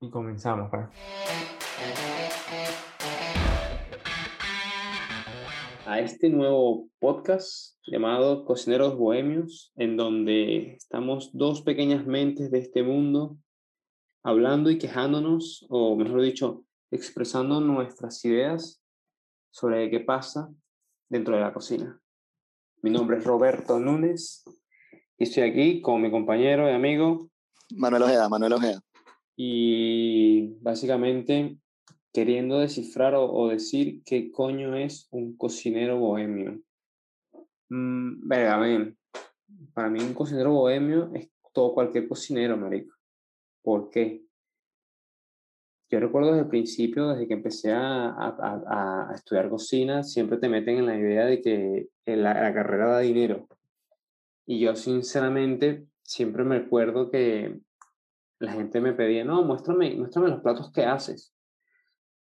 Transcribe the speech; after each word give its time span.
Y 0.00 0.10
comenzamos, 0.10 0.70
pues. 0.70 0.86
A 5.86 5.98
este 5.98 6.28
nuevo 6.30 6.88
podcast 7.00 7.76
llamado 7.84 8.44
Cocineros 8.44 8.96
Bohemios, 8.96 9.72
en 9.74 9.96
donde 9.96 10.74
estamos 10.74 11.30
dos 11.32 11.62
pequeñas 11.62 12.06
mentes 12.06 12.52
de 12.52 12.58
este 12.58 12.84
mundo 12.84 13.38
hablando 14.22 14.70
y 14.70 14.78
quejándonos, 14.78 15.66
o 15.68 15.96
mejor 15.96 16.22
dicho, 16.22 16.64
expresando 16.92 17.60
nuestras 17.60 18.24
ideas 18.24 18.80
sobre 19.50 19.90
qué 19.90 19.98
pasa 19.98 20.48
dentro 21.08 21.34
de 21.34 21.40
la 21.40 21.52
cocina. 21.52 22.00
Mi 22.82 22.90
nombre 22.90 23.18
es 23.18 23.24
Roberto 23.24 23.80
Núñez 23.80 24.44
y 25.16 25.24
estoy 25.24 25.42
aquí 25.42 25.80
con 25.80 26.00
mi 26.00 26.10
compañero 26.10 26.70
y 26.70 26.72
amigo 26.72 27.30
Manuel 27.74 28.04
Ojeda, 28.04 28.28
Manuel 28.28 28.52
Ojeda. 28.54 28.80
Y 29.40 30.56
básicamente 30.60 31.58
queriendo 32.12 32.58
descifrar 32.58 33.14
o, 33.14 33.46
decir 33.46 34.02
qué 34.04 34.32
coño 34.32 34.74
es 34.74 35.06
un 35.12 35.36
cocinero 35.36 35.96
bohemio. 35.96 36.60
Mm, 37.68 38.26
venga. 38.26 38.94
Para 39.72 39.90
mí 39.90 40.00
un 40.00 40.12
cocinero 40.12 40.50
bohemio 40.50 41.12
es 41.14 41.30
todo 41.52 41.72
cualquier 41.72 42.08
cocinero, 42.08 42.56
marico. 42.56 42.96
¿Por 43.62 43.90
qué? 43.90 44.24
Yo 45.88 46.00
recuerdo 46.00 46.30
desde 46.30 46.42
el 46.42 46.48
principio, 46.48 47.10
desde 47.10 47.28
que 47.28 47.34
empecé 47.34 47.70
a, 47.70 48.08
a, 48.08 49.08
a 49.10 49.14
estudiar 49.14 49.48
cocina, 49.48 50.02
siempre 50.02 50.38
te 50.38 50.48
meten 50.48 50.78
en 50.78 50.86
la 50.86 50.98
idea 50.98 51.26
de 51.26 51.40
que 51.40 51.88
la, 52.06 52.34
la, 52.34 52.52
carrera 52.52 52.88
da 52.88 52.98
dinero. 52.98 53.46
Y 54.46 54.58
yo 54.58 54.74
sinceramente 54.74 55.86
siempre 56.02 56.42
me 56.42 56.56
acuerdo 56.56 57.08
que 57.08 57.60
la 58.40 58.52
gente 58.52 58.80
me 58.80 58.92
pedía, 58.92 59.24
no, 59.24 59.42
muéstrame, 59.42 59.94
muéstrame 59.96 60.28
los 60.28 60.40
platos 60.40 60.70
que 60.72 60.84
haces. 60.84 61.34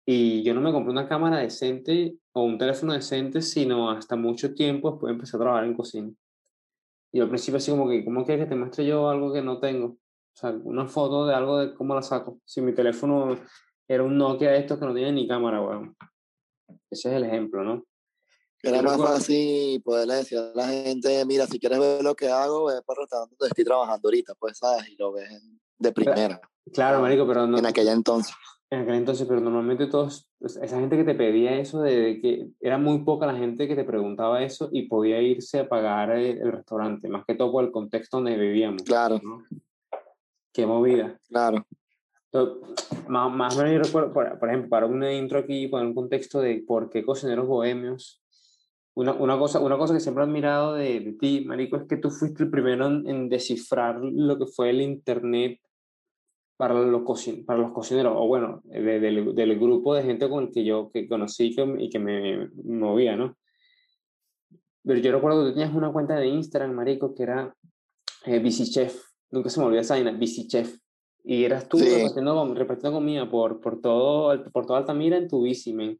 Y 0.05 0.43
yo 0.43 0.53
no 0.55 0.61
me 0.61 0.73
compré 0.73 0.91
una 0.91 1.09
cámara 1.09 1.39
decente 1.39 2.17
o 2.33 2.43
un 2.43 2.59
teléfono 2.59 2.93
decente, 2.93 3.41
sino 3.41 3.91
hasta 3.91 4.17
mucho 4.17 4.55
tiempo 4.55 4.91
después 4.91 5.13
empecé 5.13 5.37
a 5.37 5.41
trabajar 5.41 5.65
en 5.65 5.75
cocina. 5.75 6.13
Y 7.13 7.21
al 7.21 7.29
principio 7.29 7.59
así 7.59 7.71
como 7.71 7.89
que, 7.89 8.05
¿cómo 8.05 8.25
quieres 8.25 8.45
que 8.45 8.51
te 8.51 8.57
muestre 8.57 8.87
yo 8.87 9.09
algo 9.09 9.33
que 9.33 9.43
no 9.43 9.61
tengo? 9.61 9.87
O 9.87 10.35
sea, 10.35 10.51
una 10.51 10.87
foto 10.87 11.27
de 11.27 11.35
algo 11.35 11.59
de 11.59 11.75
cómo 11.75 11.95
la 11.95 12.03
saco. 12.03 12.41
Si 12.45 12.61
mi 12.61 12.75
teléfono 12.75 13.37
era 13.87 14.03
un 14.03 14.17
Nokia 14.17 14.51
de 14.51 14.59
estos 14.59 14.79
que 14.79 14.87
no 14.87 14.95
tiene 14.95 15.13
ni 15.13 15.29
cámara, 15.29 15.61
weón. 15.61 15.95
Ese 16.91 17.11
es 17.11 17.15
el 17.15 17.25
ejemplo, 17.25 17.63
¿no? 17.63 17.85
Era 18.63 18.81
más 18.81 18.97
fácil 18.97 19.83
poderle 19.83 20.15
decir 20.15 20.39
a 20.39 20.53
la 20.55 20.69
gente, 20.69 21.25
mira, 21.27 21.47
si 21.47 21.59
quieres 21.59 21.81
ver 21.81 22.03
lo 22.03 22.15
que 22.15 22.29
hago, 22.29 22.67
ve 22.67 22.81
para 22.87 23.01
el 23.01 23.03
restaurante 23.03 23.37
donde 23.39 23.49
estoy 23.49 23.65
trabajando 23.65 24.09
ahorita, 24.09 24.35
pues, 24.37 24.59
¿sabes? 24.59 24.89
Y 24.89 24.97
lo 24.97 25.13
ves 25.13 25.29
de 25.83 25.93
primera. 25.93 26.41
Claro, 26.73 27.01
marico, 27.01 27.27
pero 27.27 27.47
no... 27.47 27.59
En 27.59 27.67
aquella 27.67 27.93
entonces. 27.93 28.35
En 28.71 28.81
aquel 28.81 28.95
entonces, 28.95 29.27
pero 29.29 29.41
normalmente 29.41 29.87
todos, 29.87 30.31
pues, 30.39 30.57
esa 30.57 30.81
gente 30.81 30.97
que 30.97 31.05
te 31.05 31.15
pedía 31.15 31.59
eso, 31.59 31.83
de 31.83 32.21
que 32.23 32.49
era 32.61 32.79
muy 32.79 33.05
poca 33.05 33.27
la 33.27 33.37
gente 33.37 33.69
que 33.69 33.77
te 33.77 33.85
preguntaba 33.85 34.43
eso 34.43 34.71
y 34.73 34.89
podía 34.89 35.21
irse 35.21 35.61
a 35.61 35.69
pagar 35.69 36.13
el, 36.13 36.39
el 36.39 36.53
restaurante, 36.53 37.09
más 37.09 37.25
que 37.27 37.35
todo 37.35 37.53
por 37.53 37.65
el 37.65 37.71
contexto 37.71 38.17
donde 38.17 38.37
vivíamos. 38.37 38.83
Claro. 38.83 39.21
¿no? 39.23 39.45
Qué 40.53 40.65
movida. 40.67 41.19
Claro. 41.29 41.67
Entonces, 42.33 43.09
más, 43.09 43.31
más 43.31 43.57
o 43.59 43.63
menos 43.63 43.87
recuerdo, 43.87 44.13
por, 44.13 44.39
por, 44.39 44.49
ejemplo, 44.49 44.71
para 44.71 44.87
una 44.87 45.13
intro 45.13 45.39
aquí, 45.39 45.69
poner 45.69 45.89
un 45.89 45.95
contexto 45.95 46.41
de 46.41 46.65
por 46.67 46.89
qué 46.89 47.05
cocineros 47.05 47.47
bohemios. 47.47 48.23
Una, 48.95 49.13
una, 49.13 49.39
cosa, 49.39 49.61
una 49.61 49.77
cosa 49.77 49.93
que 49.93 50.01
siempre 50.01 50.25
he 50.25 50.27
admirado 50.27 50.75
de, 50.75 51.01
de 51.01 51.13
ti, 51.13 51.45
Marico, 51.47 51.77
es 51.77 51.85
que 51.87 51.97
tú 51.99 52.11
fuiste 52.11 52.45
el 52.45 52.51
primero 52.51 52.87
en, 52.87 53.07
en 53.07 53.29
descifrar 53.29 54.01
lo 54.03 54.39
que 54.39 54.47
fue 54.47 54.71
el 54.71 54.81
Internet 54.81 55.61
para 56.63 56.75
los, 56.75 57.03
para 57.45 57.59
los 57.59 57.73
cocineros, 57.73 58.15
o 58.17 58.29
bueno, 58.29 58.61
de, 58.63 58.81
de, 58.81 59.01
del, 59.01 59.35
del 59.35 59.59
grupo 59.59 59.97
de 59.97 60.05
gente 60.05 60.29
con 60.31 60.45
el 60.45 60.53
que 60.53 60.65
yo 60.65 60.93
que 60.93 61.09
conocí 61.09 61.53
que, 61.57 61.75
y 61.81 61.91
que 61.91 61.99
me 61.99 62.51
movía, 62.63 63.17
¿no? 63.17 63.37
Pero 64.85 65.01
yo 65.01 65.11
recuerdo 65.11 65.43
que 65.43 65.49
tú 65.51 65.55
tenías 65.57 65.75
una 65.75 65.93
cuenta 65.93 66.15
de 66.15 66.29
Instagram, 66.29 66.73
Marico, 66.73 67.17
que 67.17 67.25
era 67.25 67.53
eh, 68.27 68.39
Bici 68.39 68.71
Chef 68.71 68.97
nunca 69.33 69.51
se 69.51 69.59
me 69.59 69.67
olvida 69.67 69.81
esa 69.81 69.95
vaina, 69.95 70.13
Bici 70.13 70.47
Chef. 70.47 70.79
Y 71.25 71.43
eras 71.45 71.69
tú 71.69 71.79
Sí. 71.79 71.85
repartiendo, 71.89 72.55
repartiendo 72.55 72.97
comida 72.99 73.29
por, 73.29 73.61
por, 73.61 73.81
todo, 73.81 74.45
por 74.53 74.65
toda 74.65 74.79
Altamira 74.79 75.17
en 75.17 75.27
tu 75.27 75.43
bici, 75.43 75.73
men. 75.73 75.99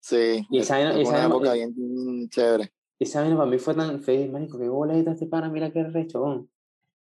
Sí. 0.00 0.46
Y 0.50 0.58
esa 0.58 0.74
vaina- 0.76 0.92
fue 0.92 1.02
esa 1.02 1.10
una 1.12 1.26
época 1.26 1.52
bien 1.54 2.28
chévere. 2.28 2.72
Esa 3.00 3.22
vaina 3.22 3.36
para 3.36 3.50
mí 3.50 3.58
fue 3.58 3.74
tan 3.74 4.00
feliz, 4.02 4.30
marico, 4.30 4.56
qué 4.56 4.68
boleta 4.68 5.12
este 5.12 5.26
pana, 5.26 5.48
mira 5.48 5.72
qué 5.72 5.82
rechón. 5.84 6.48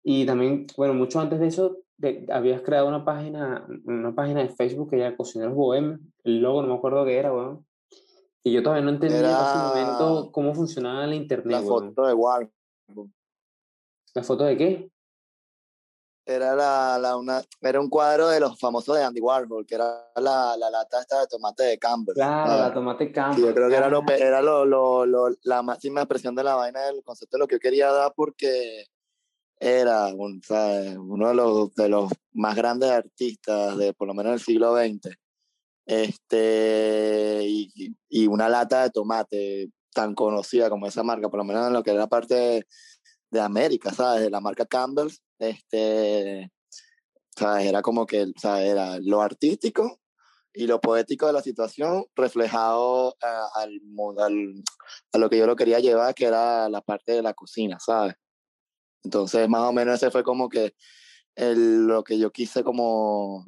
Y 0.04 0.26
también, 0.26 0.66
bueno, 0.76 0.94
mucho 0.94 1.20
antes 1.20 1.38
de 1.40 1.46
eso, 1.46 1.78
de- 1.96 2.26
habías 2.32 2.62
creado 2.62 2.88
una 2.88 3.04
página, 3.04 3.66
una 3.84 4.14
página 4.14 4.40
de 4.40 4.48
Facebook 4.48 4.90
que 4.90 4.96
era 4.96 5.16
Cocineros 5.16 5.54
Bohemios, 5.54 6.00
el 6.24 6.40
logo 6.40 6.62
no 6.62 6.68
me 6.68 6.74
acuerdo 6.74 7.04
qué 7.04 7.16
era, 7.18 7.32
weón. 7.32 7.64
Y 8.42 8.52
yo 8.52 8.62
todavía 8.62 8.82
no 8.84 8.90
entendía 8.90 9.20
en 9.20 9.46
ese 9.46 9.58
momento 9.58 10.32
cómo 10.32 10.52
funcionaba 10.54 11.04
el 11.04 11.14
internet, 11.14 11.52
La 11.52 11.60
weón. 11.60 11.88
foto 11.94 12.06
de 12.06 12.14
War. 12.14 12.50
¿La 14.14 14.22
foto 14.24 14.44
de 14.44 14.56
qué? 14.56 14.90
Era, 16.24 16.54
la, 16.54 16.98
la, 17.00 17.16
una, 17.16 17.42
era 17.60 17.80
un 17.80 17.88
cuadro 17.88 18.28
de 18.28 18.38
los 18.38 18.58
famosos 18.58 18.96
de 18.96 19.02
Andy 19.02 19.20
Warhol, 19.20 19.66
que 19.66 19.74
era 19.74 20.08
la, 20.16 20.56
la 20.56 20.70
lata 20.70 21.00
esta 21.00 21.20
de 21.20 21.26
tomate 21.26 21.64
de 21.64 21.78
Campbell. 21.78 22.14
Claro, 22.14 22.52
Ah, 22.52 22.56
la 22.68 22.74
tomate 22.74 23.10
campo. 23.10 23.36
sí, 23.38 23.42
yo 23.42 23.52
creo 23.52 23.68
que 23.68 23.74
era, 23.74 23.88
lo, 23.88 24.04
era 24.08 24.40
lo, 24.40 24.64
lo- 24.64 25.34
la 25.42 25.62
máxima 25.62 26.00
expresión 26.02 26.34
de 26.36 26.44
la 26.44 26.54
vaina 26.54 26.80
del 26.82 27.02
concepto 27.02 27.36
de 27.36 27.40
lo 27.40 27.48
que 27.48 27.56
yo 27.56 27.60
quería 27.60 27.90
dar 27.90 28.12
porque 28.14 28.86
era 29.62 30.08
uno 30.08 31.28
de 31.28 31.34
los, 31.34 31.74
de 31.76 31.88
los 31.88 32.10
más 32.32 32.56
grandes 32.56 32.90
artistas 32.90 33.76
de 33.78 33.94
por 33.94 34.08
lo 34.08 34.14
menos 34.14 34.32
del 34.32 34.40
siglo 34.40 34.74
XX. 34.76 35.14
Este, 35.86 37.44
y, 37.46 37.94
y 38.08 38.26
una 38.26 38.48
lata 38.48 38.82
de 38.82 38.90
tomate 38.90 39.70
tan 39.94 40.14
conocida 40.14 40.68
como 40.68 40.86
esa 40.86 41.02
marca, 41.02 41.28
por 41.28 41.38
lo 41.38 41.44
menos 41.44 41.66
en 41.66 41.72
lo 41.74 41.82
que 41.82 41.92
era 41.92 42.06
parte 42.08 42.64
de, 43.30 43.40
América, 43.40 43.92
¿sabes? 43.92 44.22
De 44.22 44.30
la 44.30 44.40
marca 44.40 44.66
Campbell's, 44.66 45.22
este, 45.38 46.50
¿sabes? 47.36 47.66
Era 47.66 47.82
como 47.82 48.04
que, 48.06 48.32
¿sabes? 48.40 48.68
Era 48.70 48.98
lo 49.00 49.22
artístico 49.22 50.00
y 50.52 50.66
lo 50.66 50.80
poético 50.80 51.26
de 51.26 51.32
la 51.34 51.42
situación 51.42 52.04
reflejado 52.16 53.16
a, 53.22 53.48
al, 53.62 53.80
al- 54.18 54.62
a 55.12 55.18
lo 55.18 55.30
que 55.30 55.38
yo 55.38 55.46
lo 55.46 55.56
quería 55.56 55.78
llevar, 55.80 56.14
que 56.14 56.26
era 56.26 56.68
la 56.68 56.80
parte 56.80 57.12
de 57.12 57.22
la 57.22 57.34
cocina, 57.34 57.78
¿sabes? 57.80 58.14
Entonces, 59.04 59.48
más 59.48 59.62
o 59.62 59.72
menos 59.72 59.96
ese 59.96 60.10
fue 60.10 60.22
como 60.22 60.48
que 60.48 60.74
el, 61.34 61.86
lo 61.86 62.04
que 62.04 62.18
yo 62.18 62.30
quise 62.30 62.62
como 62.62 63.44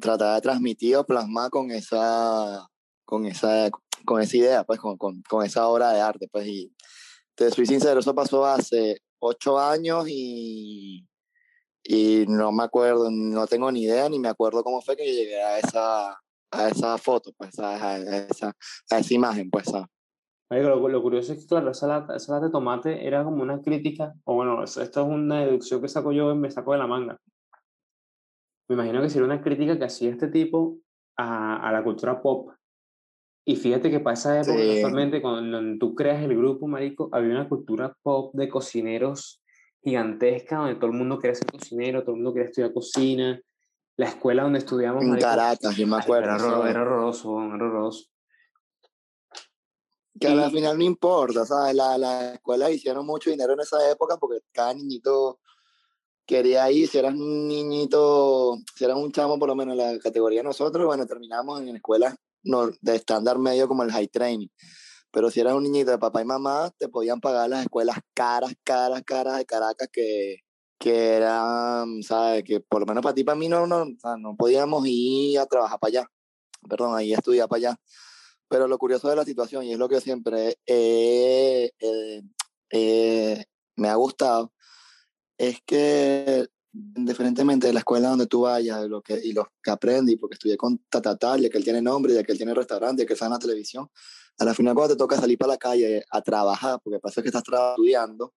tratar 0.00 0.36
de 0.36 0.40
transmitir 0.42 0.96
o 0.96 1.06
plasmar 1.06 1.50
con 1.50 1.70
esa, 1.70 2.68
con 3.04 3.26
esa, 3.26 3.70
con 4.04 4.20
esa 4.20 4.36
idea, 4.36 4.64
pues, 4.64 4.78
con, 4.80 4.96
con, 4.96 5.22
con 5.22 5.44
esa 5.44 5.66
obra 5.68 5.92
de 5.92 6.00
arte, 6.00 6.28
pues, 6.30 6.46
y 6.46 6.72
te 7.34 7.50
soy 7.50 7.66
sincero, 7.66 8.00
eso 8.00 8.14
pasó 8.14 8.46
hace 8.46 9.00
ocho 9.18 9.58
años 9.58 10.06
y, 10.08 11.06
y 11.82 12.24
no 12.28 12.52
me 12.52 12.64
acuerdo, 12.64 13.10
no 13.10 13.46
tengo 13.46 13.70
ni 13.72 13.82
idea, 13.82 14.08
ni 14.08 14.18
me 14.18 14.28
acuerdo 14.28 14.62
cómo 14.62 14.80
fue 14.80 14.96
que 14.96 15.12
llegué 15.12 15.42
a 15.42 15.58
esa, 15.58 16.10
a 16.50 16.68
esa 16.68 16.98
foto, 16.98 17.32
pues, 17.36 17.58
a, 17.58 17.92
a 17.92 17.98
esa, 17.98 18.56
a 18.90 18.98
esa 18.98 19.14
imagen, 19.14 19.50
pues, 19.50 19.66
¿sabes? 19.66 19.88
Lo, 20.50 20.88
lo 20.88 21.02
curioso 21.02 21.32
es 21.34 21.40
que, 21.40 21.46
claro, 21.46 21.70
esa 21.70 21.86
lata, 21.86 22.16
esa 22.16 22.32
lata 22.34 22.46
de 22.46 22.52
tomate 22.52 23.06
era 23.06 23.22
como 23.22 23.42
una 23.42 23.60
crítica, 23.60 24.14
o 24.24 24.34
bueno, 24.34 24.64
esto 24.64 24.80
es 24.82 24.96
una 24.96 25.40
deducción 25.44 25.82
que 25.82 25.88
saco 25.88 26.10
yo, 26.12 26.34
me 26.34 26.50
saco 26.50 26.72
de 26.72 26.78
la 26.78 26.86
manga. 26.86 27.18
Me 28.68 28.74
imagino 28.74 29.00
que 29.02 29.10
sería 29.10 29.26
una 29.26 29.42
crítica 29.42 29.78
que 29.78 29.84
hacía 29.84 30.10
este 30.10 30.28
tipo 30.28 30.78
a, 31.16 31.56
a 31.68 31.72
la 31.72 31.82
cultura 31.84 32.20
pop. 32.22 32.50
Y 33.46 33.56
fíjate 33.56 33.90
que 33.90 34.00
para 34.00 34.14
esa 34.14 34.36
época, 34.40 34.58
Sí. 34.58 34.74
casualmente, 34.74 35.22
cuando 35.22 35.60
tú 35.78 35.94
creas 35.94 36.22
el 36.22 36.36
grupo, 36.36 36.66
marico, 36.66 37.08
había 37.12 37.30
una 37.30 37.48
cultura 37.48 37.94
pop 38.02 38.34
de 38.34 38.48
cocineros 38.48 39.42
gigantesca, 39.82 40.56
donde 40.58 40.74
todo 40.74 40.86
el 40.90 40.96
mundo 40.96 41.18
quería 41.18 41.34
ser 41.34 41.50
cocinero, 41.50 42.02
todo 42.02 42.12
el 42.12 42.16
mundo 42.16 42.34
quería 42.34 42.48
estudiar 42.48 42.72
cocina. 42.72 43.40
La 43.96 44.06
escuela 44.06 44.42
donde 44.42 44.58
estudiamos, 44.58 45.02
En 45.02 45.10
marico, 45.10 45.28
Caracas, 45.28 45.76
yo 45.76 45.86
me 45.86 45.96
acuerdo. 45.96 46.24
era 46.24 46.34
horroroso, 46.36 47.42
era 47.42 47.54
horroroso. 47.54 48.06
Que 50.20 50.26
al 50.28 50.48
Y- 50.48 50.52
final 50.52 50.78
no 50.78 50.84
importa, 50.84 51.44
¿sabes? 51.46 51.74
La, 51.74 51.96
la 51.98 52.34
escuela 52.34 52.70
hicieron 52.70 53.06
mucho 53.06 53.30
dinero 53.30 53.52
en 53.52 53.60
esa 53.60 53.90
época 53.90 54.16
porque 54.16 54.40
cada 54.52 54.74
niñito 54.74 55.40
quería 56.26 56.70
ir, 56.70 56.88
si 56.88 56.98
eras 56.98 57.14
un 57.14 57.48
niñito, 57.48 58.58
si 58.76 58.84
eras 58.84 58.96
un 58.98 59.10
chamo 59.12 59.38
por 59.38 59.48
lo 59.48 59.54
menos 59.56 59.72
en 59.72 59.78
la 59.78 59.98
categoría 59.98 60.40
de 60.40 60.44
nosotros, 60.44 60.84
bueno, 60.84 61.06
terminamos 61.06 61.60
en 61.62 61.76
escuelas 61.76 62.14
de 62.42 62.96
estándar 62.96 63.38
medio 63.38 63.66
como 63.66 63.82
el 63.82 63.90
high 63.90 64.08
training. 64.08 64.48
Pero 65.10 65.30
si 65.30 65.40
eras 65.40 65.54
un 65.54 65.62
niñito 65.62 65.90
de 65.90 65.98
papá 65.98 66.20
y 66.20 66.26
mamá, 66.26 66.70
te 66.78 66.88
podían 66.88 67.20
pagar 67.20 67.48
las 67.48 67.62
escuelas 67.62 67.96
caras, 68.12 68.52
caras, 68.62 69.02
caras 69.06 69.38
de 69.38 69.46
Caracas 69.46 69.88
que, 69.90 70.40
que 70.78 71.14
eran, 71.14 72.02
¿sabes? 72.02 72.44
Que 72.44 72.60
por 72.60 72.80
lo 72.80 72.86
menos 72.86 73.02
para 73.02 73.14
ti, 73.14 73.24
para 73.24 73.38
mí, 73.38 73.48
no, 73.48 73.66
no, 73.66 73.86
no 74.18 74.36
podíamos 74.36 74.84
ir 74.86 75.38
a 75.38 75.46
trabajar 75.46 75.78
para 75.80 75.88
allá. 75.88 76.10
Perdón, 76.68 76.94
ahí 76.94 77.14
a 77.14 77.16
estudiar 77.16 77.48
para 77.48 77.56
allá. 77.58 77.80
Pero 78.48 78.66
lo 78.66 78.78
curioso 78.78 79.08
de 79.08 79.16
la 79.16 79.24
situación, 79.24 79.64
y 79.64 79.72
es 79.72 79.78
lo 79.78 79.88
que 79.88 80.00
siempre 80.00 80.58
eh, 80.66 81.70
eh, 82.70 83.44
me 83.76 83.88
ha 83.88 83.94
gustado, 83.94 84.52
es 85.36 85.60
que 85.64 86.48
indiferentemente 86.72 87.66
de 87.66 87.72
la 87.72 87.80
escuela 87.80 88.10
donde 88.10 88.26
tú 88.26 88.42
vayas 88.42 88.86
lo 88.88 89.02
que, 89.02 89.18
y 89.22 89.32
lo 89.32 89.48
que 89.62 89.70
aprendes, 89.70 90.16
porque 90.20 90.34
estudié 90.34 90.56
con 90.56 90.78
Tatatalia, 90.88 91.48
que 91.48 91.58
él 91.58 91.64
tiene 91.64 91.82
nombre, 91.82 92.14
ya 92.14 92.22
que 92.22 92.32
él 92.32 92.38
tiene 92.38 92.54
restaurante, 92.54 93.06
que 93.06 93.14
está 93.14 93.26
en 93.26 93.32
la 93.32 93.38
televisión, 93.38 93.90
a 94.38 94.44
la 94.44 94.54
final 94.54 94.74
cuando 94.74 94.94
te 94.94 94.98
toca 94.98 95.16
salir 95.16 95.38
para 95.38 95.52
la 95.52 95.58
calle 95.58 96.04
a 96.10 96.22
trabajar, 96.22 96.80
porque 96.82 97.00
pasa 97.00 97.22
que 97.22 97.28
estás 97.28 97.42
estudiando, 97.42 98.34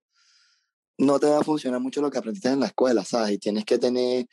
no 0.97 1.19
te 1.19 1.27
va 1.27 1.39
a 1.39 1.43
funcionar 1.43 1.79
mucho 1.79 2.01
lo 2.01 2.09
que 2.09 2.17
aprendiste 2.17 2.49
en 2.49 2.59
la 2.59 2.67
escuela, 2.67 3.03
¿sabes? 3.03 3.33
Y 3.33 3.37
tienes 3.37 3.65
que 3.65 3.77
tener 3.77 4.27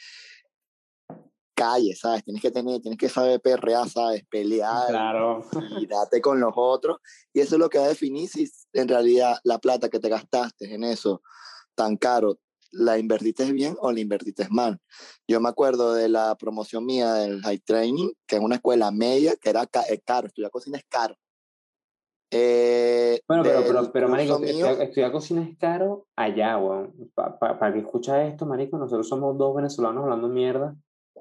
calle, 1.58 1.96
¿sabes? 1.96 2.22
Tienes 2.24 2.40
que 2.40 2.52
tener, 2.52 2.80
tienes 2.80 2.98
que 2.98 3.08
saber 3.08 3.40
perrear, 3.40 3.88
¿sabes? 3.88 4.24
Pelear 4.30 4.86
claro. 4.88 5.44
y 5.80 5.86
date 5.86 6.20
con 6.20 6.38
los 6.38 6.52
otros. 6.54 6.98
Y 7.32 7.40
eso 7.40 7.56
es 7.56 7.58
lo 7.58 7.68
que 7.68 7.78
va 7.78 7.86
a 7.86 7.88
definir 7.88 8.28
si 8.28 8.48
en 8.72 8.86
realidad 8.86 9.38
la 9.42 9.58
plata 9.58 9.88
que 9.88 9.98
te 9.98 10.08
gastaste 10.08 10.72
en 10.72 10.84
eso 10.84 11.20
tan 11.74 11.96
caro, 11.96 12.38
la 12.70 12.98
invertiste 12.98 13.50
bien 13.52 13.76
o 13.80 13.90
la 13.90 13.98
invertiste 13.98 14.46
mal. 14.50 14.78
Yo 15.26 15.40
me 15.40 15.48
acuerdo 15.48 15.94
de 15.94 16.08
la 16.08 16.36
promoción 16.36 16.86
mía 16.86 17.12
del 17.14 17.40
high 17.42 17.58
training, 17.58 18.12
que 18.26 18.36
es 18.36 18.42
una 18.42 18.56
escuela 18.56 18.92
media, 18.92 19.34
que 19.36 19.50
era 19.50 19.66
caro, 19.66 20.28
estudiar 20.28 20.52
cocina 20.52 20.78
es 20.78 20.84
caro. 20.88 21.16
Eh, 22.30 23.20
bueno, 23.26 23.42
pero, 23.42 23.62
pero, 23.66 23.92
pero 23.92 24.08
Marico, 24.08 24.38
estudiar, 24.44 25.10
cocina 25.10 25.42
es 25.42 25.56
caro 25.56 26.06
allá, 26.14 26.58
weón. 26.58 27.10
Para 27.14 27.72
que 27.72 27.80
escucha 27.80 28.22
esto, 28.24 28.44
Marico, 28.44 28.76
nosotros 28.76 29.08
somos 29.08 29.36
dos 29.38 29.56
venezolanos 29.56 30.04
hablando 30.04 30.28
mierda 30.28 30.76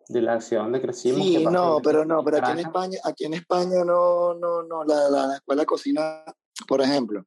de 0.07 0.21
la 0.21 0.41
ciudad 0.41 0.63
donde 0.63 0.81
crecimos. 0.81 1.21
Sí, 1.21 1.45
no, 1.45 1.79
pero 1.83 2.05
no, 2.05 2.23
pero 2.23 2.37
aquí 2.37 2.51
en 2.51 2.59
España, 2.59 2.99
aquí 3.03 3.25
en 3.25 3.33
España 3.33 3.83
no, 3.85 4.33
no, 4.33 4.63
no, 4.63 4.83
la, 4.83 5.09
la, 5.09 5.35
escuela 5.35 5.61
de 5.61 5.65
cocina, 5.65 6.23
por 6.67 6.81
ejemplo, 6.81 7.25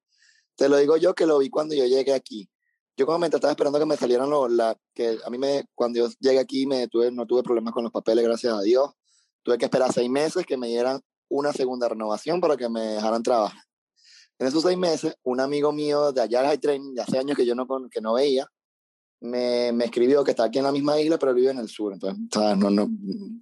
te 0.56 0.68
lo 0.68 0.76
digo 0.76 0.96
yo 0.96 1.14
que 1.14 1.26
lo 1.26 1.38
vi 1.38 1.50
cuando 1.50 1.74
yo 1.74 1.84
llegué 1.86 2.12
aquí. 2.12 2.48
Yo 2.96 3.06
como 3.06 3.18
me 3.18 3.26
estaba 3.28 3.50
esperando 3.50 3.78
que 3.78 3.86
me 3.86 3.96
salieran 3.96 4.28
los, 4.28 4.50
la, 4.50 4.76
que 4.94 5.18
a 5.24 5.30
mí 5.30 5.38
me, 5.38 5.64
cuando 5.74 6.00
yo 6.00 6.08
llegué 6.20 6.38
aquí 6.38 6.66
me 6.66 6.86
tuve, 6.88 7.10
no 7.10 7.26
tuve 7.26 7.42
problemas 7.42 7.72
con 7.72 7.84
los 7.84 7.92
papeles, 7.92 8.24
gracias 8.24 8.52
a 8.52 8.60
Dios. 8.60 8.90
Tuve 9.42 9.56
que 9.56 9.64
esperar 9.64 9.92
seis 9.92 10.10
meses 10.10 10.44
que 10.44 10.58
me 10.58 10.68
dieran 10.68 11.00
una 11.28 11.52
segunda 11.52 11.88
renovación 11.88 12.40
para 12.40 12.56
que 12.56 12.68
me 12.68 12.80
dejaran 12.80 13.22
trabajar. 13.22 13.62
En 14.38 14.46
esos 14.46 14.62
seis 14.62 14.76
meses, 14.76 15.14
un 15.22 15.40
amigo 15.40 15.72
mío 15.72 16.12
de 16.12 16.22
allá 16.22 16.42
de 16.42 16.48
High 16.48 16.58
Training, 16.58 16.94
de 16.94 17.02
hace 17.02 17.18
años 17.18 17.36
que 17.36 17.46
yo 17.46 17.54
no, 17.54 17.66
que 17.90 18.00
no 18.00 18.14
veía, 18.14 18.46
me, 19.20 19.72
me, 19.72 19.84
escribió 19.84 20.24
que 20.24 20.30
está 20.32 20.44
aquí 20.44 20.58
en 20.58 20.64
la 20.64 20.72
misma 20.72 20.98
isla, 21.00 21.18
pero 21.18 21.34
vive 21.34 21.50
en 21.50 21.58
el 21.58 21.68
sur. 21.68 21.92
Entonces, 21.92 22.18
¿sabes? 22.32 22.56
No, 22.56 22.70
no, 22.70 22.88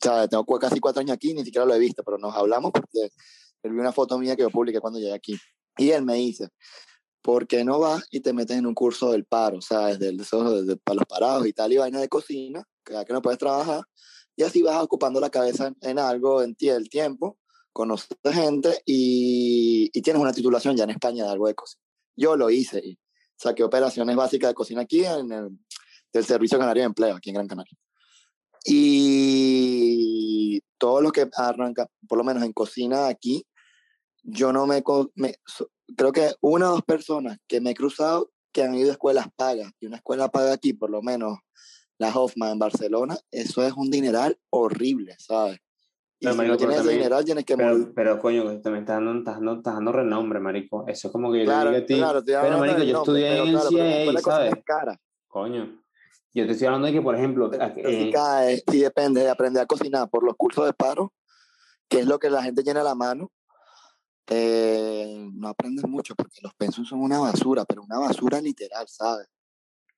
¿sabes? 0.03 0.29
Tengo 0.29 0.45
casi 0.59 0.81
cuatro 0.81 1.01
años 1.01 1.15
aquí, 1.15 1.35
ni 1.35 1.45
siquiera 1.45 1.67
lo 1.67 1.75
he 1.75 1.79
visto, 1.79 2.03
pero 2.05 2.19
nos 2.19 2.35
hablamos 2.35 2.73
porque 2.73 3.11
él 3.63 3.73
vio 3.73 3.81
una 3.81 3.93
foto 3.93 4.19
mía 4.19 4.37
que 4.37 4.43
yo 4.43 4.51
publiqué 4.51 4.81
cuando 4.81 4.99
llegué 4.99 5.15
aquí. 5.15 5.39
Y 5.77 5.91
él 5.91 6.05
me 6.05 6.15
dice, 6.15 6.49
¿por 7.23 7.47
qué 7.47 7.65
no 7.65 7.79
vas 7.79 8.07
y 8.11 8.21
te 8.21 8.33
metes 8.33 8.57
en 8.57 8.67
un 8.67 8.75
curso 8.75 9.13
del 9.13 9.25
paro, 9.25 9.61
¿sabes? 9.61 9.99
Del, 9.99 10.17
de, 10.17 10.25
de, 10.65 10.77
para 10.77 10.97
los 10.97 11.07
parados 11.07 11.47
y 11.47 11.53
tal, 11.53 11.73
y 11.73 11.77
vaina 11.77 12.01
de 12.01 12.09
cocina, 12.09 12.65
que 12.85 12.95
ya 12.95 13.05
que 13.05 13.13
no 13.13 13.23
puedes 13.23 13.39
trabajar, 13.39 13.83
y 14.37 14.43
así 14.43 14.63
vas 14.63 14.83
ocupando 14.83 15.21
la 15.21 15.31
cabeza 15.31 15.69
en, 15.69 15.77
en 15.83 15.99
algo, 15.99 16.43
en 16.43 16.55
ti 16.55 16.69
el 16.69 16.89
tiempo, 16.89 17.39
conoces 17.73 18.09
gente 18.25 18.83
y, 18.85 19.91
y, 19.93 20.03
tienes 20.03 20.21
una 20.21 20.33
titulación 20.33 20.77
ya 20.77 20.85
en 20.85 20.91
España 20.91 21.25
de 21.25 21.31
algo 21.31 21.47
de 21.47 21.55
cocina. 21.55 21.83
Yo 22.17 22.37
lo 22.37 22.51
hice 22.51 22.81
y 22.85 22.99
saqué 23.39 23.63
operaciones 23.63 24.17
básicas 24.17 24.51
de 24.51 24.55
cocina 24.55 24.83
aquí 24.83 25.05
en 25.05 25.33
el 26.13 26.25
Servicio 26.25 26.59
Canario 26.59 26.83
de 26.83 26.87
Empleo, 26.87 27.17
aquí 27.17 27.31
en 27.31 27.35
Gran 27.35 27.49
Canaria. 27.49 27.79
Y 28.65 30.61
todo 30.77 31.01
lo 31.01 31.13
que 31.13 31.29
arranca, 31.37 31.89
por 32.09 32.19
lo 32.19 32.25
menos 32.25 32.43
en 32.43 32.53
cocina 32.53 33.07
aquí, 33.09 33.47
yo 34.23 34.53
no 34.53 34.67
me, 34.67 34.83
me 35.15 35.37
creo 35.97 36.13
que 36.13 36.33
una 36.41 36.69
o 36.69 36.73
dos 36.73 36.83
personas 36.83 37.39
que 37.47 37.61
me 37.61 37.71
he 37.71 37.75
cruzado 37.75 38.31
que 38.53 38.63
han 38.63 38.75
ido 38.75 38.91
a 38.91 38.93
escuelas 38.93 39.29
pagas 39.37 39.71
y 39.81 39.87
una 39.87 39.97
escuela 39.97 40.29
paga 40.29 40.53
aquí, 40.53 40.73
por 40.73 40.91
lo 40.91 41.01
menos 41.01 41.39
la 41.99 42.11
Hoffman 42.15 42.53
en 42.53 42.59
Barcelona, 42.59 43.17
eso 43.31 43.65
es 43.65 43.73
un 43.73 43.91
dineral 43.91 44.39
horrible, 44.51 45.17
¿sabes? 45.19 45.59
Y 46.21 46.27
pero, 46.27 46.33
si 46.33 46.37
marico, 46.39 46.53
no 46.53 46.59
tienes 46.59 46.89
dineral, 46.89 47.25
tienes 47.25 47.45
que 47.45 47.57
pero, 47.57 47.93
pero, 47.95 48.19
coño, 48.19 48.45
también 48.61 48.83
estás 48.83 48.97
dando, 48.97 49.19
estás, 49.19 49.35
dando, 49.37 49.53
estás 49.55 49.75
dando 49.75 49.93
renombre, 49.93 50.41
marico. 50.41 50.85
Eso 50.89 51.09
es 51.09 51.13
como 51.13 51.31
que 51.31 51.41
yo 51.41 51.45
claro, 51.45 51.71
digo 51.71 51.83
a 51.83 51.87
ti. 51.87 51.95
Claro, 51.95 52.23
pero, 52.25 52.59
marico, 52.59 52.83
yo 52.83 52.99
estudié 52.99 53.39
en 53.39 53.49
el 53.49 53.61
CIA, 53.61 54.21
¿sabes? 54.21 54.55
Cara. 54.65 55.01
Coño. 55.29 55.81
Yo 56.35 56.47
te 56.47 56.53
estoy 56.53 56.67
hablando 56.67 56.89
de 56.89 56.93
que, 56.93 57.03
por 57.03 57.15
ejemplo... 57.15 57.51
Eh, 57.53 58.11
cae, 58.13 58.63
sí 58.71 58.81
depende 58.81 59.23
de 59.23 59.31
aprender 59.31 59.63
a 59.63 59.67
cocinar 59.67 60.09
por 60.11 60.25
los 60.25 60.37
cursos 60.37 60.67
de 60.67 60.73
paro, 60.73 61.13
que 61.89 62.01
es 62.01 62.07
lo 62.07 62.19
que 62.19 62.31
la 62.31 62.43
gente 62.43 62.63
llena 62.63 62.83
la 62.83 62.95
mano. 62.95 63.31
Eh, 64.27 65.27
no 65.33 65.49
aprendes 65.49 65.87
mucho 65.89 66.15
porque 66.15 66.41
los 66.43 66.53
pensos 66.55 66.87
son 66.87 67.01
una 67.01 67.19
basura, 67.19 67.65
pero 67.65 67.83
una 67.83 67.99
basura 67.99 68.41
literal, 68.41 68.87
¿sabes? 68.89 69.27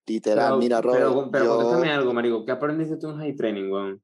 Literal, 0.06 0.58
mira, 0.58 0.80
Robert. 0.80 1.00
Pero, 1.00 1.30
pero 1.30 1.44
yo, 1.44 1.56
contéstame 1.56 1.92
algo, 1.92 2.12
marico. 2.12 2.44
¿Qué 2.44 2.52
aprendiste 2.52 2.96
tú 2.96 3.10
en 3.10 3.18
high 3.18 3.34
training, 3.34 3.70
weón? 3.70 4.02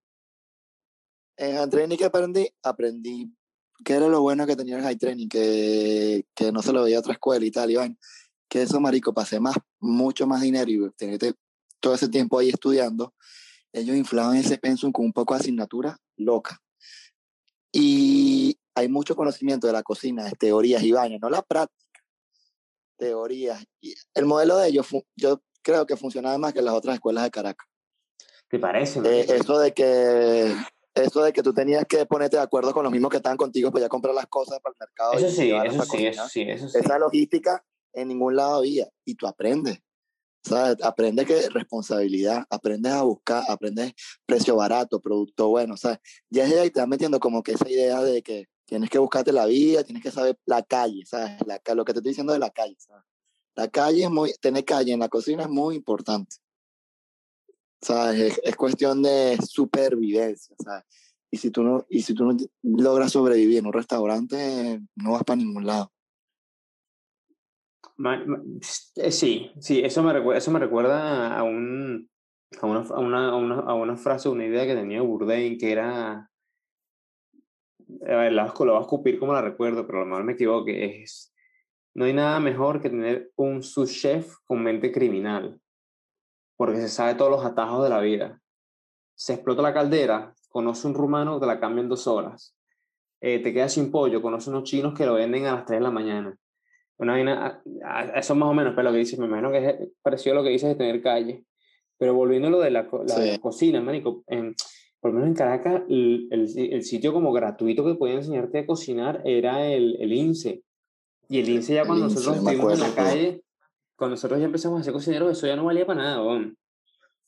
En 1.37 1.57
high 1.57 1.69
training, 1.69 1.97
¿qué 1.97 2.05
aprendí? 2.05 2.49
Aprendí 2.63 3.31
que 3.85 3.93
era 3.95 4.09
lo 4.09 4.23
bueno 4.23 4.47
que 4.47 4.57
tenía 4.57 4.77
el 4.77 4.83
high 4.83 4.97
training, 4.97 5.29
que, 5.29 6.27
que 6.35 6.53
no 6.53 6.63
se 6.63 6.73
lo 6.73 6.83
veía 6.85 6.97
a 6.97 7.01
otra 7.01 7.13
escuela 7.13 7.45
y 7.45 7.51
tal, 7.51 7.75
bueno, 7.75 7.97
que 8.49 8.63
eso, 8.63 8.81
marico, 8.81 9.13
pasé 9.13 9.41
más, 9.41 9.57
mucho 9.81 10.27
más 10.27 10.41
dinero 10.41 10.71
y 10.71 10.91
tenerte 10.97 11.35
todo 11.81 11.95
ese 11.95 12.09
tiempo 12.09 12.39
ahí 12.39 12.49
estudiando, 12.49 13.15
ellos 13.73 13.97
inflaban 13.97 14.37
ese 14.37 14.59
pensum 14.59 14.93
con 14.93 15.05
un 15.05 15.13
poco 15.13 15.35
de 15.35 15.41
asignatura 15.41 15.99
loca. 16.17 16.61
Y 17.71 18.59
hay 18.75 18.89
mucho 18.89 19.15
conocimiento 19.15 19.67
de 19.67 19.75
la 19.75 19.83
cocina, 19.83 20.25
de 20.25 20.33
teorías 20.33 20.83
y 20.83 20.93
baños, 20.93 21.21
no 21.21 21.29
la 21.29 21.43
práctica. 21.43 22.01
Teorías. 22.97 23.63
Y 23.81 23.95
el 24.15 24.25
modelo 24.25 24.57
de 24.57 24.69
ellos, 24.69 24.87
yo 25.15 25.43
creo 25.61 25.85
que 25.85 25.97
funcionaba 25.97 26.39
más 26.39 26.55
que 26.55 26.63
las 26.63 26.73
otras 26.73 26.95
escuelas 26.95 27.25
de 27.25 27.31
Caracas. 27.31 27.67
¿Te 28.49 28.59
parece? 28.59 29.01
Eh, 29.05 29.27
eso 29.29 29.59
de 29.59 29.75
que 29.75 30.55
eso 30.97 31.23
de 31.23 31.33
que 31.33 31.43
tú 31.43 31.53
tenías 31.53 31.85
que 31.87 32.07
ponerte 32.07 32.37
de 32.37 32.43
acuerdo 32.43 32.73
con 32.73 32.83
los 32.83 32.93
mismos 32.93 33.11
que 33.11 33.19
estaban 33.19 33.37
contigo 33.37 33.71
para 33.71 33.85
ya 33.85 33.89
comprar 33.89 34.15
las 34.15 34.27
cosas 34.27 34.59
para 34.61 34.73
el 34.73 34.79
mercado. 34.81 35.13
Eso 35.15 35.31
sí, 35.31 35.51
eso 35.51 35.85
sí, 35.85 36.07
eso 36.07 36.29
sí, 36.29 36.43
eso 36.43 36.69
sí. 36.69 36.79
Esa 36.79 36.99
logística 36.99 37.65
en 37.93 38.09
ningún 38.09 38.37
lado 38.37 38.57
había 38.57 38.89
y 39.05 39.15
tú 39.15 39.27
aprendes. 39.27 39.79
¿sabes? 40.47 40.77
Aprendes 40.83 41.27
que 41.27 41.49
responsabilidad, 41.51 42.45
aprendes 42.51 42.93
a 42.93 43.03
buscar, 43.03 43.45
aprendes 43.49 43.93
precio 44.25 44.57
barato, 44.57 45.01
producto 45.01 45.49
bueno, 45.49 45.77
¿sabes? 45.77 45.99
Ya 46.31 46.45
es 46.45 46.57
ahí 46.57 46.71
te 46.71 46.81
vas 46.81 46.89
metiendo 46.89 47.19
como 47.19 47.43
que 47.43 47.53
esa 47.53 47.69
idea 47.69 48.01
de 48.03 48.23
que 48.23 48.47
tienes 48.65 48.91
que 48.91 48.99
buscarte 48.99 49.33
la 49.33 49.47
vida, 49.47 49.85
tienes 49.85 50.03
que 50.03 50.11
saber 50.11 50.39
la 50.45 50.63
calle, 50.63 51.05
¿sabes? 51.05 51.39
La, 51.47 51.61
lo 51.75 51.85
que 51.85 51.93
te 51.93 51.99
estoy 51.99 52.11
diciendo 52.11 52.33
de 52.33 52.39
la 52.39 52.51
calle, 52.51 52.77
¿sabes? 52.79 53.05
La 53.55 53.69
calle 53.69 54.05
es 54.05 54.11
muy, 54.11 54.33
tener 54.35 54.65
calle 54.65 54.93
en 54.93 55.01
la 55.01 55.09
cocina 55.09 55.45
es 55.45 55.49
muy 55.49 55.77
importante. 55.77 56.37
¿Sabes? 57.81 58.41
Es, 58.43 58.57
cuestión 58.57 59.03
de 59.03 59.39
supervivencia, 59.47 60.57
¿sabes? 60.59 60.85
Y 61.31 61.37
si 61.39 61.51
tú 61.51 61.63
no, 61.63 61.85
y 61.89 62.03
si 62.03 62.15
tú 62.15 62.25
no 62.25 62.37
logras 62.63 63.13
sobrevivir 63.13 63.59
en 63.59 63.67
un 63.67 63.73
restaurante, 63.73 64.81
no 64.95 65.13
vas 65.13 65.25
para 65.25 65.37
ningún 65.37 65.67
lado. 65.67 65.93
Eh, 68.97 69.11
sí, 69.11 69.51
sí, 69.59 69.81
eso 69.83 70.03
me, 70.03 70.13
recuerda, 70.13 70.39
eso 70.39 70.51
me 70.51 70.59
recuerda 70.59 71.37
a, 71.37 71.43
un, 71.43 72.11
a, 72.61 72.67
una, 72.67 72.81
a, 72.81 72.99
una, 72.99 73.29
a, 73.31 73.37
una, 73.37 73.55
a 73.61 73.75
una 73.75 73.97
frase, 73.97 74.29
una 74.29 74.45
idea 74.45 74.67
que 74.67 74.75
tenía 74.75 75.01
Bourdain, 75.01 75.57
que 75.57 75.73
era, 75.73 76.31
a 78.07 78.17
ver, 78.17 78.33
la, 78.33 78.47
lo 78.47 78.73
voy 78.73 78.77
a 78.77 78.81
escupir 78.81 79.19
como 79.19 79.33
la 79.33 79.41
recuerdo, 79.41 79.87
pero 79.87 79.99
a 79.99 80.01
lo 80.03 80.07
mejor 80.07 80.25
me 80.25 80.33
equivoqué, 80.33 81.03
es, 81.03 81.35
no 81.95 82.05
hay 82.05 82.13
nada 82.13 82.39
mejor 82.39 82.83
que 82.83 82.91
tener 82.91 83.33
un 83.37 83.63
sous-chef 83.63 84.37
con 84.45 84.63
mente 84.63 84.93
criminal, 84.93 85.59
porque 86.57 86.81
se 86.81 86.89
sabe 86.89 87.15
todos 87.15 87.31
los 87.31 87.45
atajos 87.45 87.85
de 87.85 87.91
la 87.91 88.01
vida. 88.01 88.41
Se 89.15 89.35
explota 89.35 89.63
la 89.63 89.75
caldera, 89.75 90.35
conoce 90.49 90.87
un 90.87 90.95
rumano, 90.95 91.41
te 91.41 91.47
la 91.47 91.61
cambia 91.61 91.83
en 91.83 91.89
dos 91.89 92.07
horas. 92.07 92.55
Eh, 93.21 93.41
te 93.41 93.53
quedas 93.53 93.73
sin 93.73 93.91
pollo, 93.91 94.21
conoce 94.23 94.51
unos 94.51 94.65
chinos 94.65 94.95
que 94.95 95.07
lo 95.07 95.15
venden 95.15 95.47
a 95.47 95.55
las 95.55 95.65
3 95.65 95.79
de 95.79 95.85
la 95.85 95.91
mañana 95.91 96.39
una 96.99 97.13
vaina, 97.13 97.63
eso 98.15 98.35
más 98.35 98.49
o 98.49 98.55
menos, 98.55 98.73
pero 98.75 98.85
lo 98.85 98.93
que 98.93 98.99
dices, 98.99 99.19
me 99.19 99.27
imagino 99.27 99.51
que 99.51 99.67
es 99.67 99.75
parecido 100.03 100.35
a 100.35 100.37
lo 100.37 100.45
que 100.45 100.51
dices 100.51 100.69
de 100.69 100.75
tener 100.77 101.03
calle. 101.03 101.45
Pero 101.99 102.15
volviendo 102.15 102.49
a 102.49 102.51
lo 102.51 102.61
de 102.61 102.71
la, 102.71 102.83
la, 102.83 103.39
cocina, 103.39 103.81
manico, 103.81 104.23
en, 104.27 104.55
por 105.01 105.11
lo 105.11 105.15
menos 105.15 105.29
en 105.29 105.35
Caracas, 105.35 105.83
el, 105.89 106.29
el, 106.31 106.83
sitio 106.83 107.13
como 107.13 107.33
gratuito 107.33 107.85
que 107.85 107.95
podía 107.95 108.17
enseñarte 108.17 108.59
a 108.59 108.67
cocinar 108.67 109.23
era 109.25 109.67
el, 109.67 109.97
el 110.01 110.13
INSE. 110.13 110.63
Y 111.29 111.41
el 111.41 111.49
INSE 111.49 111.75
ya 111.75 111.87
cuando 111.87 112.05
nosotros 112.05 112.37
estuvimos 112.37 112.75
en 112.75 112.81
la 112.81 112.95
calle, 112.95 113.43
cuando 113.97 114.15
nosotros 114.15 114.39
ya 114.39 114.47
empezamos 114.47 114.79
a 114.79 114.81
hacer 114.83 114.93
cocineros, 114.93 115.37
eso 115.37 115.47
ya 115.47 115.57
no 115.57 115.65
valía 115.65 115.87
para 115.87 116.03
nada, 116.03 116.23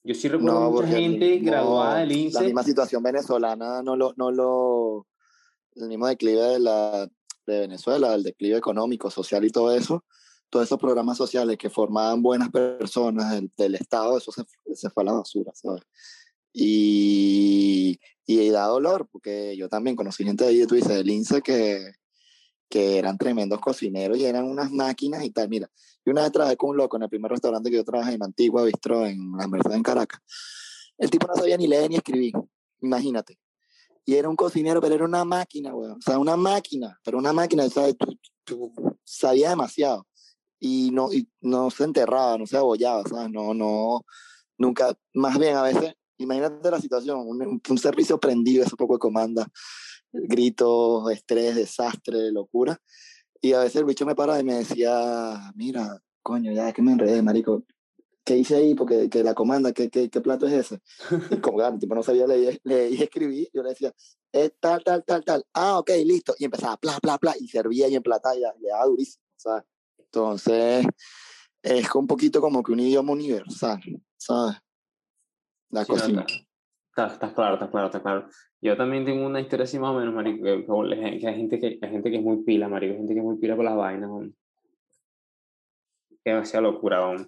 Yo 0.05 0.15
sí 0.15 0.29
recuerdo 0.29 0.61
no, 0.61 0.71
mucha 0.71 0.89
gente 0.89 1.39
graduada 1.39 2.01
del 2.01 2.13
INSE. 2.13 2.39
La 2.39 2.45
misma 2.45 2.63
situación 2.63 3.03
venezolana 3.03 3.83
no 3.83 3.97
lo, 3.97 4.13
no 4.17 4.31
lo, 4.31 5.07
el 5.77 5.89
mismo 5.89 6.07
declive 6.07 6.41
de 6.41 6.59
la, 6.61 7.09
de 7.47 7.61
Venezuela, 7.61 8.15
el 8.15 8.23
declive 8.23 8.59
económico, 8.59 9.11
social 9.11 9.45
y 9.45 9.51
todo 9.51 9.75
eso, 9.75 10.05
todos 10.51 10.67
esos 10.67 10.79
programas 10.79 11.17
sociales 11.17 11.57
que 11.57 11.71
formaban 11.71 12.23
buenas 12.23 12.51
personas 12.51 13.43
del, 13.57 13.75
Estado, 13.75 14.19
eso 14.19 14.31
se, 14.31 14.45
se, 14.75 14.91
fue 14.91 15.03
a 15.03 15.07
la 15.07 15.13
basura, 15.13 15.53
¿sabes? 15.55 15.83
Y, 16.53 17.99
y 18.27 18.51
da 18.51 18.67
dolor, 18.67 19.09
porque 19.11 19.57
yo 19.57 19.69
también 19.69 19.97
conocí 19.97 20.25
gente 20.25 20.45
de 20.45 20.51
ahí, 20.51 20.67
tú 20.67 20.75
dices, 20.75 20.97
del 20.97 21.11
INSE, 21.11 21.41
que, 21.41 21.93
que 22.69 22.99
eran 22.99 23.17
tremendos 23.17 23.61
cocineros 23.61 24.19
y 24.19 24.25
eran 24.25 24.45
unas 24.45 24.71
máquinas 24.71 25.25
y 25.25 25.31
tal. 25.31 25.49
Mira, 25.49 25.71
yo 26.09 26.13
una 26.13 26.23
vez 26.23 26.33
trabajé 26.33 26.57
con 26.57 26.71
un 26.71 26.79
loco 26.79 26.97
en 26.97 27.03
el 27.03 27.11
primer 27.11 27.31
restaurante 27.31 27.71
que 27.71 27.77
yo 27.77 27.85
trabajé 27.85 28.15
en 28.15 28.23
Antigua 28.23 28.65
Bistro, 28.65 29.05
en 29.05 29.33
la 29.37 29.47
Merced 29.47 29.73
en 29.73 29.83
Caracas. 29.83 30.21
El 30.97 31.11
tipo 31.11 31.27
no 31.27 31.35
sabía 31.35 31.59
ni 31.59 31.67
leer 31.67 31.91
ni 31.91 31.97
escribir, 31.97 32.33
imagínate. 32.81 33.39
Y 34.07 34.15
era 34.15 34.31
un 34.31 34.37
cocinero, 34.37 34.81
pero 34.81 34.95
era 34.95 35.05
una 35.05 35.27
máquina, 35.27 35.75
weón. 35.75 35.99
O 35.99 36.01
sea, 36.01 36.19
una 36.19 36.35
máquina, 36.35 36.99
pero 37.05 37.19
una 37.19 37.35
máquina, 37.35 37.69
¿sabes? 37.69 37.95
Tú, 38.43 38.73
sabía 39.05 39.51
demasiado. 39.51 40.07
Y 40.59 40.91
no, 40.93 41.13
y 41.13 41.29
no 41.43 41.69
se 41.69 41.85
enterraba, 41.85 42.39
no 42.39 42.47
se 42.47 42.57
abollaba, 42.57 43.03
¿sabes? 43.07 43.31
No, 43.31 43.53
no, 43.53 44.01
nunca, 44.57 44.97
más 45.13 45.39
bien 45.39 45.57
a 45.57 45.63
veces, 45.63 45.93
imagínate 46.17 46.71
la 46.71 46.81
situación, 46.81 47.19
un, 47.19 47.61
un 47.69 47.79
servicio 47.79 48.19
prendido, 48.19 48.65
ese 48.65 48.77
poco 48.77 48.95
de 48.95 48.99
comanda, 48.99 49.47
gritos, 50.11 51.13
estrés, 51.13 51.55
desastre, 51.55 52.33
locura. 52.33 52.81
Y 53.41 53.53
a 53.53 53.61
veces 53.61 53.77
el 53.77 53.85
bicho 53.85 54.05
me 54.05 54.15
paraba 54.15 54.41
y 54.41 54.45
me 54.45 54.55
decía, 54.55 55.53
mira, 55.55 56.03
coño, 56.23 56.53
ya 56.53 56.69
es 56.69 56.75
que 56.75 56.83
me 56.83 56.93
enredé, 56.93 57.23
marico. 57.23 57.65
¿Qué 58.25 58.37
hice 58.37 58.57
ahí? 58.57 58.75
Porque 58.75 59.09
que 59.09 59.25
la 59.25 59.35
comanda, 59.35 59.73
¿qué, 59.73 59.89
qué, 59.89 60.11
qué 60.11 60.21
plato 60.21 60.47
es 60.47 60.53
ese? 60.53 60.83
Y 61.31 61.41
como 61.41 61.63
el 61.63 61.79
tipo 61.79 61.95
no 61.95 62.03
sabía 62.03 62.27
leer, 62.27 62.61
leer 62.65 62.93
y 62.93 63.03
escribir, 63.03 63.49
yo 63.55 63.63
le 63.63 63.71
decía, 63.71 63.93
es 64.33 64.53
tal, 64.61 64.83
tal, 64.85 65.05
tal, 65.05 65.25
tal. 65.25 65.45
Ah, 65.55 65.79
ok, 65.79 65.91
listo. 66.05 66.35
Y 66.39 66.45
empezaba, 66.45 66.79
bla, 66.81 66.99
bla, 67.03 67.17
bla, 67.21 67.35
y 67.39 67.49
servía 67.49 67.89
y 67.89 67.95
emplataba 67.95 68.37
y 68.37 68.41
le 68.41 68.69
daba 68.69 68.87
durísimo, 68.87 69.25
¿sabes? 69.37 69.65
Entonces, 69.99 70.87
es 71.63 71.95
un 71.95 72.07
poquito 72.07 72.41
como 72.41 72.63
que 72.63 72.73
un 72.73 72.81
idioma 72.81 73.13
universal, 73.13 73.81
¿sabes? 74.17 74.57
La 75.71 75.85
cocina. 75.85 76.27
Está, 76.91 77.33
claro, 77.35 77.55
está 77.55 77.71
claro, 77.71 77.87
está 77.87 78.03
claro. 78.03 78.29
Yo 78.61 78.77
también 78.77 79.05
tengo 79.05 79.25
una 79.25 79.41
historia 79.41 79.65
así 79.65 79.79
más 79.79 79.95
o 79.95 79.99
menos, 79.99 80.13
marico, 80.13 80.43
que, 80.43 80.51
hay 80.51 81.21
gente 81.21 81.61
que, 81.61 81.79
hay 81.81 81.91
gente 81.91 82.11
que 82.11 82.17
es 82.17 82.23
muy 82.23 82.43
pila, 82.43 82.69
marico, 82.69 82.93
hay 82.93 82.99
gente 82.99 83.15
que 83.15 83.21
es 83.21 83.25
muy 83.25 83.39
pila 83.39 83.55
con 83.55 83.65
las 83.65 83.77
vainas, 83.77 84.11
hombre. 84.11 84.33
Qué 86.25 86.31
demasiada 86.31 86.63
locura, 86.63 87.07
hombre. 87.07 87.27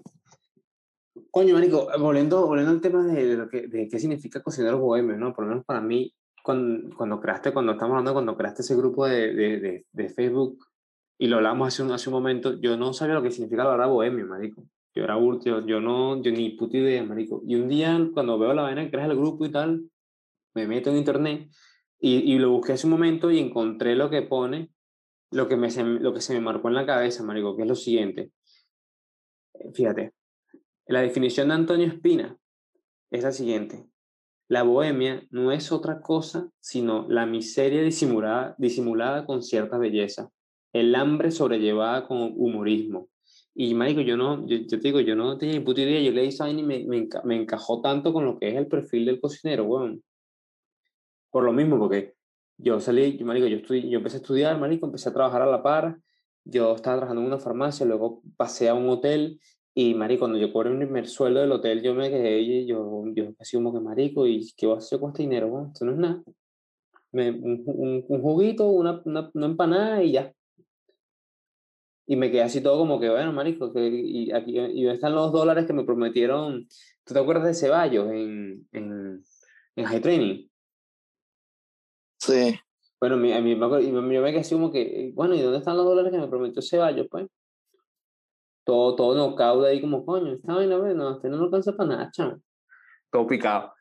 Coño, 1.31 1.55
marico, 1.55 1.89
volviendo, 2.01 2.47
volviendo 2.47 2.73
al 2.73 2.81
tema 2.81 3.05
de, 3.07 3.37
lo 3.37 3.49
que, 3.49 3.69
de 3.69 3.89
qué 3.89 3.99
significa 4.01 4.43
cocinar 4.43 4.75
bohemio, 4.75 5.17
¿no? 5.17 5.33
Por 5.33 5.45
lo 5.45 5.51
menos 5.51 5.65
para 5.65 5.81
mí, 5.81 6.13
cuando, 6.43 6.97
cuando 6.97 7.21
creaste, 7.21 7.53
cuando 7.53 7.73
estamos 7.73 7.93
hablando, 7.93 8.13
cuando 8.13 8.37
creaste 8.37 8.63
ese 8.63 8.75
grupo 8.77 9.07
de, 9.07 9.33
de, 9.33 9.87
de, 9.93 10.09
Facebook 10.09 10.59
y 11.19 11.29
lo 11.29 11.37
hablamos 11.37 11.69
hace 11.69 11.83
un, 11.83 11.93
hace 11.93 12.09
un 12.09 12.15
momento, 12.15 12.59
yo 12.61 12.77
no 12.77 12.93
sabía 12.93 13.15
lo 13.15 13.23
que 13.23 13.31
significa 13.31 13.63
la 13.63 13.71
palabra 13.71 13.87
bohemio, 13.87 14.27
marico. 14.27 14.65
Yo 14.95 15.05
era 15.05 15.17
yo, 15.45 15.65
yo 15.65 15.81
no, 15.81 16.21
yo 16.21 16.33
ni 16.33 16.51
puta 16.51 16.77
idea, 16.77 17.05
marico. 17.05 17.43
Y 17.47 17.55
un 17.55 17.69
día, 17.69 17.97
cuando 18.13 18.39
veo 18.39 18.53
la 18.53 18.63
vaina 18.63 18.83
que 18.85 18.91
creas 18.91 19.09
el 19.09 19.17
grupo 19.17 19.47
y 19.47 19.53
tal, 19.53 19.85
me 20.55 20.67
meto 20.67 20.91
en 20.91 20.97
internet 20.97 21.51
y, 21.99 22.33
y, 22.33 22.39
lo 22.39 22.51
busqué 22.51 22.73
hace 22.73 22.87
un 22.87 22.93
momento 22.93 23.31
y 23.31 23.39
encontré 23.39 23.95
lo 23.95 24.09
que 24.11 24.23
pone, 24.23 24.71
lo 25.31 25.49
que, 25.49 25.57
me, 25.57 25.71
lo 26.01 26.15
que 26.15 26.21
se 26.21 26.35
me 26.35 26.41
marcó 26.41 26.69
en 26.69 26.75
la 26.75 26.87
cabeza, 26.87 27.23
marico, 27.23 27.57
que 27.57 27.63
es 27.63 27.69
lo 27.69 27.75
siguiente. 27.75 28.33
Fíjate, 29.75 30.15
la 30.87 31.03
definición 31.03 31.49
de 31.49 31.55
Antonio 31.55 31.87
Espina 31.87 32.37
es 33.11 33.23
la 33.23 33.33
siguiente. 33.33 33.87
La 34.49 34.63
bohemia 34.63 35.27
no 35.31 35.53
es 35.53 35.71
otra 35.71 36.01
cosa 36.01 36.51
sino 36.59 37.07
la 37.09 37.27
miseria 37.27 37.83
disimulada, 37.83 38.55
disimulada 38.59 39.27
con 39.27 39.43
cierta 39.43 39.79
belleza, 39.79 40.31
el 40.73 40.95
hambre 40.95 41.31
sobrellevada 41.31 42.09
con 42.09 42.33
humorismo, 42.37 43.11
y, 43.55 43.75
marico, 43.75 44.01
yo 44.01 44.17
no, 44.17 44.47
yo, 44.47 44.67
te 44.67 44.79
digo, 44.79 45.01
yo 45.01 45.17
no 45.17 45.37
tenía 45.37 45.59
ni 45.59 45.65
puta 45.65 45.81
idea, 45.81 46.01
yo 46.01 46.13
leí 46.13 46.29
esa 46.29 46.49
y 46.49 46.63
me, 46.63 46.85
me, 46.85 47.09
me, 47.25 47.37
encajó 47.37 47.81
tanto 47.81 48.13
con 48.13 48.25
lo 48.25 48.39
que 48.39 48.49
es 48.49 48.57
el 48.57 48.69
perfil 48.69 49.07
del 49.07 49.21
cocinero, 49.21 49.65
weón. 49.65 50.03
Por 51.31 51.45
lo 51.45 51.53
mismo, 51.53 51.79
porque 51.79 52.15
yo 52.59 52.81
salí, 52.81 53.17
yo, 53.17 53.27
marico, 53.27 53.47
yo, 53.47 53.59
yo 53.59 53.99
empecé 53.99 54.17
a 54.17 54.21
estudiar, 54.21 54.59
marico, 54.59 54.87
empecé 54.87 55.09
a 55.09 55.13
trabajar 55.13 55.43
a 55.43 55.47
la 55.47 55.63
par, 55.63 55.99
yo 56.45 56.75
estaba 56.75 56.97
trabajando 56.97 57.23
en 57.23 57.29
una 57.29 57.39
farmacia, 57.39 57.87
luego 57.87 58.23
pasé 58.37 58.69
a 58.69 58.75
un 58.75 58.89
hotel, 58.89 59.41
y, 59.75 59.95
marico, 59.95 60.21
cuando 60.21 60.39
yo 60.39 60.53
cobré 60.53 60.71
mi 60.71 60.85
primer 60.85 61.07
sueldo 61.07 61.41
del 61.41 61.53
hotel, 61.53 61.83
yo 61.83 61.95
me 61.95 62.11
quedé, 62.11 62.41
y 62.41 62.67
yo, 62.67 63.05
yo 63.15 63.33
así 63.39 63.57
como 63.57 63.73
que, 63.73 63.81
marico, 63.81 64.27
¿y 64.27 64.47
qué 64.57 64.67
voy 64.67 64.77
a 64.77 64.79
hacer 64.79 64.99
con 64.99 65.11
este 65.11 65.23
dinero, 65.23 65.47
weón? 65.47 65.71
Esto 65.73 65.85
no 65.85 65.93
es 65.93 65.99
nada. 65.99 66.23
Me, 67.13 67.31
un, 67.31 67.63
un, 67.67 68.05
un, 68.09 68.21
juguito, 68.23 68.67
una, 68.69 69.01
una, 69.05 69.31
una 69.33 69.47
empanada 69.47 70.03
y 70.03 70.13
ya. 70.13 70.33
Y 72.07 72.17
me 72.17 72.31
quedé 72.31 72.43
así 72.43 72.61
todo 72.61 72.79
como 72.79 72.99
que, 72.99 73.09
bueno, 73.09 73.33
marico, 73.33 73.73
que, 73.73 73.89
y 73.89 74.33
aquí 74.33 74.59
y 74.59 74.89
están 74.89 75.15
los 75.15 75.33
dólares 75.33 75.67
que 75.67 75.73
me 75.73 75.85
prometieron. 75.85 76.67
¿Tú 77.05 77.15
te 77.15 77.21
acuerdas 77.21 77.47
de 77.47 77.55
Ceballos 77.55 78.11
en, 78.11 78.69
en, 78.73 79.23
en 79.77 79.85
High 79.85 80.01
Training? 80.01 80.50
Sí. 82.21 82.59
Bueno, 83.01 83.17
a 83.17 83.19
mí, 83.19 83.33
a 83.33 83.41
mí, 83.41 83.59
yo 83.59 84.03
me 84.03 84.31
quedé 84.31 84.41
así 84.41 84.55
como 84.55 84.71
que, 84.71 85.11
bueno, 85.15 85.35
¿y 85.35 85.41
dónde 85.41 85.59
están 85.59 85.77
los 85.77 85.87
dólares 85.87 86.13
que 86.13 86.19
me 86.19 86.29
prometió 86.29 86.61
Ceballos, 86.61 87.07
pues? 87.11 87.27
Todo, 88.65 88.95
todo 88.95 89.17
no 89.17 89.35
cauda 89.35 89.69
ahí 89.69 89.81
como, 89.81 90.05
coño, 90.05 90.35
esta 90.35 90.55
vaina, 90.55 90.77
bueno, 90.77 91.13
este 91.13 91.31
no 91.31 91.39
lo 91.39 91.45
alcanza 91.45 91.75
para 91.75 91.89
nada, 91.89 92.11
chaval. 92.13 92.43
Todo 93.11 93.27
picado. 93.27 93.73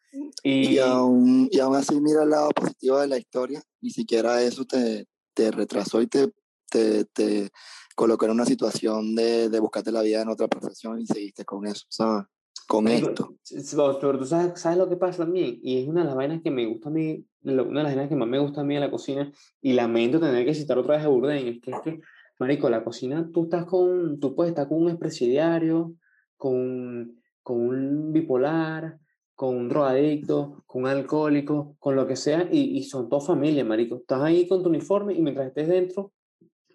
Y, 0.42 0.76
y, 0.76 0.80
aún, 0.80 1.50
y 1.52 1.60
aún 1.60 1.76
así, 1.76 2.00
mira 2.00 2.24
el 2.24 2.30
lado 2.30 2.50
positivo 2.52 2.98
de 3.00 3.08
la 3.08 3.18
historia, 3.18 3.62
ni 3.82 3.90
siquiera 3.90 4.42
eso 4.42 4.66
te, 4.66 5.06
te 5.34 5.52
retrasó 5.52 6.02
y 6.02 6.08
te, 6.08 6.32
te, 6.72 7.06
te 7.06 7.50
colocó 7.96 8.26
en 8.26 8.32
una 8.32 8.46
situación 8.46 9.14
de, 9.16 9.50
de 9.50 9.60
buscarte 9.60 9.92
la 9.92 10.02
vida 10.02 10.22
en 10.22 10.30
otra 10.30 10.48
profesión 10.48 11.00
y 11.00 11.06
seguiste 11.06 11.44
con 11.44 11.68
eso, 11.68 11.86
¿sabes? 11.90 12.26
Con 12.68 12.88
esto. 12.88 13.36
Pero 13.76 14.18
tú 14.18 14.26
sabes, 14.26 14.60
sabes 14.62 14.78
lo 14.78 14.88
que 14.88 14.96
pasa 14.96 15.26
también, 15.26 15.60
y 15.62 15.82
es 15.82 15.88
una 15.88 16.02
de 16.02 16.08
las 16.08 16.16
vainas 16.16 16.42
que 16.42 16.52
me 16.52 16.66
gusta 16.66 16.90
a 16.90 16.92
mí, 16.92 17.26
una 17.44 17.64
de 17.64 17.84
las 17.84 17.96
vainas 17.96 18.10
que 18.10 18.16
más 18.16 18.28
me 18.28 18.40
gusta 18.40 18.62
a 18.62 18.64
mí 18.64 18.76
en 18.76 18.82
la 18.82 18.92
cocina, 18.92 19.32
y 19.62 19.74
lamento 19.74 20.20
tener 20.20 20.46
que 20.46 20.54
citar 20.54 20.78
otra 20.78 20.98
vez 20.98 21.06
a 21.06 21.10
Burden, 21.10 21.48
es 21.48 21.62
que, 21.62 21.72
es 21.72 21.82
que, 21.84 22.02
marico, 22.40 22.70
la 22.70 22.84
cocina, 22.84 23.30
tú 23.34 23.44
estás 23.44 23.66
con, 23.66 24.20
tú 24.20 24.36
puedes 24.36 24.52
estar 24.52 24.68
con 24.68 24.84
un 24.84 24.90
expresidiario, 24.90 25.94
con, 26.38 27.22
con 27.42 27.58
un 27.58 28.14
bipolar, 28.14 29.00
con 29.36 29.56
un 29.56 29.70
drogadicto, 29.70 30.64
con 30.66 30.84
un 30.84 30.90
alcohólico, 30.90 31.76
con 31.80 31.96
lo 31.96 32.06
que 32.08 32.16
sea, 32.16 32.48
y, 32.52 32.78
y 32.78 32.84
son 32.84 33.10
todos 33.10 33.28
familia, 33.28 33.64
marico. 33.64 33.96
Estás 33.98 34.22
ahí 34.22 34.48
con 34.48 34.64
tu 34.64 34.70
uniforme 34.70 35.14
y 35.14 35.22
mientras 35.22 35.48
estés 35.48 35.68
dentro, 35.68 36.12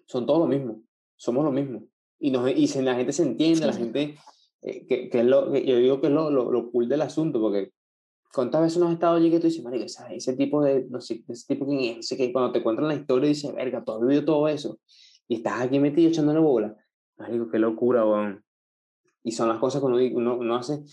son 0.07 0.25
todos 0.25 0.39
lo 0.39 0.47
mismo 0.47 0.81
somos 1.15 1.43
lo 1.43 1.51
mismo. 1.51 1.87
Y, 2.19 2.31
nos, 2.31 2.49
y 2.49 2.67
si 2.67 2.81
la 2.81 2.95
gente 2.95 3.13
se 3.13 3.23
entiende, 3.23 3.65
la 3.65 3.73
gente, 3.73 4.15
eh, 4.61 4.85
que, 4.87 5.09
que, 5.09 5.19
es 5.19 5.25
lo, 5.25 5.51
que 5.51 5.65
yo 5.65 5.77
digo 5.77 6.01
que 6.01 6.07
es 6.07 6.13
lo, 6.13 6.29
lo, 6.29 6.51
lo, 6.51 6.71
cool 6.71 6.87
del 6.87 7.01
asunto, 7.01 7.39
porque 7.39 7.71
¿cuántas 8.33 8.61
veces 8.61 8.77
nos 8.79 8.89
has 8.89 8.95
estado 8.95 9.15
allí 9.15 9.31
que 9.31 9.39
tú 9.39 9.47
dices, 9.47 9.63
marica, 9.63 9.85
ese 9.85 10.35
tipo 10.35 10.63
de, 10.63 10.85
no 10.89 11.01
sé, 11.01 11.23
ese 11.27 11.55
tipo 11.55 11.65
que 11.67 11.99
es, 11.99 12.09
que 12.09 12.31
cuando 12.31 12.51
te 12.51 12.61
cuentan 12.61 12.87
la 12.87 12.95
historia 12.95 13.29
dices, 13.29 13.53
verga, 13.53 13.83
tú 13.83 13.93
has 13.93 14.01
vivido 14.01 14.25
todo 14.25 14.47
eso, 14.47 14.79
y 15.27 15.35
estás 15.35 15.61
aquí 15.61 15.79
metido 15.79 16.09
echándole 16.09 16.39
bola, 16.39 16.75
marico, 17.17 17.49
qué 17.49 17.59
locura, 17.59 18.05
weón. 18.05 18.43
Y 19.23 19.31
son 19.31 19.49
las 19.49 19.57
cosas 19.57 19.81
que 19.81 19.87
uno, 19.87 19.97
uno, 19.97 20.37
uno 20.37 20.55
hace, 20.55 20.83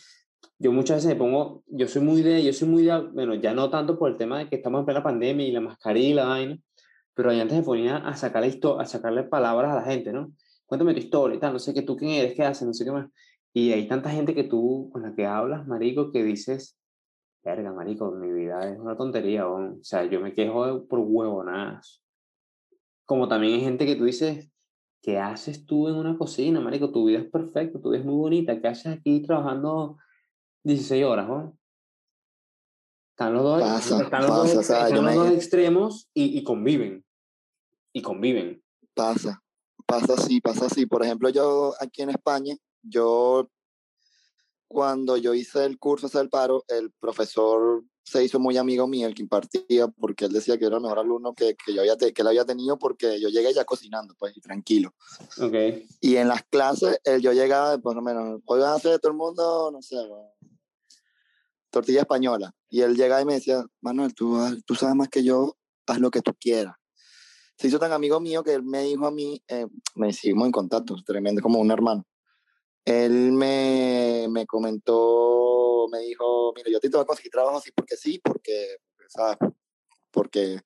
yo 0.59 0.73
muchas 0.73 0.99
veces 0.99 1.11
me 1.11 1.17
pongo, 1.17 1.65
yo 1.67 1.89
soy 1.89 2.03
muy 2.03 2.23
de, 2.23 2.43
yo 2.43 2.53
soy 2.53 2.69
muy 2.69 2.85
de, 2.85 2.99
bueno, 3.13 3.35
ya 3.35 3.53
no 3.53 3.69
tanto 3.69 3.99
por 3.99 4.11
el 4.11 4.17
tema 4.17 4.39
de 4.39 4.49
que 4.49 4.57
estamos 4.57 4.81
en 4.81 4.87
plena 4.87 5.03
pandemia 5.03 5.47
y 5.47 5.53
la 5.53 5.61
mascarilla 5.61 6.09
y 6.09 6.15
la 6.15 6.25
vaina, 6.27 6.59
pero 7.15 7.31
antes 7.31 7.57
se 7.57 7.63
ponía 7.63 7.97
a, 7.97 8.17
sacarle, 8.17 8.59
a 8.79 8.87
sacarle 8.87 9.25
palabras 9.25 9.73
a 9.73 9.77
la 9.77 9.83
gente, 9.83 10.13
¿no? 10.13 10.33
Cuéntame 10.67 10.95
tu 10.95 11.01
historia 11.01 11.37
y 11.37 11.41
tal, 11.41 11.53
no 11.53 11.59
sé 11.59 11.75
qué 11.75 11.83
tú 11.83 11.97
quién 11.97 12.13
eres, 12.13 12.35
qué 12.35 12.45
haces, 12.45 12.67
no 12.67 12.73
sé 12.73 12.85
qué 12.85 12.93
más. 12.93 13.11
Y 13.53 13.73
hay 13.73 13.87
tanta 13.87 14.11
gente 14.11 14.35
que 14.35 14.45
tú, 14.45 14.89
con 14.93 15.03
la 15.03 15.15
que 15.15 15.27
hablas, 15.27 15.67
marico, 15.67 16.11
que 16.11 16.23
dices, 16.23 16.79
verga, 17.43 17.73
marico, 17.73 18.11
mi 18.13 18.31
vida 18.33 18.71
es 18.71 18.79
una 18.79 18.97
tontería, 18.97 19.49
o 19.49 19.83
sea, 19.83 20.05
yo 20.05 20.21
me 20.21 20.33
quejo 20.33 20.87
por 20.87 21.01
huevonadas. 21.01 22.03
Como 23.05 23.29
también 23.29 23.55
hay 23.55 23.61
gente 23.61 23.85
que 23.85 23.97
tú 23.97 24.05
dices, 24.05 24.51
¿qué 25.03 25.19
haces 25.19 25.67
tú 25.67 25.89
en 25.89 25.97
una 25.97 26.17
cocina, 26.17 26.61
marico? 26.61 26.93
Tu 26.93 27.07
vida 27.07 27.19
es 27.19 27.31
perfecta, 27.31 27.81
tu 27.81 27.91
vida 27.91 28.01
es 28.01 28.07
muy 28.07 28.15
bonita, 28.15 28.61
¿qué 28.61 28.69
haces 28.69 28.99
aquí 28.99 29.21
trabajando 29.23 29.99
16 30.65 31.05
horas, 31.05 31.29
¿no? 31.29 31.59
Están 33.11 33.35
los 33.35 33.43
dos, 33.43 34.01
están 34.01 34.27
los 35.05 35.15
dos, 35.15 35.31
extremos 35.33 36.09
y, 36.15 36.39
y, 36.39 36.43
conviven. 36.45 37.05
Y 37.93 38.01
conviven. 38.01 38.63
Pasa, 38.95 39.43
pasa 39.87 40.15
así, 40.15 40.41
pasa 40.41 40.67
así. 40.67 40.87
Por 40.87 41.05
ejemplo, 41.05 41.29
yo 41.29 41.75
aquí 41.79 42.03
en 42.03 42.11
España, 42.11 42.57
yo 42.83 43.51
cuando 44.73 45.17
yo 45.17 45.35
hice 45.35 45.65
el 45.65 45.79
curso 45.79 46.09
del 46.09 46.29
paro, 46.29 46.65
el 46.69 46.91
profesor 46.93 47.85
se 48.05 48.25
hizo 48.25 48.41
muy 48.41 48.57
amigo 48.57 48.87
mío, 48.87 49.07
el 49.07 49.15
que 49.15 49.23
impartía, 49.23 49.87
porque 49.87 50.25
él 50.25 50.33
decía 50.33 50.59
que 50.59 50.67
era 50.67 50.77
el 50.77 50.83
mejor 50.83 50.99
alumno 50.99 51.35
que, 51.35 51.55
que 51.55 51.73
yo 51.73 51.83
había, 51.83 51.97
que 51.97 52.13
él 52.17 52.27
había 52.27 52.45
tenido, 52.45 52.79
porque 52.79 53.21
yo 53.21 53.29
llegué 53.29 53.53
ya 53.53 53.65
cocinando, 53.65 54.15
pues, 54.19 54.37
y 54.37 54.41
tranquilo. 54.41 54.93
Okay. 55.39 55.87
Y 56.01 56.17
en 56.17 56.29
las 56.29 56.43
clases, 56.45 56.99
él, 57.05 57.21
yo 57.21 57.33
llegaba, 57.33 57.79
por 57.79 57.95
lo 57.95 58.03
menos, 58.03 58.41
hoy 58.45 58.61
van 58.61 58.71
a 58.71 58.75
hacer 58.75 58.99
todo 58.99 59.13
el 59.13 59.19
mundo, 59.19 59.71
no 59.73 59.83
sé, 59.83 59.97
tortilla 61.71 62.01
española. 62.01 62.53
Y 62.69 62.81
él 62.81 62.97
llegaba 62.97 63.23
y 63.23 63.25
me 63.25 63.35
decía, 63.35 63.65
Manuel, 63.81 64.15
tú, 64.15 64.37
tú 64.67 64.75
sabes 64.75 64.97
más 64.97 65.09
que 65.09 65.23
yo, 65.23 65.57
haz 65.87 66.01
lo 66.01 66.11
que 66.11 66.23
tú 66.23 66.33
quieras. 66.39 66.75
Se 67.57 67.69
hizo 67.69 67.79
tan 67.79 67.93
amigo 67.93 68.19
mío 68.19 68.43
que 68.43 68.55
él 68.55 68.63
me 68.63 68.83
dijo 68.83 69.07
a 69.07 69.11
mí, 69.11 69.43
eh, 69.47 69.67
me 69.95 70.13
seguimos 70.13 70.47
en 70.47 70.53
contacto, 70.53 70.97
tremendo, 71.07 71.41
como 71.41 71.61
un 71.61 71.71
hermano. 71.71 72.05
Él 72.85 73.33
me, 73.33 74.27
me 74.31 74.47
comentó, 74.47 75.87
me 75.91 76.01
dijo, 76.01 76.53
mira, 76.55 76.71
yo 76.71 76.81
te 76.81 76.89
voy 76.89 77.01
a 77.01 77.05
conseguir 77.05 77.31
trabajo 77.31 77.59
así 77.59 77.71
porque 77.73 77.97
sí, 77.97 78.21
porque, 78.23 78.77
¿sabes? 79.09 79.37
Porque, 80.11 80.61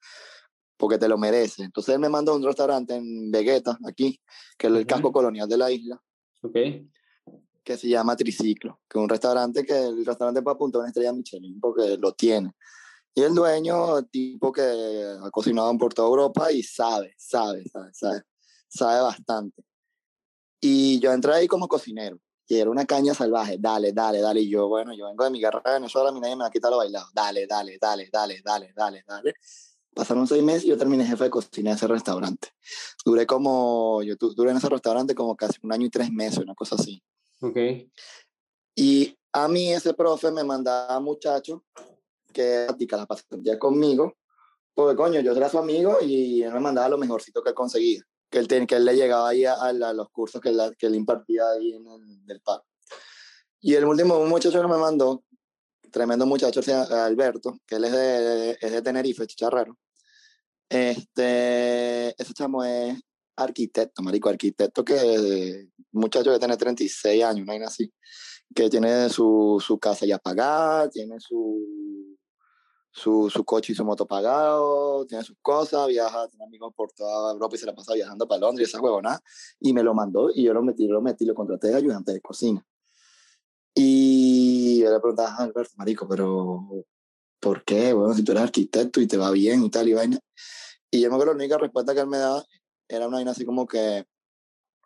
porque 0.76 0.99
te 0.99 1.08
lo 1.08 1.18
mereces. 1.18 1.61
Entonces 1.61 1.94
él 1.94 2.00
me 2.00 2.08
mandó 2.08 2.32
a 2.32 2.37
un 2.37 2.44
restaurante 2.44 2.94
en 2.94 3.30
Vegeta, 3.30 3.78
aquí, 3.87 4.20
que 4.56 4.66
es 4.66 4.73
el 4.73 4.87
casco 4.87 5.12
colonial 5.12 5.49
de 5.49 5.58
la 5.58 5.70
isla. 5.70 6.02
Ok 6.42 6.56
que 7.66 7.76
se 7.76 7.88
llama 7.88 8.16
Triciclo, 8.16 8.80
que 8.88 8.96
es 8.96 9.02
un 9.02 9.08
restaurante 9.08 9.66
que 9.66 9.76
el 9.76 10.06
restaurante 10.06 10.40
fue 10.40 10.52
apuntado 10.52 10.82
a 10.82 10.85
una 10.85 10.90
estrella 10.90 11.12
Michelin 11.12 11.58
porque 11.58 11.99
lo 11.99 12.12
tiene. 12.12 12.52
Y 13.12 13.23
el 13.23 13.35
dueño, 13.35 14.04
tipo 14.04 14.52
que 14.52 14.62
ha 14.62 15.30
cocinado 15.32 15.76
por 15.76 15.92
toda 15.92 16.06
Europa 16.06 16.52
y 16.52 16.62
sabe, 16.62 17.12
sabe, 17.18 17.64
sabe, 17.64 17.92
sabe, 17.92 18.23
sabe 18.68 19.00
bastante. 19.00 19.64
Y 20.60 20.98
yo 21.00 21.12
entré 21.12 21.34
ahí 21.34 21.46
como 21.46 21.68
cocinero 21.68 22.18
y 22.48 22.56
era 22.56 22.70
una 22.70 22.84
caña 22.84 23.12
salvaje, 23.12 23.56
dale, 23.58 23.92
dale, 23.92 24.20
dale. 24.20 24.40
Y 24.40 24.48
yo, 24.48 24.68
bueno, 24.68 24.94
yo 24.94 25.06
vengo 25.06 25.25
de 25.25 25.30
mi 25.30 25.40
guerra 25.40 25.60
de 25.64 25.72
Venezuela, 25.72 26.12
mi 26.12 26.20
nadie 26.20 26.36
me 26.36 26.44
ha 26.44 26.50
quitado 26.50 26.72
lo 26.72 26.78
bailado, 26.78 27.06
dale, 27.12 27.46
dale, 27.46 27.78
dale, 27.80 28.08
dale, 28.12 28.40
dale, 28.44 28.72
dale, 28.75 29.04
dale. 29.06 29.34
Pasaron 29.94 30.26
seis 30.26 30.42
meses 30.42 30.64
y 30.64 30.68
yo 30.68 30.76
terminé 30.76 31.04
jefe 31.04 31.25
de 31.25 31.30
cocina 31.30 31.70
de 31.70 31.76
ese 31.76 31.86
restaurante. 31.86 32.48
Duré 33.04 33.26
como, 33.26 34.02
yo 34.02 34.14
duré 34.16 34.50
en 34.50 34.58
ese 34.58 34.68
restaurante 34.68 35.14
como 35.14 35.34
casi 35.34 35.58
un 35.62 35.72
año 35.72 35.86
y 35.86 35.90
tres 35.90 36.10
meses, 36.12 36.38
una 36.38 36.54
cosa 36.54 36.76
así. 36.76 37.02
Ok. 37.40 37.56
Y 38.75 39.16
a 39.32 39.48
mí 39.48 39.72
ese 39.72 39.94
profe 39.94 40.30
me 40.30 40.44
mandaba 40.44 41.00
muchachos 41.00 41.62
que 42.32 42.64
practica 42.66 42.98
la 42.98 43.06
pasantía 43.06 43.58
conmigo, 43.58 44.18
porque 44.75 44.94
coño, 44.94 45.20
yo 45.20 45.32
era 45.32 45.48
su 45.48 45.58
amigo 45.58 45.96
y 46.02 46.42
él 46.42 46.52
me 46.52 46.60
mandaba 46.60 46.90
lo 46.90 46.98
mejorcito 46.98 47.42
que 47.42 47.54
conseguía, 47.54 48.02
que 48.30 48.38
él, 48.38 48.49
que 48.66 48.75
él 48.75 48.85
le 48.85 48.95
llegaba 48.95 49.28
ahí 49.28 49.45
a, 49.45 49.73
los 49.73 50.11
cursos 50.11 50.40
que 50.40 50.50
él, 50.50 50.61
que 50.78 50.87
él 50.87 50.95
impartía 50.95 51.42
ahí 51.50 51.73
en 51.73 51.87
el 51.87 52.26
del 52.26 52.40
PAC. 52.40 52.62
Y 53.61 53.75
el 53.75 53.85
último 53.85 54.25
muchacho 54.26 54.61
que 54.61 54.68
me 54.68 54.78
mandó, 54.78 55.25
tremendo 55.90 56.26
muchacho, 56.26 56.61
Alberto, 56.90 57.59
que 57.66 57.76
él 57.76 57.85
es 57.85 57.92
de, 57.92 58.59
es 58.61 58.73
de 58.73 58.83
Tenerife, 58.83 59.26
chicharrero. 59.26 59.76
Este, 60.68 62.21
ese 62.21 62.35
chamo 62.35 62.64
es 62.64 62.99
arquitecto, 63.37 64.02
marico, 64.02 64.28
arquitecto 64.28 64.85
que 64.85 65.68
muchacho 65.92 66.33
que 66.33 66.38
tiene 66.38 66.56
36 66.56 67.25
años, 67.25 67.47
no 67.47 67.52
hay 67.52 67.62
así, 67.62 67.92
que 68.54 68.68
tiene 68.68 69.09
su, 69.09 69.62
su 69.64 69.78
casa 69.78 70.06
ya 70.06 70.18
pagada, 70.18 70.88
tiene 70.90 71.21
su 71.21 72.15
su, 72.96 73.28
su, 73.30 73.44
coche 73.44 73.72
y 73.72 73.76
su 73.76 73.84
moto 73.84 74.06
pagado, 74.06 75.04
tiene 75.06 75.22
sus 75.22 75.36
cosas, 75.42 75.86
viaja, 75.88 76.28
tiene 76.28 76.44
amigos 76.46 76.72
por 76.74 76.92
toda 76.92 77.32
Europa 77.32 77.54
y 77.54 77.58
se 77.58 77.66
la 77.66 77.74
pasa 77.74 77.92
viajando 77.92 78.26
para 78.26 78.40
Londres, 78.40 78.68
esa 78.68 78.80
huevona, 78.80 79.20
y 79.60 79.74
me 79.74 79.82
lo 79.82 79.92
mandó 79.92 80.30
y 80.34 80.44
yo 80.44 80.54
lo 80.54 80.62
metí, 80.62 80.88
lo 80.88 81.02
metí, 81.02 81.26
lo 81.26 81.34
contraté 81.34 81.68
de 81.68 81.74
ayudante 81.74 82.12
de 82.12 82.22
cocina. 82.22 82.66
Y 83.74 84.80
yo 84.80 84.90
le 84.90 84.98
preguntaba 84.98 85.34
a 85.34 85.42
Alberto, 85.42 85.74
marico, 85.76 86.08
pero 86.08 86.86
¿por 87.38 87.64
qué? 87.64 87.92
Bueno, 87.92 88.14
si 88.14 88.24
tú 88.24 88.32
eres 88.32 88.44
arquitecto 88.44 89.02
y 89.02 89.06
te 89.06 89.18
va 89.18 89.30
bien 89.30 89.62
y 89.62 89.70
tal 89.70 89.88
y 89.88 89.92
vaina. 89.92 90.18
Y 90.90 91.00
yo 91.02 91.10
me 91.10 91.16
acuerdo 91.16 91.34
la 91.34 91.38
única 91.38 91.58
respuesta 91.58 91.92
que 91.92 92.00
él 92.00 92.06
me 92.06 92.16
daba 92.16 92.42
era 92.88 93.08
una 93.08 93.18
vaina 93.18 93.32
así 93.32 93.44
como 93.44 93.66
que 93.66 94.06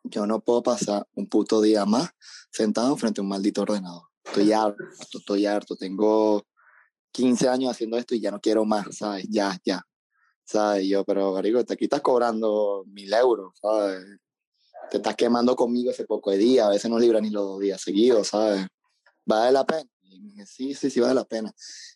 yo 0.03 0.27
no 0.27 0.41
puedo 0.41 0.65
pasar 0.65 1.07
un 1.15 1.29
puto 1.29 1.61
día 1.61 1.85
más 1.85 2.11
sentado 2.51 2.97
frente 2.97 3.21
a 3.21 3.23
un 3.23 3.29
maldito 3.29 3.63
ordenador. 3.63 4.03
Estoy 4.25 4.51
harto, 4.51 4.83
estoy 4.99 5.47
harto, 5.47 5.77
tengo 5.77 6.45
15 7.13 7.49
años 7.49 7.71
haciendo 7.71 7.97
esto 7.97 8.15
y 8.15 8.21
ya 8.21 8.31
no 8.31 8.41
quiero 8.41 8.65
más, 8.65 8.97
¿sabes? 8.97 9.27
Ya, 9.29 9.57
ya. 9.65 9.83
¿Sabes? 10.45 10.87
yo, 10.89 11.05
pero, 11.05 11.33
marico, 11.33 11.65
te 11.65 11.75
aquí 11.75 11.85
estás 11.85 12.01
cobrando 12.01 12.85
mil 12.89 13.13
euros, 13.13 13.53
¿sabes? 13.61 14.05
Te 14.91 14.97
estás 14.97 15.15
quemando 15.15 15.55
conmigo 15.55 15.91
ese 15.93 16.05
poco 16.05 16.33
de 16.33 16.39
día, 16.39 16.67
a 16.67 16.71
veces 16.71 16.91
no 16.91 16.99
libra 16.99 17.21
ni 17.21 17.31
los 17.31 17.45
dos 17.45 17.61
días 17.61 17.81
seguidos, 17.81 18.29
¿sabes? 18.29 18.67
¿Vale 19.25 19.53
la 19.53 19.65
pena? 19.65 19.89
Y 20.03 20.21
me 20.21 20.31
dije, 20.31 20.47
sí, 20.47 20.75
sí, 20.75 20.91
sí, 20.91 20.99
vale 20.99 21.15
la 21.15 21.25
pena. 21.25 21.53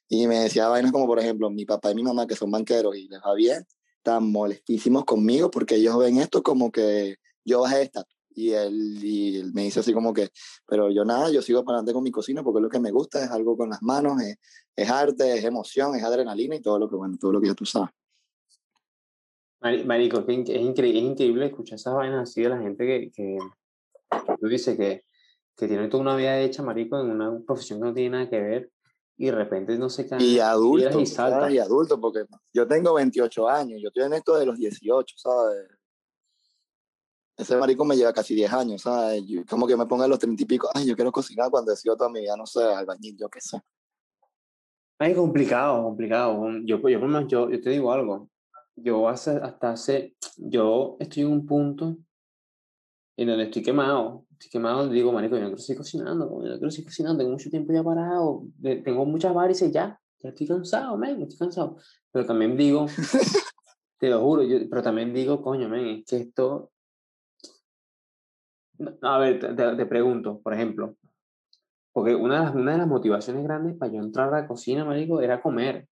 Y 0.09 0.29
me 0.29 0.39
decía 0.39 0.69
vainas 0.69 0.93
como, 0.93 1.07
por 1.07 1.19
ejemplo, 1.19 1.51
mi 1.51 1.65
papá 1.65 1.91
y 1.91 1.97
mi 1.97 2.05
mamá, 2.05 2.27
que 2.27 2.37
son 2.37 2.51
banqueros 2.51 2.97
y 2.97 3.09
les 3.09 3.21
va 3.21 3.35
bien, 3.35 3.67
están 3.97 4.31
molestísimos 4.31 5.05
conmigo 5.05 5.51
porque 5.51 5.77
ellos 5.77 5.99
ven 5.99 6.19
esto 6.19 6.43
como 6.43 6.71
que 6.71 7.17
yo 7.45 7.63
bajé 7.63 7.77
de 7.79 7.83
estatus. 7.85 8.17
Y 8.35 8.51
él, 8.51 8.99
y 9.03 9.39
él 9.39 9.53
me 9.55 9.63
dice 9.63 9.81
así 9.81 9.93
como 9.93 10.13
que, 10.13 10.31
pero 10.67 10.91
yo 10.91 11.05
nada, 11.05 11.31
yo 11.31 11.41
sigo 11.41 11.65
para 11.65 11.79
adelante 11.79 11.93
con 11.93 12.03
mi 12.03 12.11
cocina 12.11 12.43
porque 12.43 12.61
lo 12.61 12.69
que 12.69 12.81
me 12.81 12.91
gusta 12.91 13.25
es 13.25 13.31
algo 13.31 13.57
con 13.57 13.71
las 13.71 13.83
manos, 13.83 14.21
es, 14.21 14.39
es 14.75 14.91
arte, 14.91 15.39
es 15.39 15.45
emoción, 15.45 15.95
es 15.95 16.03
adrenalina 16.03 16.57
y 16.57 16.61
todo 16.61 16.79
lo 16.79 16.89
que, 16.89 16.97
bueno, 16.97 17.17
todo 17.19 17.33
lo 17.33 17.41
que 17.41 17.49
ya 17.49 17.55
tú 17.55 17.65
sabes. 17.65 17.91
Marico, 19.87 20.19
es, 20.19 20.29
increíble, 20.29 20.99
es 20.99 21.05
increíble 21.05 21.47
escuchar 21.47 21.77
esas 21.77 21.95
vainas 21.95 22.29
así 22.29 22.43
de 22.43 22.49
la 22.51 22.61
gente 22.61 22.85
que, 22.85 23.11
que 23.11 23.39
tú 24.39 24.47
dices 24.47 24.77
que, 24.77 25.05
que 25.57 25.69
tiene 25.69 25.89
toda 25.89 26.03
una 26.03 26.17
vida 26.17 26.39
hecha, 26.41 26.63
marico, 26.63 27.01
en 27.01 27.11
una 27.11 27.39
profesión 27.47 27.81
que 27.81 27.87
no 27.87 27.95
tiene 27.95 28.11
nada 28.11 28.29
que 28.29 28.41
ver 28.41 28.71
y 29.17 29.27
de 29.27 29.33
repente 29.33 29.79
no 29.79 29.89
se 29.89 30.07
cae. 30.07 30.23
Y 30.23 30.39
adulto, 30.39 31.01
y, 31.01 31.07
salta. 31.07 31.51
y 31.51 31.59
adulto, 31.59 32.01
porque 32.01 32.25
yo 32.53 32.67
tengo 32.67 32.95
28 32.95 33.49
años, 33.49 33.81
yo 33.81 33.89
estoy 33.89 34.05
en 34.05 34.15
esto 34.15 34.37
de 34.37 34.47
los 34.47 34.59
18, 34.59 35.15
¿sabes? 35.17 35.69
Ese 37.37 37.57
marico 37.57 37.85
me 37.85 37.97
lleva 37.97 38.13
casi 38.13 38.35
10 38.35 38.53
años, 38.53 38.83
¿sabes? 38.83 39.23
como 39.49 39.67
que 39.67 39.77
me 39.77 39.87
ponga 39.87 40.05
a 40.05 40.09
los 40.09 40.19
30 40.19 40.43
y 40.43 40.47
pico, 40.47 40.69
ay, 40.73 40.87
yo 40.87 40.95
quiero 40.95 41.11
cocinar 41.11 41.51
cuando 41.51 41.73
he 41.73 41.77
sido 41.77 41.97
toda 41.97 42.09
mi 42.09 42.21
vida, 42.21 42.37
no 42.37 42.47
sé, 42.47 42.63
albañil, 42.63 43.17
yo 43.17 43.29
qué 43.29 43.41
sé. 43.41 43.61
Es 45.01 45.17
complicado, 45.17 45.83
complicado. 45.83 46.49
Yo, 46.65 46.79
yo, 46.89 47.27
yo, 47.27 47.51
yo 47.51 47.61
te 47.61 47.71
digo 47.71 47.93
algo. 47.93 48.31
Yo 48.77 49.09
hasta, 49.09 49.39
hasta 49.39 49.71
hace, 49.73 50.17
yo 50.37 50.97
estoy 51.01 51.25
en 51.25 51.33
un 51.33 51.47
punto 51.47 51.97
en 53.17 53.29
donde 53.29 53.45
estoy 53.45 53.63
quemado. 53.63 54.25
Estoy 54.33 54.51
quemado, 54.51 54.89
digo, 54.89 55.13
marico, 55.13 55.37
yo 55.37 55.43
no 55.43 55.49
quiero 55.49 55.63
seguir 55.63 55.79
cocinando, 55.79 56.43
yo 56.43 56.49
no 56.49 56.59
quiero 56.59 56.71
seguir 56.71 56.87
cocinando, 56.87 57.19
tengo 57.19 57.33
mucho 57.33 57.51
tiempo 57.51 57.73
ya 57.73 57.83
parado, 57.83 58.45
tengo 58.61 59.07
muchas 59.07 59.33
varices 59.33 59.71
ya, 59.71 59.99
ya 60.19 60.29
estoy 60.31 60.47
cansado, 60.47 60.97
men, 60.99 61.23
estoy 61.23 61.39
cansado. 61.39 61.77
Pero 62.11 62.27
también 62.27 62.57
digo, 62.57 62.87
te 63.99 64.11
lo 64.11 64.21
juro, 64.21 64.43
yo, 64.43 64.59
pero 64.69 64.83
también 64.83 65.15
digo, 65.15 65.41
coño, 65.41 65.69
men, 65.69 65.87
es 65.87 66.05
que 66.05 66.17
esto... 66.17 66.73
A 69.03 69.19
ver, 69.19 69.39
te, 69.39 69.77
te 69.77 69.87
pregunto, 69.87 70.41
por 70.41 70.55
ejemplo, 70.55 70.97
porque 71.95 72.17
una 72.17 72.41
de, 72.41 72.45
las, 72.47 72.55
una 72.55 72.73
de 72.73 72.79
las 72.79 72.89
motivaciones 72.89 73.45
grandes 73.45 73.77
para 73.77 73.93
yo 73.93 74.01
entrar 74.01 74.29
a 74.35 74.41
la 74.41 74.49
cocina, 74.49 74.85
marico, 74.85 75.21
era 75.21 75.41
comer. 75.41 75.89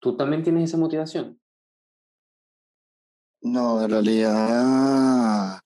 ¿Tú 0.00 0.16
también 0.16 0.42
tienes 0.42 0.64
esa 0.64 0.76
motivación? 0.76 1.40
No, 3.40 3.82
en 3.82 3.90
realidad. 3.90 5.60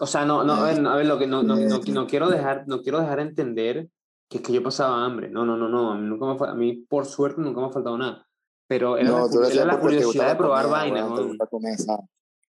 O 0.00 0.06
sea, 0.06 0.24
no, 0.24 0.42
no, 0.42 0.54
a 0.54 0.62
ver, 0.64 0.84
a 0.84 0.96
ver 0.96 1.06
lo 1.06 1.18
que 1.18 1.28
no, 1.28 1.44
no, 1.44 1.56
no, 1.56 1.78
no, 1.78 2.06
quiero 2.06 2.28
dejar, 2.28 2.64
no 2.66 2.82
quiero 2.82 3.00
dejar 3.00 3.20
entender 3.20 3.88
que 4.28 4.38
es 4.38 4.42
que 4.42 4.52
yo 4.52 4.62
pasaba 4.62 5.04
hambre. 5.04 5.30
No, 5.30 5.44
no, 5.44 5.56
no, 5.56 5.68
no. 5.68 5.92
A 5.92 5.96
mí, 5.96 6.06
nunca 6.06 6.26
me, 6.26 6.50
a 6.50 6.54
mí 6.54 6.74
por 6.88 7.06
suerte, 7.06 7.40
nunca 7.40 7.60
me 7.60 7.68
ha 7.68 7.70
faltado 7.70 7.96
nada. 7.96 8.26
Pero 8.66 8.96
era, 8.96 9.10
la, 9.10 9.48
era 9.52 9.64
la 9.64 9.80
curiosidad 9.80 10.30
de 10.30 10.36
probar 10.36 10.68
vainas. 10.68 11.10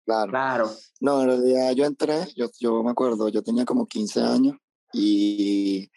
Claro. 0.06 0.30
claro. 0.30 0.72
No, 1.00 1.22
en 1.22 1.28
realidad 1.28 1.72
yo 1.72 1.86
entré, 1.86 2.28
yo, 2.36 2.48
yo 2.60 2.84
me 2.84 2.92
acuerdo, 2.92 3.28
yo 3.30 3.42
tenía 3.42 3.66
como 3.66 3.88
15 3.88 4.22
años 4.22 4.56
y 4.94 5.90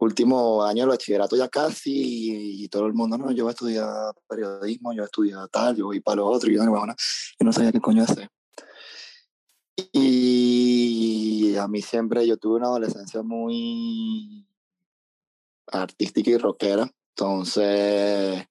último 0.00 0.62
año 0.64 0.82
del 0.82 0.90
bachillerato 0.90 1.36
ya 1.36 1.48
casi, 1.48 2.62
y 2.64 2.68
todo 2.68 2.86
el 2.86 2.94
mundo, 2.94 3.16
no, 3.16 3.30
yo 3.32 3.44
voy 3.44 3.50
a 3.50 3.52
estudiar 3.52 4.14
periodismo, 4.28 4.92
yo 4.92 4.98
voy 4.98 5.02
a 5.02 5.04
estudiar 5.04 5.48
tal, 5.48 5.76
yo 5.76 5.86
voy 5.86 6.00
para 6.00 6.16
lo 6.16 6.26
otro, 6.26 6.50
y 6.50 6.56
yo, 6.56 6.64
bueno, 6.68 6.94
yo 7.38 7.44
no 7.44 7.52
sabía 7.52 7.72
qué 7.72 7.80
coño 7.80 8.04
hacer. 8.04 8.28
Y 9.92 11.54
a 11.56 11.68
mí 11.68 11.80
siempre, 11.82 12.26
yo 12.26 12.36
tuve 12.36 12.56
una 12.56 12.66
adolescencia 12.66 13.22
muy 13.22 14.46
artística 15.66 16.30
y 16.30 16.36
rockera, 16.36 16.90
entonces 17.10 18.47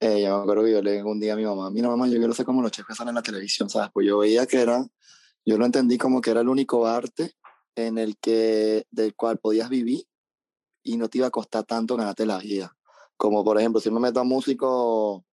eh, 0.00 0.22
yo 0.22 0.36
me 0.38 0.42
acuerdo 0.42 0.64
que 0.64 0.72
yo 0.72 0.82
le 0.82 0.92
dije 0.92 1.04
un 1.04 1.20
día 1.20 1.34
a 1.34 1.36
mi 1.36 1.44
mamá, 1.44 1.70
mira 1.70 1.88
mamá, 1.88 2.08
yo 2.08 2.16
quiero 2.16 2.32
ser 2.32 2.46
como 2.46 2.62
los 2.62 2.72
chefs 2.72 2.88
que 2.88 2.94
salen 2.94 3.10
en 3.10 3.16
la 3.16 3.22
televisión, 3.22 3.68
¿sabes? 3.68 3.90
Pues 3.92 4.06
yo 4.06 4.18
veía 4.18 4.46
que 4.46 4.62
era, 4.62 4.86
yo 5.44 5.58
lo 5.58 5.66
entendí 5.66 5.98
como 5.98 6.22
que 6.22 6.30
era 6.30 6.40
el 6.40 6.48
único 6.48 6.86
arte 6.86 7.34
en 7.76 7.98
el 7.98 8.16
que, 8.18 8.86
del 8.90 9.14
cual 9.14 9.38
podías 9.38 9.68
vivir 9.68 10.04
y 10.82 10.96
no 10.96 11.08
te 11.08 11.18
iba 11.18 11.26
a 11.26 11.30
costar 11.30 11.64
tanto 11.64 11.96
ganarte 11.96 12.24
la 12.24 12.38
vida. 12.38 12.74
Como 13.18 13.44
por 13.44 13.58
ejemplo, 13.58 13.78
si 13.78 13.90
me 13.90 14.00
meto 14.00 14.20
a 14.20 14.24
músico, 14.24 15.26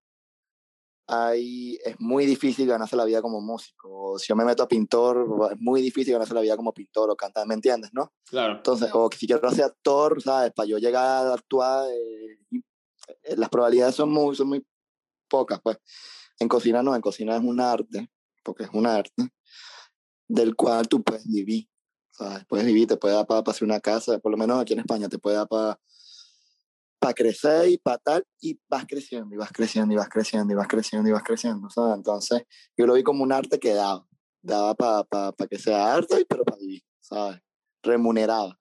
ahí 1.06 1.78
es 1.84 1.94
muy 2.00 2.26
difícil 2.26 2.66
ganarse 2.66 2.96
la 2.96 3.04
vida 3.04 3.22
como 3.22 3.40
músico. 3.40 4.18
Si 4.18 4.26
yo 4.26 4.34
me 4.34 4.44
meto 4.44 4.64
a 4.64 4.68
pintor, 4.68 5.48
es 5.52 5.60
muy 5.60 5.80
difícil 5.80 6.12
ganarse 6.12 6.34
la 6.34 6.40
vida 6.40 6.56
como 6.56 6.74
pintor 6.74 7.08
o 7.08 7.16
cantar, 7.16 7.46
¿me 7.46 7.54
entiendes, 7.54 7.90
no? 7.92 8.12
Claro. 8.28 8.56
Entonces, 8.56 8.90
o 8.92 9.08
si 9.16 9.28
quiero 9.28 9.48
ser 9.52 9.66
actor, 9.66 10.20
¿sabes? 10.20 10.52
Para 10.52 10.68
yo 10.68 10.78
llegar 10.78 11.28
a 11.28 11.34
actuar, 11.34 11.88
eh, 11.88 12.60
las 13.36 13.48
probabilidades 13.48 13.94
son 13.94 14.10
muy, 14.12 14.34
son 14.36 14.48
muy 14.48 14.66
pocas, 15.28 15.60
pues. 15.62 15.78
En 16.38 16.48
cocina 16.48 16.82
no, 16.82 16.94
en 16.94 17.00
cocina 17.00 17.36
es 17.36 17.42
un 17.42 17.60
arte, 17.60 18.10
porque 18.44 18.64
es 18.64 18.70
un 18.72 18.86
arte, 18.86 19.30
del 20.28 20.54
cual 20.54 20.88
tú 20.88 21.02
puedes 21.02 21.26
vivir. 21.26 21.68
¿sabes? 22.10 22.44
Puedes 22.46 22.66
vivir, 22.66 22.86
te 22.86 22.96
puede 22.96 23.14
dar 23.14 23.26
para, 23.26 23.42
hacer 23.46 23.64
una 23.64 23.80
casa, 23.80 24.18
por 24.18 24.32
lo 24.32 24.38
menos 24.38 24.60
aquí 24.60 24.72
en 24.72 24.80
España, 24.80 25.08
te 25.08 25.18
puede 25.18 25.36
dar 25.36 25.48
para 25.48 25.78
para 26.98 27.14
crecer 27.14 27.68
y 27.68 27.78
para 27.78 27.98
tal, 27.98 28.26
y 28.40 28.58
vas 28.68 28.84
creciendo, 28.88 29.34
y 29.34 29.38
vas 29.38 29.52
creciendo, 29.52 29.92
y 29.92 29.96
vas 29.96 30.08
creciendo, 30.08 30.52
y 30.52 30.56
vas 30.56 30.66
creciendo, 30.66 31.08
y 31.08 31.12
vas 31.12 31.22
creciendo, 31.22 31.70
¿sabes? 31.70 31.94
Entonces, 31.96 32.42
yo 32.76 32.86
lo 32.86 32.94
vi 32.94 33.02
como 33.02 33.22
un 33.22 33.32
arte 33.32 33.58
que 33.60 33.74
daba, 33.74 34.06
daba 34.42 34.74
para 34.74 35.04
pa, 35.04 35.46
que 35.48 35.58
sea 35.58 35.94
arte, 35.94 36.24
pero 36.28 36.42
para 36.42 36.58
vivir, 36.58 36.82
¿sabes? 37.00 37.40
Remuneraba. 37.82 38.58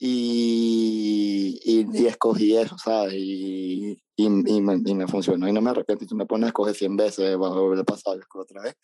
Y, 0.00 1.60
y, 1.64 2.06
escogí 2.06 2.56
eso, 2.56 2.78
¿sabes? 2.78 3.14
Y, 3.14 4.00
y, 4.14 4.30
me, 4.30 4.80
y, 4.84 4.94
me, 4.94 5.08
funcionó, 5.08 5.48
y 5.48 5.52
no 5.52 5.60
me 5.60 5.70
arrepiento, 5.70 6.06
tú 6.06 6.14
me 6.14 6.24
pones 6.24 6.44
a 6.44 6.48
escoger 6.48 6.74
100 6.74 6.96
veces, 6.96 7.36
voy 7.36 7.50
a 7.50 7.54
volver 7.54 7.80
a 7.80 7.84
pasar, 7.84 8.16
otra 8.34 8.62
vez, 8.62 8.76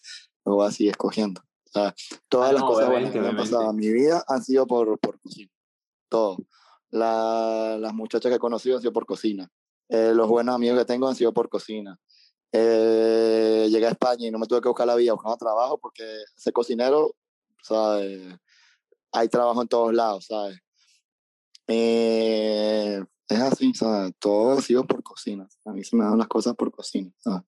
luego 0.44 0.64
así 0.64 0.88
escogiendo. 0.88 1.40
sea, 1.66 1.94
todas 2.28 2.52
las 2.52 2.62
cosas 2.62 2.90
buenas 2.90 3.12
que 3.12 3.20
me 3.20 3.28
han 3.28 3.36
pasado 3.36 3.70
en 3.70 3.76
mi 3.76 3.90
vida 3.90 4.24
han 4.26 4.42
sido 4.42 4.66
por, 4.66 4.98
por 4.98 5.20
cocina. 5.20 5.50
Todo. 6.08 6.38
La, 6.90 7.76
las 7.78 7.94
muchachas 7.94 8.30
que 8.30 8.36
he 8.36 8.40
conocido 8.40 8.76
han 8.76 8.82
sido 8.82 8.92
por 8.92 9.06
cocina. 9.06 9.48
Eh, 9.88 10.12
los 10.14 10.28
buenos 10.28 10.54
amigos 10.54 10.78
que 10.78 10.84
tengo 10.84 11.06
han 11.08 11.14
sido 11.14 11.32
por 11.32 11.48
cocina. 11.48 11.96
Eh, 12.50 13.68
llegué 13.70 13.86
a 13.86 13.90
España 13.90 14.28
y 14.28 14.30
no 14.30 14.38
me 14.38 14.46
tuve 14.46 14.60
que 14.60 14.68
buscar 14.68 14.86
la 14.86 14.94
vida 14.94 15.12
buscando 15.12 15.36
trabajo 15.36 15.78
porque 15.78 16.04
ser 16.36 16.52
cocinero, 16.52 17.14
¿sabes? 17.62 18.36
Hay 19.12 19.28
trabajo 19.28 19.62
en 19.62 19.68
todos 19.68 19.92
lados, 19.92 20.26
¿sabes? 20.26 20.58
Eh, 21.66 23.02
es 23.28 23.40
así, 23.40 23.72
¿sabes? 23.74 24.12
Todo 24.18 24.58
ha 24.58 24.60
sido 24.60 24.84
por 24.86 25.02
cocina. 25.02 25.48
A 25.64 25.72
mí 25.72 25.82
se 25.82 25.96
me 25.96 26.04
dan 26.04 26.18
las 26.18 26.28
cosas 26.28 26.54
por 26.54 26.70
cocina, 26.70 27.10
¿sabes? 27.18 27.42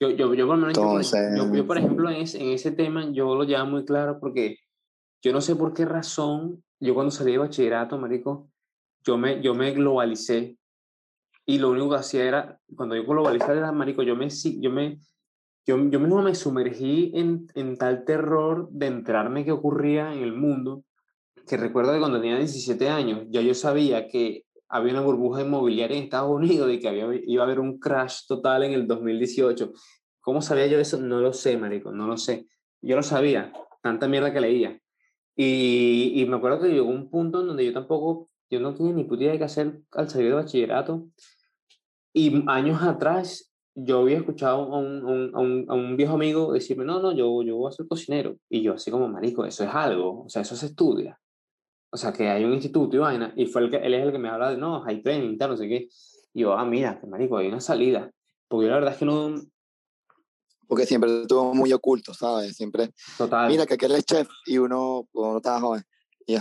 Yo, 0.00 0.10
yo, 0.10 0.34
yo, 0.34 0.48
por, 0.48 0.72
yo, 1.54 1.66
por 1.66 1.78
ejemplo, 1.78 2.10
en 2.10 2.22
ese, 2.22 2.42
en 2.42 2.48
ese 2.48 2.72
tema, 2.72 3.12
yo 3.12 3.36
lo 3.36 3.44
llevo 3.44 3.66
muy 3.66 3.84
claro 3.84 4.18
porque 4.18 4.58
yo 5.22 5.32
no 5.32 5.40
sé 5.40 5.54
por 5.54 5.72
qué 5.74 5.84
razón, 5.84 6.64
yo 6.80 6.94
cuando 6.94 7.12
salí 7.12 7.32
de 7.32 7.38
bachillerato, 7.38 7.96
marico, 7.98 8.50
yo 9.04 9.16
me, 9.16 9.40
yo 9.40 9.54
me 9.54 9.70
globalicé 9.70 10.58
y 11.46 11.58
lo 11.58 11.70
único 11.70 11.90
que 11.90 11.96
hacía 11.96 12.24
era, 12.24 12.60
cuando 12.74 12.96
yo 12.96 13.04
globalicé 13.04 13.52
era, 13.52 13.70
marico, 13.70 14.02
yo 14.02 14.16
me, 14.16 14.28
yo 14.28 14.70
me, 14.72 14.98
yo, 15.64 15.76
yo 15.88 16.00
mismo 16.00 16.20
me 16.20 16.34
sumergí 16.34 17.12
en, 17.14 17.46
en 17.54 17.78
tal 17.78 18.04
terror 18.04 18.68
de 18.72 18.86
enterarme 18.88 19.44
qué 19.44 19.52
ocurría 19.52 20.12
en 20.12 20.24
el 20.24 20.32
mundo, 20.32 20.82
que 21.46 21.56
recuerdo 21.56 21.92
que 21.92 21.98
cuando 21.98 22.20
tenía 22.20 22.38
17 22.38 22.88
años, 22.88 23.26
ya 23.30 23.40
yo 23.40 23.54
sabía 23.54 24.08
que 24.08 24.44
había 24.68 24.92
una 24.92 25.02
burbuja 25.02 25.42
inmobiliaria 25.42 25.98
en 25.98 26.04
Estados 26.04 26.30
Unidos 26.30 26.72
y 26.72 26.78
que 26.78 26.88
había, 26.88 27.06
iba 27.26 27.42
a 27.42 27.46
haber 27.46 27.60
un 27.60 27.78
crash 27.78 28.26
total 28.26 28.62
en 28.64 28.72
el 28.72 28.86
2018. 28.86 29.72
¿Cómo 30.20 30.40
sabía 30.40 30.66
yo 30.66 30.78
eso? 30.78 30.98
No 30.98 31.20
lo 31.20 31.32
sé, 31.32 31.58
marico, 31.58 31.92
no 31.92 32.06
lo 32.06 32.16
sé. 32.16 32.46
Yo 32.80 32.96
lo 32.96 33.02
sabía, 33.02 33.52
tanta 33.82 34.08
mierda 34.08 34.32
que 34.32 34.40
leía. 34.40 34.80
Y, 35.36 36.12
y 36.14 36.26
me 36.26 36.36
acuerdo 36.36 36.60
que 36.60 36.68
llegó 36.68 36.88
un 36.88 37.10
punto 37.10 37.40
en 37.40 37.48
donde 37.48 37.66
yo 37.66 37.72
tampoco, 37.72 38.30
yo 38.50 38.60
no 38.60 38.74
tenía 38.74 38.94
ni 38.94 39.04
puta 39.04 39.22
idea 39.22 39.32
de 39.32 39.38
qué 39.38 39.44
hacer 39.44 39.80
al 39.92 40.08
salir 40.08 40.28
de 40.28 40.34
bachillerato. 40.34 41.06
Y 42.14 42.44
años 42.48 42.82
atrás 42.82 43.52
yo 43.74 44.00
había 44.00 44.18
escuchado 44.18 44.72
a 44.74 44.78
un, 44.78 45.32
a 45.34 45.40
un, 45.40 45.66
a 45.68 45.74
un, 45.74 45.96
viejo 45.96 46.14
amigo 46.14 46.52
decirme, 46.52 46.84
no, 46.84 47.00
no, 47.00 47.12
yo, 47.12 47.42
yo 47.42 47.56
voy 47.56 47.68
a 47.68 47.72
ser 47.72 47.86
cocinero. 47.86 48.36
Y 48.48 48.62
yo 48.62 48.74
así 48.74 48.90
como, 48.90 49.08
marico, 49.08 49.44
eso 49.44 49.64
es 49.64 49.70
algo, 49.74 50.24
o 50.24 50.28
sea, 50.28 50.42
eso 50.42 50.56
se 50.56 50.66
estudia. 50.66 51.18
O 51.94 51.98
sea, 51.98 52.10
que 52.10 52.28
hay 52.30 52.42
un 52.44 52.54
instituto 52.54 52.96
y 52.96 53.00
vaina, 53.00 53.34
y 53.36 53.44
fue 53.44 53.62
el 53.62 53.70
que, 53.70 53.76
él 53.76 53.92
es 53.92 54.02
el 54.02 54.12
que 54.12 54.18
me 54.18 54.30
habla 54.30 54.50
de, 54.50 54.56
no, 54.56 54.82
hay 54.82 55.02
training, 55.02 55.36
tal, 55.36 55.50
no 55.50 55.56
sé 55.58 55.68
qué. 55.68 55.88
Y 56.32 56.40
yo, 56.40 56.54
ah, 56.54 56.64
mira, 56.64 56.98
que 56.98 57.06
marico, 57.06 57.36
hay 57.36 57.48
una 57.48 57.60
salida. 57.60 58.10
Porque 58.48 58.64
yo 58.64 58.70
la 58.70 58.76
verdad 58.76 58.94
es 58.94 58.98
que 58.98 59.04
no... 59.04 59.34
Porque 60.66 60.86
siempre 60.86 61.20
estuvo 61.20 61.52
muy 61.52 61.70
oculto, 61.74 62.14
¿sabes? 62.14 62.56
Siempre... 62.56 62.94
Total. 63.18 63.46
Mira, 63.50 63.66
que 63.66 63.74
aquel 63.74 63.92
es 63.92 64.06
chef, 64.06 64.26
y 64.46 64.56
uno, 64.56 65.06
cuando 65.12 65.36
estaba 65.36 65.60
joven, 65.60 65.82
y, 66.26 66.36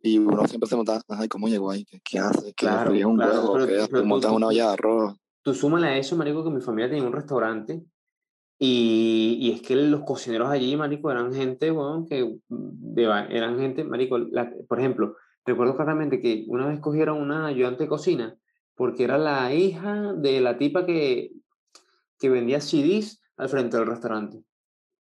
y, 0.00 0.18
uno 0.18 0.46
siempre 0.46 0.70
se 0.70 0.76
monta, 0.76 1.02
ay, 1.08 1.28
¿cómo 1.28 1.48
llegó 1.48 1.70
ahí? 1.70 1.84
¿Qué, 1.84 2.00
qué 2.02 2.18
hace? 2.18 2.46
¿Qué 2.54 2.66
claro, 2.66 2.92
un 2.92 3.16
claro, 3.16 3.52
huevo? 3.52 3.66
¿Qué 3.66 3.86
pero, 3.90 4.04
montas 4.06 4.32
una 4.32 4.46
olla 4.46 4.68
de 4.68 4.72
arroz? 4.72 5.16
Tú 5.42 5.52
súmale 5.52 5.88
a 5.88 5.98
eso, 5.98 6.16
marico, 6.16 6.42
que 6.42 6.50
mi 6.50 6.62
familia 6.62 6.88
tenía 6.88 7.06
un 7.06 7.12
restaurante 7.12 7.84
y, 8.66 9.52
es 9.52 9.62
que 9.62 9.76
los 9.76 10.02
cocineros 10.02 10.48
allí, 10.48 10.76
marico, 10.76 11.10
eran 11.10 11.34
gente, 11.34 11.70
bueno, 11.70 12.06
que 12.08 12.38
eran 13.30 13.58
gente, 13.58 13.84
marico, 13.84 14.18
por 14.68 14.78
ejemplo, 14.78 15.16
Recuerdo 15.44 15.76
claramente 15.76 16.20
que 16.20 16.44
una 16.48 16.66
vez 16.66 16.80
cogieron 16.80 17.20
una 17.20 17.46
ayudante 17.46 17.84
de 17.84 17.88
cocina 17.88 18.36
porque 18.74 19.04
era 19.04 19.18
la 19.18 19.52
hija 19.54 20.14
de 20.14 20.40
la 20.40 20.56
tipa 20.56 20.86
que, 20.86 21.32
que 22.18 22.30
vendía 22.30 22.60
CDs 22.60 23.22
al 23.36 23.48
frente 23.48 23.76
del 23.76 23.86
restaurante. 23.86 24.42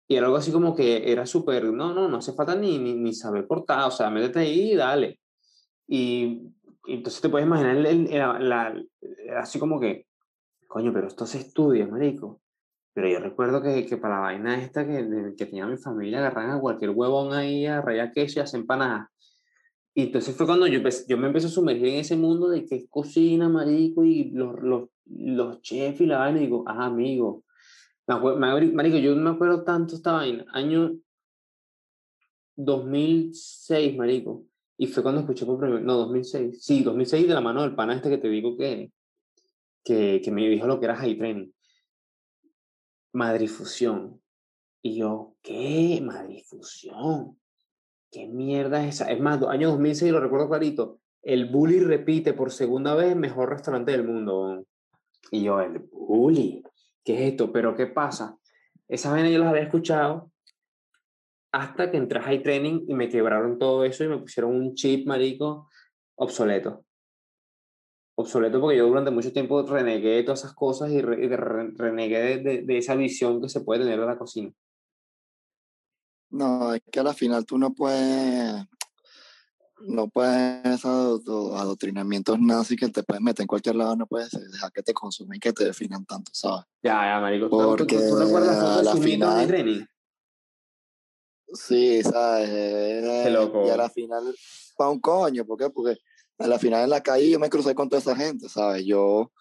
Y 0.09 0.17
era 0.17 0.27
algo 0.27 0.37
así 0.37 0.53
como 0.53 0.75
que 0.75 1.11
era 1.11 1.27
súper, 1.27 1.73
no, 1.73 1.95
no, 1.95 2.09
no 2.09 2.17
hace 2.19 2.33
falta 2.33 2.55
ni, 2.55 2.79
ni, 2.79 2.95
ni, 2.95 3.15
saber 3.15 3.47
cortar, 3.47 3.87
o 3.89 3.91
sea, 3.91 4.11
métete 4.11 4.41
ahí 4.41 4.73
y 4.73 4.77
dale. 4.77 5.21
Y, 5.87 6.43
entonces 6.87 7.23
te 7.23 7.29
puedes 7.29 7.47
imaginar 7.47 7.77
la, 7.77 8.39
la, 8.39 8.83
así 9.39 9.59
como 9.59 9.79
que, 9.81 10.07
coño, 10.67 10.93
pero 10.93 11.07
esto 11.07 11.25
se 11.25 11.39
estudia, 11.39 11.87
marico. 11.87 12.42
Pero 12.95 13.09
yo 13.09 13.21
recuerdo 13.21 13.63
que, 13.63 13.87
que 13.87 13.97
para 13.97 14.17
la 14.17 14.21
vaina 14.21 14.63
esta 14.63 14.87
que, 14.87 15.35
que 15.37 15.47
tenía 15.47 15.67
mi 15.67 15.77
familia, 15.77 16.19
agarran 16.19 16.51
a 16.51 16.61
cualquier 16.61 16.91
huevón 16.91 17.33
ahí 17.33 17.67
a 17.67 17.81
rayar 17.81 18.13
queso 18.13 18.39
y 18.39 18.43
hacen 18.43 18.61
empanadas. 18.63 19.09
Y 19.95 20.05
entonces 20.05 20.35
fue 20.35 20.47
cuando 20.47 20.67
yo, 20.67 20.81
yo 21.09 21.19
me 21.19 21.27
empecé 21.27 21.47
a 21.49 21.51
sumergir 21.51 21.87
en 21.89 21.97
ese 21.97 22.17
mundo 22.17 22.49
de 22.49 22.65
que 22.65 22.77
es 22.77 22.89
cocina, 22.89 23.49
marico, 23.49 24.05
y 24.05 24.31
los, 24.31 24.61
los, 24.63 24.89
los 25.07 25.61
chefs 25.63 26.01
y 26.01 26.07
la 26.07 26.19
vaina, 26.19 26.39
y 26.39 26.45
digo, 26.45 26.65
ah, 26.67 26.87
amigo. 26.87 27.45
Marico, 28.07 28.99
yo 28.99 29.15
me 29.17 29.31
acuerdo 29.31 29.65
tanto 29.65 29.95
esta 29.95 30.13
vaina, 30.13 30.45
año 30.53 30.97
2006, 32.57 33.97
marico. 33.97 34.45
Y 34.79 34.87
fue 34.87 35.03
cuando 35.03 35.21
escuché 35.21 35.47
por 35.47 35.59
primera 35.59 35.81
no, 35.81 35.95
2006. 35.95 36.65
Sí, 36.65 36.83
2006 36.83 37.29
de 37.29 37.35
la 37.35 37.41
mano 37.41 37.63
del 37.63 37.75
pana 37.75 37.95
este 37.95 38.11
que 38.11 38.19
te 38.19 38.29
digo 38.29 38.57
que, 38.57 38.91
que, 39.85 40.21
que 40.25 40.31
me 40.31 40.49
dijo 40.49 40.67
lo 40.67 40.81
que 40.81 40.87
era 40.87 40.97
high 40.97 41.17
training. 41.17 41.51
Madrifusión. 43.13 44.21
Y 44.83 44.97
yo, 44.97 45.37
¿qué? 45.43 46.01
Madrifusión. 46.03 47.39
¿Qué 48.11 48.27
mierda 48.27 48.87
es 48.87 48.97
esa? 48.97 49.11
Es 49.11 49.21
más, 49.21 49.43
año 49.45 49.71
2006, 49.71 50.13
lo 50.13 50.21
recuerdo 50.21 50.49
clarito. 50.49 51.01
El 51.23 51.47
Bully 51.51 51.81
repite 51.81 52.35
por 52.35 52.51
segunda 52.51 52.95
vez 52.95 53.15
mejor 53.17 53.51
restaurante 53.51 53.93
del 53.93 54.05
mundo. 54.05 54.65
Y 55.31 55.45
yo, 55.45 55.61
el 55.61 55.79
Bully, 55.79 56.63
¿qué 57.05 57.15
es 57.15 57.33
esto? 57.33 57.53
Pero 57.53 57.75
¿qué 57.75 57.87
pasa? 57.87 58.37
Esa 58.89 59.11
vaina 59.11 59.31
yo 59.31 59.39
las 59.39 59.49
había 59.49 59.63
escuchado 59.63 60.31
hasta 61.53 61.91
que 61.91 61.99
entré 61.99 62.19
a 62.19 62.23
High 62.23 62.43
Training 62.43 62.85
y 62.89 62.95
me 62.95 63.09
quebraron 63.09 63.59
todo 63.59 63.85
eso 63.85 64.05
y 64.05 64.09
me 64.09 64.19
pusieron 64.19 64.55
un 64.55 64.75
chip 64.75 65.07
marico 65.07 65.69
obsoleto. 66.17 66.85
Obsoleto 68.15 68.61
porque 68.61 68.77
yo 68.77 68.87
durante 68.87 69.11
mucho 69.11 69.33
tiempo 69.33 69.63
renegué 69.63 70.17
de 70.17 70.23
todas 70.23 70.41
esas 70.41 70.55
cosas 70.55 70.91
y, 70.91 71.01
renegué 71.01 72.39
de, 72.39 72.63
de, 72.63 72.79
esa 72.79 72.95
visión 72.95 73.41
que 73.41 73.49
se 73.49 73.63
puede 73.63 73.81
tener 73.81 73.99
de 73.99 74.07
la 74.07 74.19
cocina. 74.19 74.53
No, 76.31 76.75
es 76.75 76.83
que 76.91 77.01
a 77.01 77.03
la 77.03 77.15
final 77.15 77.47
tú 77.47 77.59
no 77.59 77.73
puedes, 77.73 78.67
no 79.81 80.09
puedes 80.09 80.65
esos 80.65 81.23
adoctrinamientos 81.27 82.39
nazis 82.39 82.79
que 82.79 82.89
te 82.89 83.03
pueden 83.03 83.25
meter 83.25 83.45
en 83.45 83.49
cualquier 83.49 83.77
lado, 83.77 83.97
no 83.97 84.07
puedes 84.07 84.31
dejar 84.31 84.73
que 84.73 84.83
te 84.83 84.95
consumen 84.95 85.37
y 85.37 85.41
que 85.41 85.53
te 85.53 85.65
definan 85.65 86.05
tanto, 86.05 86.31
¿sabes? 86.35 86.65
Ya, 86.83 87.15
ya, 87.15 87.21
marico. 87.21 87.49
Porque 87.49 87.97
¿Tú, 87.97 88.17
recuerdas 88.17 88.59
a 88.59 88.83
la 88.83 88.97
final... 88.97 89.49
De 89.49 89.87
sí, 91.55 92.03
¿sabes? 92.03 92.49
Qué 92.51 93.31
loco. 93.31 93.67
Y 93.67 93.71
a 93.71 93.77
la 93.77 93.91
final, 93.91 94.35
pa' 94.77 94.89
un 94.89 95.01
coño, 95.01 95.45
¿por 95.45 95.59
qué? 95.59 95.71
Porque 95.71 95.99
a 96.43 96.47
la 96.49 96.59
final 96.59 96.85
en 96.85 96.91
la 96.91 97.03
calle 97.03 97.31
yo 97.31 97.39
me 97.39 97.51
crucé 97.51 97.75
con 97.75 97.89
toda 97.89 98.01
esa 98.01 98.17
gente, 98.17 98.49
¿sabes? 98.49 98.85
Yo, 98.85 99.33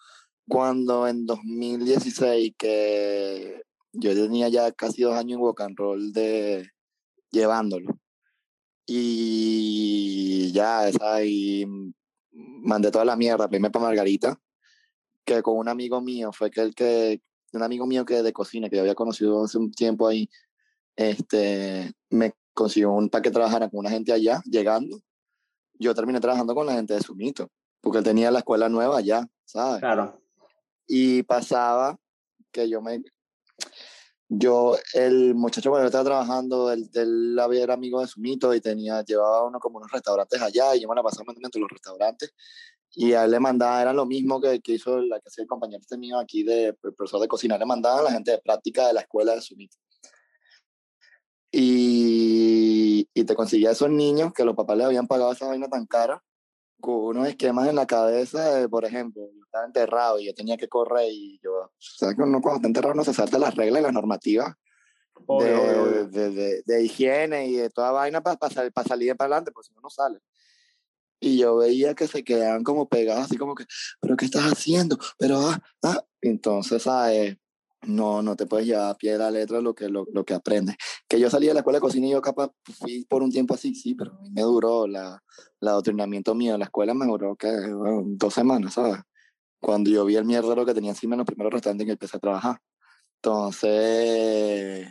cuando 0.47 1.07
en 1.07 1.25
2016, 1.25 2.53
que 2.57 3.63
yo 3.93 4.13
tenía 4.13 4.49
ya 4.49 4.71
casi 4.71 5.01
dos 5.01 5.15
años 5.15 5.37
en 5.37 5.43
Walk 5.43 5.61
and 5.61 5.77
Roll 5.77 6.13
de 6.13 6.69
llevándolo. 7.31 7.97
Y 8.85 10.51
ya, 10.51 10.87
esa, 10.89 11.23
y 11.23 11.65
mandé 12.31 12.91
toda 12.91 13.05
la 13.05 13.15
mierda, 13.15 13.47
primero 13.49 13.71
para 13.71 13.85
Margarita, 13.85 14.39
que 15.25 15.41
con 15.41 15.57
un 15.57 15.69
amigo 15.69 16.01
mío, 16.01 16.31
fue 16.33 16.51
que 16.51 16.61
el 16.61 16.75
que, 16.75 17.21
un 17.53 17.63
amigo 17.63 17.85
mío 17.85 18.05
que 18.05 18.21
de 18.21 18.33
cocina, 18.33 18.69
que 18.69 18.75
yo 18.77 18.81
había 18.81 18.95
conocido 18.95 19.43
hace 19.43 19.57
un 19.57 19.71
tiempo 19.71 20.07
ahí, 20.07 20.29
este, 20.95 21.93
me 22.09 22.33
consiguió 22.53 22.91
un 22.91 23.09
para 23.09 23.21
que 23.21 23.31
trabajara 23.31 23.69
con 23.69 23.79
una 23.79 23.89
gente 23.89 24.11
allá, 24.11 24.41
llegando. 24.45 24.99
Yo 25.81 25.95
terminé 25.95 26.19
trabajando 26.19 26.53
con 26.53 26.67
la 26.67 26.73
gente 26.73 26.93
de 26.93 27.01
Sumito, 27.01 27.49
porque 27.81 27.97
él 27.97 28.03
tenía 28.03 28.29
la 28.29 28.39
escuela 28.39 28.69
nueva 28.69 28.99
allá, 28.99 29.27
¿sabes? 29.45 29.79
Claro. 29.79 30.21
Y 30.87 31.23
pasaba 31.23 31.97
que 32.51 32.69
yo 32.69 32.81
me, 32.81 33.01
yo, 34.29 34.77
el 34.93 35.33
muchacho 35.33 35.71
cuando 35.71 35.87
estaba 35.87 36.03
trabajando, 36.03 36.71
él, 36.71 36.87
él 36.93 37.35
era 37.53 37.73
amigo 37.73 37.99
de 37.99 38.07
Sumito 38.07 38.53
y 38.53 38.61
tenía, 38.61 39.03
llevaba 39.03 39.43
uno 39.43 39.59
como 39.59 39.77
unos 39.77 39.91
restaurantes 39.91 40.39
allá 40.39 40.75
y 40.75 40.81
yo 40.81 40.87
me 40.87 40.95
la 40.95 41.01
pasaba 41.01 41.33
entre 41.35 41.59
los 41.59 41.69
restaurantes 41.69 42.31
y 42.93 43.13
a 43.13 43.25
él 43.25 43.31
le 43.31 43.39
mandaba, 43.39 43.81
era 43.81 43.91
lo 43.91 44.05
mismo 44.05 44.39
que, 44.39 44.61
que 44.61 44.73
hizo 44.73 45.01
la 45.01 45.19
que 45.19 45.29
hacía 45.29 45.41
el 45.41 45.47
compañero 45.47 45.81
este 45.81 45.97
mío 45.97 46.19
aquí 46.19 46.43
de 46.43 46.73
profesor 46.73 47.19
de 47.21 47.27
cocina, 47.27 47.57
le 47.57 47.65
mandaba 47.65 48.01
a 48.01 48.03
la 48.03 48.11
gente 48.11 48.31
de 48.31 48.37
práctica 48.37 48.87
de 48.87 48.93
la 48.93 49.01
escuela 49.01 49.33
de 49.33 49.41
Sumito. 49.41 49.77
Y, 51.51 53.09
y 53.13 53.23
te 53.25 53.35
conseguía 53.35 53.71
esos 53.71 53.89
niños 53.89 54.33
que 54.33 54.45
los 54.45 54.55
papás 54.55 54.77
le 54.77 54.85
habían 54.85 55.07
pagado 55.07 55.33
esa 55.33 55.47
vaina 55.47 55.67
tan 55.67 55.85
cara 55.85 56.23
con 56.79 56.95
unos 56.95 57.27
esquemas 57.27 57.69
en 57.69 57.75
la 57.75 57.85
cabeza, 57.85 58.67
por 58.69 58.85
ejemplo, 58.85 59.21
yo 59.33 59.43
estaba 59.43 59.65
enterrado 59.65 60.19
y 60.19 60.25
yo 60.25 60.33
tenía 60.33 60.57
que 60.57 60.67
correr 60.67 61.09
y 61.11 61.39
yo, 61.43 61.71
¿sabes 61.77 62.15
que 62.15 62.23
uno 62.23 62.41
cuando 62.41 62.57
está 62.57 62.67
enterrado 62.67 62.95
no 62.95 63.03
se 63.03 63.13
salta 63.13 63.37
las 63.37 63.55
reglas 63.55 63.81
y 63.81 63.83
las 63.83 63.93
normativas 63.93 64.55
de, 65.39 66.07
de, 66.07 66.63
de, 66.65 66.83
higiene 66.83 67.47
y 67.47 67.55
de 67.55 67.69
toda 67.69 67.91
vaina 67.91 68.21
para 68.21 68.37
para 68.37 68.87
salir 68.87 69.15
para 69.15 69.27
adelante, 69.27 69.51
porque 69.51 69.67
si 69.67 69.73
no, 69.73 69.81
no 69.81 69.89
sale. 69.89 70.19
Y 71.19 71.37
yo 71.37 71.57
veía 71.57 71.93
que 71.93 72.07
se 72.07 72.23
quedaban 72.23 72.63
como 72.63 72.89
pegados, 72.89 73.25
así 73.25 73.37
como 73.37 73.53
que, 73.53 73.65
¿pero 73.99 74.17
qué 74.17 74.25
estás 74.25 74.51
haciendo? 74.51 74.97
Pero, 75.19 75.39
ah, 75.39 75.61
ah. 75.83 76.03
Entonces, 76.19 76.81
¿sabes? 76.83 77.37
No, 77.83 78.21
no 78.21 78.35
te 78.35 78.45
puedes 78.45 78.67
llevar 78.67 78.91
a 78.91 78.97
pie 78.97 79.13
de 79.13 79.17
la 79.17 79.31
letra 79.31 79.59
lo 79.61 79.73
que, 79.73 79.89
lo, 79.89 80.05
lo, 80.13 80.23
que 80.23 80.33
aprendes. 80.33 80.75
Que 81.07 81.19
yo 81.19 81.29
salí 81.29 81.47
de 81.47 81.53
la 81.53 81.61
escuela 81.61 81.77
de 81.77 81.81
cocina 81.81 82.07
y 82.07 82.11
yo 82.11 82.21
capaz 82.21 82.51
fui 82.63 83.05
por 83.05 83.23
un 83.23 83.31
tiempo 83.31 83.53
así, 83.53 83.73
sí, 83.73 83.95
pero 83.95 84.19
me 84.31 84.41
duró 84.41 84.87
la, 84.87 85.21
el 85.59 85.67
adoctrinamiento 85.67 86.35
mío. 86.35 86.57
La 86.57 86.65
escuela 86.65 86.93
me 86.93 87.05
duró 87.05 87.35
que 87.35 87.49
dos 87.49 88.33
semanas, 88.33 88.75
¿sabes? 88.75 88.97
Cuando 89.59 89.89
yo 89.89 90.05
vi 90.05 90.15
el 90.15 90.27
lo 90.27 90.65
que 90.65 90.73
tenía 90.73 90.91
encima 90.91 91.15
en 91.15 91.19
los 91.19 91.27
primeros 91.27 91.53
restaurantes 91.53 91.85
que 91.85 91.91
empecé 91.91 92.17
a 92.17 92.19
trabajar. 92.19 92.59
Entonces, 93.17 94.87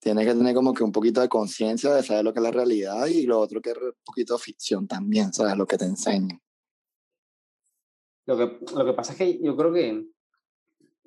tienes 0.00 0.26
que 0.26 0.34
tener 0.34 0.54
como 0.54 0.72
que 0.72 0.84
un 0.84 0.92
poquito 0.92 1.20
de 1.20 1.28
conciencia 1.28 1.92
de 1.92 2.02
saber 2.02 2.24
lo 2.24 2.32
que 2.32 2.40
es 2.40 2.44
la 2.44 2.50
realidad 2.50 3.06
y 3.06 3.26
lo 3.26 3.38
otro 3.38 3.60
que 3.60 3.70
es 3.70 3.76
un 3.76 3.92
poquito 4.04 4.38
ficción 4.38 4.86
también, 4.86 5.32
¿sabes? 5.32 5.56
Lo 5.56 5.66
que 5.66 5.76
te 5.76 5.84
enseñan. 5.84 6.40
Lo 8.26 8.38
que, 8.38 8.58
lo 8.74 8.84
que 8.86 8.92
pasa 8.94 9.12
es 9.12 9.18
que 9.18 9.38
yo 9.42 9.54
creo 9.56 9.72
que 9.72 10.13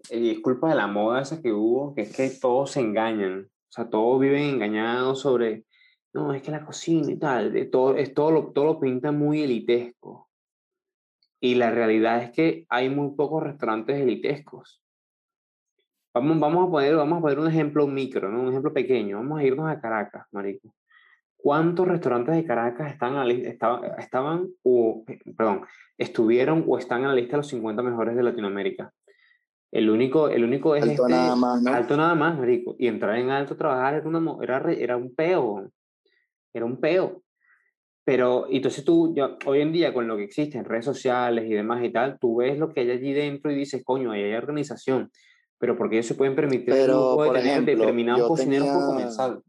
y 0.10 0.32
es 0.32 0.40
culpa 0.40 0.70
de 0.70 0.76
la 0.76 0.88
moda 0.88 1.22
esa 1.22 1.42
que 1.42 1.52
hubo, 1.52 1.94
que 1.94 2.02
es 2.02 2.16
que 2.16 2.30
todos 2.30 2.72
se 2.72 2.80
engañan, 2.80 3.42
o 3.44 3.72
sea, 3.72 3.90
todos 3.90 4.20
viven 4.20 4.44
engañados 4.44 5.22
sobre, 5.22 5.66
no, 6.14 6.34
es 6.34 6.42
que 6.42 6.52
la 6.52 6.66
cocina 6.66 7.12
y 7.12 7.18
tal, 7.18 7.52
de 7.52 7.66
todo, 7.66 7.96
es 7.98 8.14
todo 8.14 8.32
lo, 8.32 8.52
todo 8.52 8.66
lo 8.66 8.80
pinta 8.80 9.12
muy 9.12 9.44
elitesco. 9.44 10.30
Y 11.40 11.56
la 11.56 11.70
realidad 11.70 12.24
es 12.24 12.32
que 12.32 12.66
hay 12.70 12.90
muy 12.90 13.16
pocos 13.16 13.44
restaurantes 13.44 14.00
elitescos. 14.02 14.82
Vamos, 16.14 16.40
vamos, 16.40 16.68
a 16.68 16.72
poner, 16.72 16.96
vamos 16.96 17.20
a 17.20 17.22
poner 17.22 17.40
un 17.40 17.48
ejemplo 17.48 17.86
micro, 17.86 18.30
¿no? 18.30 18.42
un 18.42 18.50
ejemplo 18.50 18.74
pequeño. 18.74 19.18
Vamos 19.18 19.40
a 19.40 19.44
irnos 19.44 19.70
a 19.70 19.80
Caracas, 19.80 20.26
marico. 20.32 20.74
¿Cuántos 21.36 21.88
restaurantes 21.88 22.36
de 22.36 22.44
Caracas 22.44 22.92
están 22.92 23.16
estaban, 23.30 23.84
estaban 24.00 24.48
o, 24.64 25.06
perdón, 25.38 25.66
estuvieron 25.98 26.66
o 26.68 26.80
están 26.80 27.04
en 27.04 27.10
la 27.10 27.16
lista 27.16 27.34
de 27.34 27.38
los 27.38 27.48
50 27.48 27.84
mejores 27.84 28.16
de 28.16 28.24
Latinoamérica? 28.24 28.92
El 29.72 29.90
único, 29.90 30.30
el 30.30 30.44
único 30.44 30.76
es 30.76 30.84
alto 30.84 31.04
este, 31.04 31.12
nada 31.12 31.36
más, 31.36 31.62
¿no? 31.62 31.74
alto 31.74 31.98
nada 31.98 32.16
más, 32.16 32.38
marico. 32.38 32.76
Y 32.80 32.88
entrar 32.88 33.18
en 33.18 33.30
alto 33.30 33.54
a 33.54 33.58
trabajar 33.58 33.96
era, 33.96 34.08
una, 34.08 34.38
era, 34.42 34.74
era 34.74 34.98
un 34.98 35.14
peo, 35.14 35.70
era 36.54 36.66
un 36.66 36.80
peo. 36.80 37.24
Pero 38.06 38.48
entonces 38.50 38.86
tú, 38.86 39.14
yo, 39.14 39.38
hoy 39.46 39.60
en 39.60 39.74
día 39.74 39.94
con 39.94 40.08
lo 40.08 40.16
que 40.16 40.24
existe 40.24 40.58
en 40.58 40.64
redes 40.64 40.86
sociales 40.86 41.46
y 41.46 41.54
demás 41.54 41.84
y 41.84 41.92
tal, 41.92 42.18
tú 42.18 42.38
ves 42.38 42.58
lo 42.58 42.74
que 42.74 42.80
hay 42.80 42.92
allí 42.92 43.12
dentro 43.12 43.52
y 43.52 43.56
dices, 43.56 43.84
coño, 43.84 44.12
ahí 44.12 44.24
hay 44.24 44.34
organización. 44.34 45.12
Pero 45.60 45.78
porque 45.78 45.98
ellos 45.98 46.06
se 46.06 46.16
pueden 46.16 46.34
permitir 46.34 46.74
pero, 46.74 47.16
un 47.16 47.26
por 47.26 47.34
de 47.34 47.40
ejemplo, 47.40 47.76
determinados 47.76 48.28
cocineros 48.30 48.68
tenía... 48.68 48.80
por 48.80 48.88
comenzar. 48.88 49.42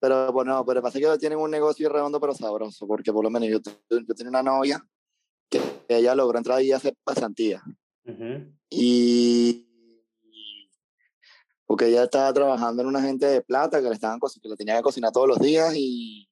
Pero 0.00 0.32
bueno, 0.32 0.64
pero 0.66 0.82
pasa 0.82 0.98
que 0.98 1.18
tienen 1.18 1.38
un 1.38 1.50
negocio 1.50 1.88
redondo 1.88 2.20
pero 2.20 2.34
sabroso, 2.34 2.88
porque 2.88 3.12
por 3.12 3.22
lo 3.22 3.30
menos 3.30 3.48
yo, 3.48 3.58
yo 3.88 4.14
tenía 4.14 4.30
una 4.30 4.42
novia 4.42 4.84
que 5.48 5.60
ella 5.88 6.14
logró 6.16 6.38
entrar 6.38 6.60
y 6.60 6.72
hacer 6.72 6.94
pasantía. 7.04 7.62
Uh 8.06 8.10
-huh. 8.10 8.56
Y 8.70 9.66
porque 11.66 11.86
ella 11.88 12.04
estaba 12.04 12.32
trabajando 12.32 12.82
en 12.82 12.88
una 12.88 13.02
gente 13.02 13.26
de 13.26 13.42
plata 13.42 13.82
que 13.82 13.88
le, 13.88 13.94
estaban 13.94 14.20
que 14.20 14.48
le 14.48 14.56
tenía 14.56 14.76
que 14.76 14.82
cocinar 14.82 15.10
todos 15.12 15.26
los 15.26 15.40
días 15.40 15.74
y, 15.74 16.28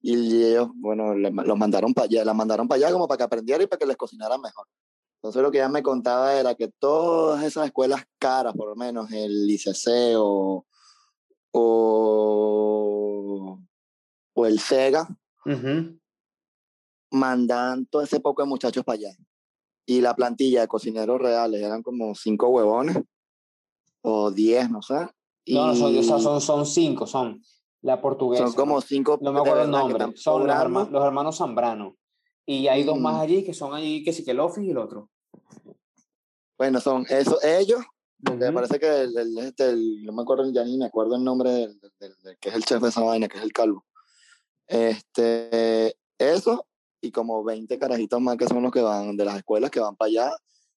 y 0.00 0.44
ellos, 0.44 0.68
bueno, 0.74 1.14
le, 1.14 1.30
los 1.30 1.56
mandaron 1.56 1.94
para 1.94 2.06
allá, 2.06 2.24
la 2.24 2.34
mandaron 2.34 2.66
para 2.66 2.78
allá 2.78 2.92
como 2.92 3.06
para 3.06 3.18
que 3.18 3.24
aprendiera 3.24 3.62
y 3.62 3.68
para 3.68 3.78
que 3.78 3.86
les 3.86 3.96
cocinara 3.96 4.36
mejor. 4.38 4.66
Entonces 5.16 5.40
lo 5.40 5.52
que 5.52 5.58
ella 5.58 5.68
me 5.68 5.84
contaba 5.84 6.34
era 6.34 6.56
que 6.56 6.66
todas 6.66 7.44
esas 7.44 7.66
escuelas 7.66 8.02
caras, 8.18 8.54
por 8.54 8.68
lo 8.68 8.74
menos 8.74 9.10
el 9.12 9.48
ICC 9.48 10.16
o, 10.16 10.66
o, 11.52 12.40
o 14.34 14.46
el 14.46 14.58
SEGA, 14.58 15.06
uh 15.46 15.50
-huh. 15.50 16.00
mandan 17.12 17.86
todo 17.86 18.02
ese 18.02 18.18
poco 18.18 18.42
de 18.42 18.48
muchachos 18.48 18.82
para 18.84 18.96
allá 18.96 19.16
y 19.86 20.00
la 20.00 20.14
plantilla 20.14 20.62
de 20.62 20.68
cocineros 20.68 21.20
reales 21.20 21.62
eran 21.62 21.82
como 21.82 22.14
cinco 22.14 22.48
huevones 22.48 22.98
o 24.02 24.30
diez, 24.30 24.70
no 24.70 24.82
sé. 24.82 25.08
Y 25.44 25.54
no, 25.54 25.68
no 25.68 25.74
son, 25.74 26.20
son, 26.20 26.40
son 26.40 26.66
cinco, 26.66 27.06
son 27.06 27.42
la 27.82 28.00
portuguesa. 28.00 28.46
Son 28.46 28.54
como 28.54 28.80
cinco. 28.80 29.18
No 29.20 29.32
me 29.32 29.40
acuerdo 29.40 29.64
el 29.64 29.70
nombre. 29.70 30.16
Son 30.16 30.46
los, 30.46 30.56
herma, 30.56 30.88
los, 30.90 31.04
hermanos 31.04 31.36
Zambrano. 31.36 31.96
Y 32.46 32.68
hay 32.68 32.84
mm. 32.84 32.86
dos 32.86 33.00
más 33.00 33.20
allí 33.20 33.44
que 33.44 33.54
son 33.54 33.74
allí, 33.74 34.04
que 34.04 34.12
sí, 34.12 34.24
que 34.24 34.30
el 34.30 34.40
Office 34.40 34.66
y 34.66 34.70
el 34.70 34.78
otro. 34.78 35.10
Bueno, 36.56 36.80
son 36.80 37.04
eso, 37.08 37.38
ellos. 37.42 37.80
Uh 38.24 38.30
-huh. 38.30 38.36
Me 38.38 38.52
parece 38.52 38.78
que 38.78 39.02
el, 39.02 39.16
el, 39.16 39.38
este, 39.38 39.70
el, 39.70 40.04
no 40.04 40.12
me 40.12 40.22
acuerdo 40.22 40.50
ya 40.52 40.64
ni 40.64 40.78
me 40.78 40.86
acuerdo 40.86 41.16
el 41.16 41.24
nombre 41.24 41.50
del, 41.50 41.80
del, 41.80 42.14
del, 42.22 42.38
que 42.38 42.50
es 42.50 42.54
el 42.54 42.64
chef 42.64 42.80
de 42.80 42.88
esa 42.88 43.02
vaina, 43.02 43.26
que 43.26 43.38
es 43.38 43.42
el 43.42 43.52
calvo. 43.52 43.84
Este, 44.68 45.96
eso 46.18 46.66
y 47.02 47.10
como 47.10 47.44
20 47.44 47.78
carajitos 47.78 48.20
más 48.20 48.36
que 48.36 48.46
son 48.46 48.62
los 48.62 48.72
que 48.72 48.80
van 48.80 49.16
de 49.16 49.24
las 49.24 49.36
escuelas 49.36 49.70
que 49.70 49.80
van 49.80 49.96
para 49.96 50.08
allá 50.08 50.32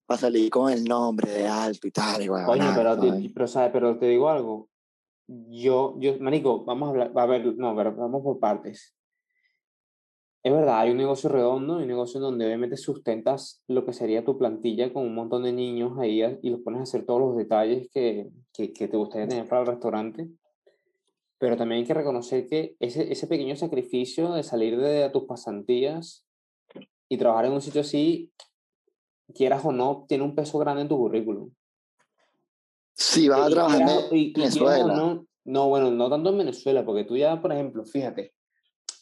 para 0.06 0.20
salir 0.20 0.50
con 0.50 0.72
el 0.72 0.84
nombre 0.84 1.32
de 1.32 1.48
alto 1.48 1.88
y 1.88 1.92
tal. 1.92 2.22
Y 2.22 2.28
bueno, 2.28 2.56
nada, 2.56 2.76
pero, 2.76 3.00
te, 3.00 3.30
pero, 3.30 3.48
¿sabes? 3.48 3.72
pero 3.72 3.98
te 3.98 4.08
digo 4.08 4.30
algo. 4.30 4.70
Yo, 5.28 5.96
yo, 6.00 6.20
Manico, 6.20 6.64
vamos 6.66 6.88
a 6.88 6.90
hablar, 6.92 7.12
a 7.16 7.26
ver, 7.26 7.56
no, 7.58 7.76
pero 7.76 7.96
vamos 7.96 8.22
por 8.22 8.40
partes. 8.40 8.96
Es 10.44 10.54
verdad, 10.54 10.80
hay 10.80 10.92
un 10.92 10.98
negocio 10.98 11.28
redondo, 11.28 11.78
un 11.78 11.88
negocio 11.88 12.20
donde 12.20 12.46
obviamente 12.46 12.78
sustentas 12.78 13.64
lo 13.68 13.84
que 13.84 13.94
sería 13.94 14.24
tu 14.24 14.38
plantilla 14.38 14.94
con 14.94 15.04
un 15.04 15.16
montón 15.16 15.42
de 15.42 15.52
niños 15.52 15.98
ahí 15.98 16.22
y 16.44 16.50
los 16.52 16.60
pones 16.60 16.82
a 16.82 16.84
hacer 16.84 17.04
todos 17.04 17.20
los 17.20 17.36
detalles 17.36 17.90
que, 17.92 18.30
que, 18.54 18.72
que 18.72 18.88
te 18.88 18.98
gustaría 18.98 19.28
tener 19.28 19.48
para 19.48 19.62
el 19.62 19.68
restaurante 19.68 20.30
pero 21.38 21.58
también 21.58 21.82
hay 21.82 21.88
que 21.88 21.94
reconocer 21.94 22.48
que 22.48 22.76
ese, 22.80 23.12
ese 23.12 23.28
pequeño 23.28 23.56
sacrificio 23.56 24.34
de 24.34 24.44
salir 24.44 24.80
de 24.80 25.10
tus 25.10 25.26
pasantías 25.26 26.26
y 27.10 27.18
trabajar 27.18 27.46
en 27.46 27.54
un 27.54 27.62
sitio 27.62 27.82
así, 27.82 28.32
quieras 29.34 29.64
o 29.66 29.72
no, 29.72 30.06
tiene 30.08 30.24
un 30.24 30.36
peso 30.36 30.58
grande 30.60 30.84
en 30.84 30.88
tu 30.90 30.98
currículum. 30.98 31.52
Sí, 32.94 33.28
vas 33.28 33.48
a 33.48 33.50
trabajar 33.50 33.82
en 34.12 34.34
Venezuela. 34.34 34.96
No, 34.96 35.26
no, 35.44 35.68
bueno, 35.68 35.92
no 35.92 36.10
tanto 36.10 36.30
en 36.30 36.38
Venezuela, 36.38 36.86
porque 36.86 37.04
tú 37.04 37.18
ya, 37.18 37.42
por 37.42 37.52
ejemplo, 37.52 37.84
fíjate, 37.84 38.34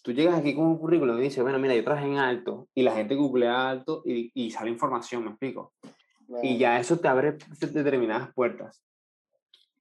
tú 0.01 0.11
llegas 0.11 0.39
aquí 0.39 0.55
con 0.55 0.65
un 0.65 0.79
currículum 0.79 1.17
y 1.19 1.23
dices, 1.23 1.43
bueno, 1.43 1.59
mira, 1.59 1.75
yo 1.75 1.83
trabajé 1.83 2.07
en 2.07 2.17
alto, 2.17 2.67
y 2.73 2.81
la 2.81 2.93
gente 2.93 3.15
googlea 3.15 3.69
alto 3.69 4.01
y, 4.05 4.31
y 4.33 4.49
sale 4.49 4.71
información, 4.71 5.23
me 5.23 5.29
explico. 5.29 5.73
Bueno. 6.27 6.49
Y 6.49 6.57
ya 6.57 6.79
eso 6.79 6.97
te 6.97 7.07
abre 7.07 7.37
determinadas 7.59 8.33
puertas. 8.33 8.81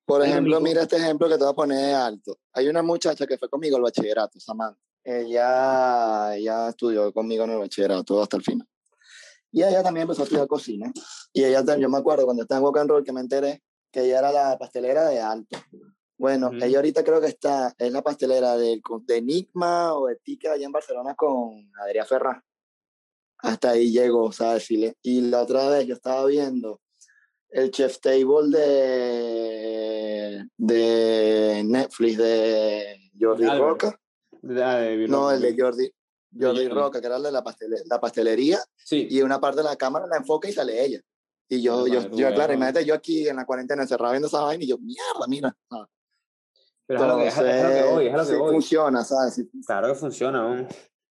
Por 0.05 0.25
ejemplo, 0.25 0.61
mira 0.61 0.83
este 0.83 0.97
ejemplo 0.97 1.29
que 1.29 1.37
te 1.37 1.45
voy 1.45 1.53
a 1.53 1.57
poner 1.57 1.95
alto. 1.95 2.39
Hay 2.53 2.69
una 2.69 2.83
muchacha 2.83 3.27
que 3.27 3.39
fue 3.39 3.49
conmigo 3.49 3.77
al 3.77 3.83
bachillerato, 3.83 4.41
Samantha. 4.41 4.81
Ella, 5.05 6.37
ella 6.37 6.69
estudió 6.69 7.13
conmigo 7.13 7.45
en 7.45 7.51
el 7.51 7.59
bachillerato 7.59 8.21
hasta 8.23 8.37
el 8.37 8.43
final. 8.43 8.69
Y 9.51 9.63
ella 9.63 9.83
también 9.83 10.03
empezó 10.03 10.23
a 10.23 10.25
estudiar 10.25 10.47
cocina. 10.47 10.93
Y 11.33 11.45
ella, 11.45 11.63
yo 11.77 11.89
me 11.89 11.99
acuerdo 11.99 12.25
cuando 12.25 12.43
estaba 12.43 12.59
en 12.59 12.65
Walk 12.65 12.79
and 12.79 12.91
Roll 12.91 13.05
que 13.05 13.13
me 13.13 13.21
enteré 13.21 13.63
que 13.93 14.05
ella 14.05 14.21
era 14.21 14.33
la 14.33 14.59
pastelera 14.59 15.07
de 15.09 15.21
Alto. 15.21 15.59
Bueno, 16.17 16.49
uh 16.49 16.53
-huh. 16.53 16.65
ella 16.65 16.79
ahorita 16.79 17.05
creo 17.05 17.21
que 17.21 17.27
está, 17.27 17.75
es 17.79 17.93
la 17.93 18.03
pastelera 18.03 18.57
de, 18.57 18.81
de 19.07 19.17
Enigma 19.17 19.95
o 19.95 20.07
de 20.07 20.17
Tica 20.17 20.53
allá 20.53 20.67
en 20.67 20.73
Barcelona 20.73 21.15
con 21.15 21.71
Adrián 21.81 22.07
Ferrá. 22.07 22.45
Hasta 23.39 23.71
ahí 23.71 23.91
llegó, 23.91 24.31
¿sabes? 24.33 24.69
Y 25.03 25.21
la 25.23 25.43
otra 25.43 25.69
vez 25.69 25.87
yo 25.87 25.95
estaba 25.95 26.25
viendo 26.27 26.81
el 27.53 27.71
chef 27.71 28.01
table 28.01 28.49
de, 28.49 29.29
de 30.57 31.63
Netflix 31.65 32.17
de 32.19 33.11
Jordi 33.21 33.45
Albert. 33.45 33.63
Roca. 33.63 34.01
De, 34.41 34.55
de, 34.55 35.09
no, 35.09 35.31
el 35.31 35.41
de 35.41 35.55
Jordi, 35.57 35.93
Jordi 36.39 36.69
Roca, 36.69 37.01
que 37.01 37.07
era 37.07 37.17
el 37.19 37.23
de 37.23 37.31
la, 37.31 37.45
pastel, 37.45 37.75
la 37.87 38.01
pastelería. 38.01 38.59
Sí. 38.77 39.07
Y 39.11 39.23
una 39.23 39.41
parte 39.41 39.59
de 39.59 39.65
la 39.65 39.77
cámara 39.77 40.07
la 40.07 40.17
enfoca 40.17 40.49
y 40.49 40.53
sale 40.53 40.85
ella. 40.85 41.01
Y 41.49 41.61
yo, 41.63 41.87
yo, 41.87 42.01
yo, 42.09 42.17
yo 42.17 42.35
claro, 42.35 42.55
imagínate 42.55 42.87
yo 42.87 42.95
aquí 42.95 43.29
en 43.29 43.37
la 43.37 43.45
cuarentena 43.45 43.83
encerrado 43.83 44.13
viendo 44.13 44.29
esa 44.29 44.41
vaina 44.41 44.65
y 44.65 44.69
yo, 44.69 44.79
mierda, 44.79 45.27
mira. 45.29 45.55
Ah. 45.71 45.87
Pero 46.87 47.03
Entonces, 47.05 47.29
es, 47.29 47.37
lo 47.37 47.45
que, 47.45 47.51
es, 47.51 47.63
lo 47.63 47.69
que 47.69 47.95
voy, 47.95 48.07
es 48.07 48.13
lo 48.13 48.19
que 48.19 48.25
sí 48.25 48.35
voy. 48.37 48.53
funciona, 48.53 49.05
¿sabes? 49.05 49.35
Sí. 49.35 49.51
Claro 49.67 49.89
que 49.89 49.95
funciona, 49.95 50.43
¿no? 50.43 50.69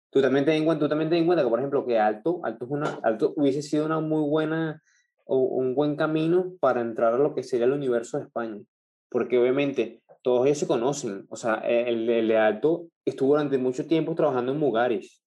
Tú 0.09 0.21
también 0.21 0.43
ten 0.43 0.55
en 0.55 0.65
cuenta, 0.65 0.85
tú 0.85 0.89
también 0.89 1.09
ten 1.09 1.19
en 1.19 1.25
cuenta 1.25 1.43
que, 1.43 1.49
por 1.49 1.59
ejemplo, 1.59 1.85
que 1.85 1.97
Alto, 1.97 2.41
Alto, 2.43 2.65
es 2.65 2.71
una, 2.71 2.99
Alto 3.03 3.33
hubiese 3.37 3.61
sido 3.61 3.85
una 3.85 3.99
muy 3.99 4.27
buena 4.27 4.81
un 5.25 5.75
buen 5.75 5.95
camino 5.95 6.53
para 6.59 6.81
entrar 6.81 7.13
a 7.13 7.17
lo 7.17 7.33
que 7.33 7.43
sería 7.43 7.65
el 7.65 7.73
universo 7.73 8.17
de 8.17 8.25
España. 8.25 8.61
Porque 9.09 9.37
obviamente 9.37 10.01
todos 10.21 10.45
ellos 10.45 10.59
se 10.59 10.67
conocen. 10.67 11.25
O 11.29 11.35
sea, 11.35 11.55
el, 11.55 12.09
el 12.09 12.27
de 12.27 12.37
Alto 12.37 12.87
estuvo 13.05 13.33
durante 13.33 13.57
mucho 13.57 13.85
tiempo 13.85 14.15
trabajando 14.15 14.51
en 14.51 14.59
Mugaris. 14.59 15.21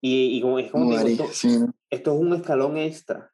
Y, 0.00 0.36
y 0.36 0.40
como, 0.40 0.58
es 0.58 0.70
como 0.70 0.84
Mugaris, 0.84 1.12
digo, 1.12 1.24
esto, 1.24 1.34
sí. 1.34 1.58
esto, 1.90 2.14
es 2.14 2.20
un 2.20 2.34
escalón 2.34 2.76
extra. 2.76 3.32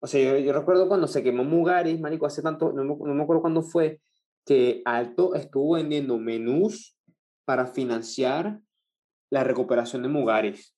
O 0.00 0.06
sea, 0.06 0.22
yo, 0.22 0.38
yo, 0.38 0.52
recuerdo 0.52 0.86
cuando 0.86 1.08
se 1.08 1.22
quemó 1.22 1.42
Mugaris, 1.42 1.98
marico, 1.98 2.26
hace 2.26 2.42
tanto, 2.42 2.72
no 2.72 2.84
me, 2.84 2.94
no 2.96 3.14
me 3.14 3.22
acuerdo 3.22 3.42
cuándo 3.42 3.62
fue, 3.62 4.00
que 4.46 4.82
Alto 4.84 5.34
estuvo 5.34 5.74
vendiendo 5.74 6.16
menús 6.18 6.96
para 7.44 7.66
financiar 7.66 8.60
la 9.30 9.42
recuperación 9.42 10.02
de 10.02 10.08
Mugaris. 10.08 10.74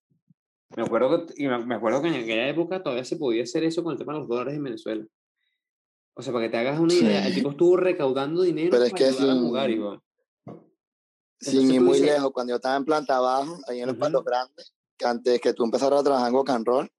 Me 0.76 0.84
acuerdo, 0.84 1.26
que, 1.26 1.48
me 1.48 1.74
acuerdo 1.74 2.00
que 2.00 2.08
en 2.08 2.14
aquella 2.14 2.48
época 2.48 2.82
todavía 2.82 3.04
se 3.04 3.16
podía 3.16 3.42
hacer 3.42 3.64
eso 3.64 3.82
con 3.82 3.92
el 3.92 3.98
tema 3.98 4.12
de 4.12 4.20
los 4.20 4.28
dólares 4.28 4.54
en 4.54 4.62
Venezuela. 4.62 5.04
O 6.14 6.22
sea, 6.22 6.32
para 6.32 6.44
que 6.44 6.50
te 6.50 6.58
hagas 6.58 6.78
una 6.78 6.94
idea, 6.94 7.22
sí. 7.22 7.28
el 7.28 7.34
tipo 7.34 7.50
estuvo 7.50 7.76
recaudando 7.76 8.42
dinero 8.42 8.70
Pero 8.70 8.84
es 8.84 8.90
para 8.90 9.04
que 9.04 9.12
sin, 9.12 9.30
a 9.30 9.34
Mugaris, 9.34 9.78
¿no? 9.78 10.02
Sin 11.40 11.70
ir 11.70 11.80
muy 11.80 11.98
dices, 11.98 12.14
lejos, 12.14 12.30
cuando 12.32 12.52
yo 12.52 12.56
estaba 12.56 12.76
en 12.76 12.84
planta 12.84 13.16
abajo, 13.16 13.58
ahí 13.66 13.80
en 13.80 13.86
los 13.86 13.94
uh 13.94 13.98
-huh. 13.98 14.00
palos 14.00 14.24
grandes, 14.24 14.74
que 14.96 15.06
antes 15.06 15.40
que 15.40 15.54
tú 15.54 15.64
empezaras 15.64 16.00
a 16.00 16.04
trabajar 16.04 16.28
en 16.28 16.34
Rock 16.34 16.50
and 16.50 16.66
Roll, 16.66 16.90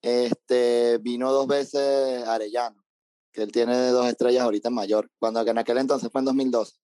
este, 0.00 0.98
vino 0.98 1.32
dos 1.32 1.46
veces 1.46 2.26
Arellano, 2.26 2.82
que 3.32 3.42
él 3.42 3.52
tiene 3.52 3.88
dos 3.88 4.06
estrellas 4.06 4.42
ahorita 4.42 4.68
en 4.68 4.74
mayor, 4.74 5.10
cuando 5.18 5.40
en 5.40 5.58
aquel 5.58 5.78
entonces 5.78 6.10
fue 6.10 6.20
en 6.20 6.26
2012. 6.26 6.76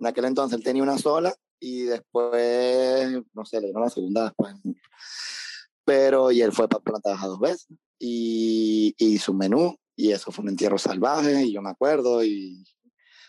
En 0.00 0.06
aquel 0.06 0.24
entonces 0.24 0.58
él 0.58 0.64
tenía 0.64 0.82
una 0.82 0.98
sola 0.98 1.34
y 1.60 1.82
después, 1.82 3.22
no 3.32 3.44
sé, 3.44 3.60
le 3.60 3.68
dieron 3.68 3.82
la 3.82 3.90
segunda 3.90 4.24
después. 4.24 4.54
Pero, 5.84 6.30
y 6.30 6.42
él 6.42 6.52
fue 6.52 6.68
para 6.68 6.82
Plantaja 6.82 7.26
dos 7.26 7.40
veces 7.40 7.66
y, 7.98 8.94
y 8.98 9.18
su 9.18 9.34
menú, 9.34 9.76
y 9.96 10.12
eso 10.12 10.30
fue 10.32 10.42
un 10.44 10.50
entierro 10.50 10.78
salvaje, 10.78 11.44
y 11.44 11.52
yo 11.52 11.62
me 11.62 11.70
acuerdo, 11.70 12.24
y 12.24 12.64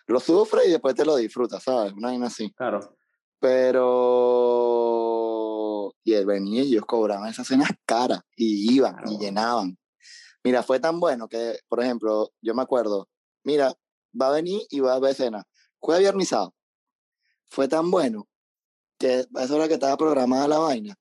lo 0.07 0.19
sufre 0.19 0.67
y 0.67 0.71
después 0.71 0.95
te 0.95 1.05
lo 1.05 1.15
disfrutas, 1.15 1.63
¿sabes? 1.63 1.93
Una 1.93 2.09
vaina 2.09 2.27
así. 2.27 2.51
Claro. 2.53 2.97
Pero, 3.39 3.83
y 6.03 6.13
él 6.13 6.25
venía 6.25 6.63
y 6.63 6.67
ellos 6.69 6.85
cobraban 6.85 7.29
esas 7.29 7.47
cenas 7.47 7.69
caras, 7.85 8.21
y 8.35 8.73
iban, 8.73 8.95
y 9.07 9.17
llenaban. 9.17 9.77
Mira, 10.43 10.61
fue 10.63 10.79
tan 10.79 10.99
bueno 10.99 11.27
que, 11.27 11.59
por 11.67 11.81
ejemplo, 11.81 12.31
yo 12.41 12.53
me 12.53 12.61
acuerdo, 12.61 13.07
mira, 13.43 13.73
va 14.19 14.27
a 14.27 14.31
venir 14.31 14.61
y 14.69 14.79
va 14.79 14.93
a 14.95 14.99
ver 14.99 15.15
cena. 15.15 15.43
Fue 15.81 15.99
viernesado. 15.99 16.53
Fue 17.49 17.67
tan 17.67 17.91
bueno 17.91 18.27
que 18.97 19.25
a 19.35 19.43
esa 19.43 19.55
hora 19.55 19.67
que 19.67 19.75
estaba 19.75 19.97
programada 19.97 20.47
la 20.47 20.59
vaina, 20.59 20.95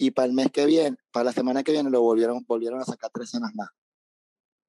y 0.00 0.12
para 0.12 0.26
el 0.26 0.32
mes 0.32 0.50
que 0.50 0.64
viene, 0.64 0.96
para 1.12 1.24
la 1.24 1.32
semana 1.32 1.62
que 1.62 1.72
viene, 1.72 1.90
lo 1.90 2.00
volvieron, 2.00 2.42
volvieron 2.48 2.80
a 2.80 2.86
sacar 2.86 3.10
tres 3.12 3.28
cenas 3.28 3.54
más. 3.54 3.68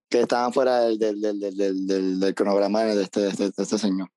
Que 0.09 0.19
estaban 0.19 0.51
fuera 0.51 0.81
del, 0.81 0.99
del, 0.99 1.21
del, 1.21 1.39
del, 1.87 2.19
del 2.19 2.35
cronograma 2.35 2.83
de 2.83 3.01
este, 3.01 3.21
de 3.21 3.29
este, 3.29 3.43
de 3.45 3.63
este 3.63 3.77
señor. 3.77 4.09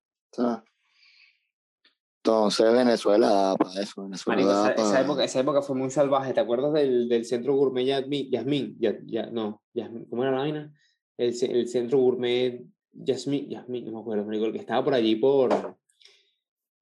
Entonces 2.17 2.73
Venezuela 2.73 3.55
para 3.57 3.81
eso. 3.81 4.03
Venezuela 4.03 4.43
Marico, 4.43 4.51
esa, 4.51 4.75
para... 4.75 4.89
esa 4.89 5.01
época, 5.01 5.25
esa 5.25 5.39
época 5.39 5.63
fue 5.63 5.77
muy 5.77 5.91
salvaje. 5.93 6.35
¿Te 6.35 6.41
acuerdas 6.41 6.73
del, 6.73 7.09
del 7.09 7.25
centro 7.25 7.55
gourmet? 7.55 7.87
Yasmín, 7.87 8.77
ya, 8.81 8.99
ya, 9.05 9.27
no, 9.27 9.63
Yasmín, 9.73 10.07
¿cómo 10.07 10.25
era 10.25 10.33
la 10.33 10.39
vaina? 10.39 10.75
El, 11.17 11.29
el 11.29 11.69
centro 11.69 11.99
gourmet 11.99 12.61
Yasmín, 12.91 13.49
Yasmín, 13.51 13.85
no 13.85 13.93
me 13.93 14.01
acuerdo, 14.01 14.25
marico, 14.25 14.47
el 14.47 14.53
que 14.53 14.59
estaba 14.59 14.83
por 14.83 14.95
allí 14.95 15.15
por, 15.15 15.79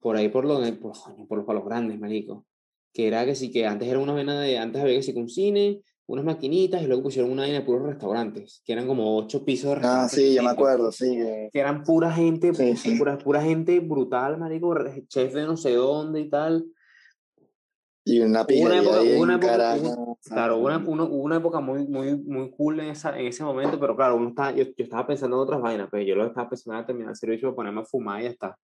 por 0.01 0.17
ahí 0.17 0.31
por, 0.31 0.49
donde, 0.49 0.73
por, 0.73 0.95
por 1.29 1.37
los 1.37 1.47
palos 1.47 1.67
grandes, 1.67 2.01
marico 2.01 2.47
que 2.93 3.07
era 3.09 3.25
que 3.25 3.35
sí, 3.35 3.51
que 3.51 3.67
antes 3.67 3.89
era 3.89 3.99
una 3.99 4.13
vaina 4.13 4.41
de, 4.41 4.59
antes 4.59 4.83
había 4.83 4.97
que 4.97 5.03
sí, 5.03 5.13
un 5.17 5.29
cine, 5.29 5.83
unas 6.07 6.25
maquinitas 6.25 6.83
y 6.83 6.87
luego 6.87 7.05
pusieron 7.05 7.31
una 7.31 7.43
vaina 7.43 7.61
de 7.61 7.65
puros 7.65 7.87
restaurantes, 7.87 8.63
que 8.65 8.73
eran 8.73 8.87
como 8.87 9.17
ocho 9.17 9.45
pisos 9.45 9.71
de 9.71 9.73
Ah, 9.73 9.77
restaurantes. 9.79 10.15
sí, 10.19 10.35
yo 10.35 10.43
me 10.43 10.51
acuerdo, 10.51 10.93
sí. 10.93 11.17
que- 11.17 11.49
Que 11.53 11.61
eran 11.61 11.85
pura 11.85 12.13
gente, 12.13 12.53
Sí, 12.55 12.77
sí. 12.77 12.97
Pura, 12.97 13.17
pura 13.19 13.41
gente 13.43 13.81
brutal, 13.81 14.39
marico, 14.39 14.75
chef 15.09 15.33
de 15.35 15.45
no 15.45 15.57
sé 15.57 15.75
dónde 15.75 16.21
y 16.21 16.29
tal. 16.29 16.67
Y 18.05 18.19
una 18.21 18.45
pillería 18.45 18.83
una 19.17 19.37
época, 19.37 19.77
en 19.77 19.85
una 19.87 20.17
claro, 20.25 20.57
hubo 20.59 20.67
una, 20.67 20.79
una, 20.79 21.05
una 21.05 21.37
época 21.37 21.61
muy, 21.61 21.87
muy, 21.87 22.17
muy 22.17 22.51
cool 22.51 22.81
en, 22.81 22.87
esa, 22.91 23.17
en 23.19 23.27
ese 23.29 23.45
momento, 23.45 23.79
pero 23.79 23.95
claro, 23.95 24.17
uno 24.17 24.31
estaba, 24.31 24.51
yo, 24.51 24.65
yo 24.65 24.73
estaba 24.85 25.07
pensando 25.07 25.37
en 25.37 25.43
otras 25.43 25.61
vainas, 25.63 25.89
pero 25.91 26.03
yo 26.03 26.17
lo 26.17 26.27
estaba 26.27 26.49
pensando 26.49 26.81
en 26.81 26.87
terminar 26.87 27.11
el 27.11 27.17
servicio, 27.17 27.55
ponerme 27.55 27.83
a 27.83 27.85
fumar 27.85 28.21
y 28.21 28.25
ya 28.25 28.31
está. 28.31 28.59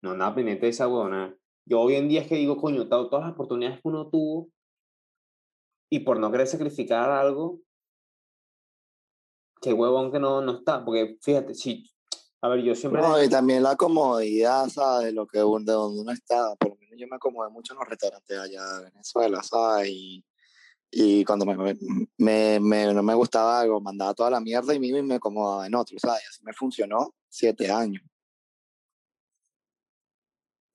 No 0.00 0.12
andaba 0.12 0.34
pendiente 0.36 0.66
de 0.66 0.70
esa 0.70 0.86
huevona. 0.86 1.36
Yo 1.64 1.80
hoy 1.80 1.94
en 1.94 2.08
día 2.08 2.22
es 2.22 2.28
que 2.28 2.34
digo, 2.36 2.56
coño, 2.56 2.88
to- 2.88 3.08
todas 3.08 3.24
las 3.26 3.34
oportunidades 3.34 3.80
que 3.80 3.88
uno 3.88 4.08
tuvo 4.08 4.48
y 5.90 6.00
por 6.00 6.18
no 6.18 6.30
querer 6.30 6.46
sacrificar 6.46 7.10
algo, 7.10 7.60
qué 9.60 9.72
huevón 9.72 10.10
que 10.10 10.18
no, 10.18 10.40
no 10.40 10.56
está. 10.58 10.84
Porque 10.84 11.18
fíjate, 11.20 11.54
si, 11.54 11.88
a 12.40 12.48
ver, 12.48 12.62
yo 12.62 12.74
siempre... 12.74 13.00
No, 13.02 13.22
y 13.22 13.28
también 13.28 13.62
la 13.62 13.76
comodidad, 13.76 14.68
¿sabes? 14.68 15.06
De 15.06 15.12
lo 15.12 15.26
que 15.26 15.38
de 15.38 15.44
donde 15.44 15.76
uno 15.76 16.10
está. 16.10 16.54
Por 16.56 16.70
lo 16.70 16.76
menos 16.76 16.98
yo 16.98 17.06
me 17.06 17.16
acomodé 17.16 17.50
mucho 17.50 17.74
en 17.74 17.78
los 17.78 17.88
restaurantes 17.88 18.38
allá 18.38 18.64
de 18.78 18.84
Venezuela, 18.86 19.42
¿sabes? 19.42 19.88
Y, 19.90 20.24
y 20.90 21.24
cuando 21.24 21.46
me, 21.46 21.56
me, 22.18 22.58
me- 22.60 22.94
no 22.94 23.02
me 23.02 23.14
gustaba 23.14 23.60
algo, 23.60 23.80
mandaba 23.80 24.14
toda 24.14 24.30
la 24.30 24.40
mierda 24.40 24.74
y 24.74 24.78
y 24.84 25.02
me 25.02 25.14
acomodaba 25.14 25.66
en 25.66 25.74
otro, 25.74 25.98
¿sabes? 25.98 26.22
Y 26.24 26.28
así 26.28 26.42
me 26.44 26.52
funcionó 26.52 27.14
siete 27.28 27.70
años. 27.70 28.02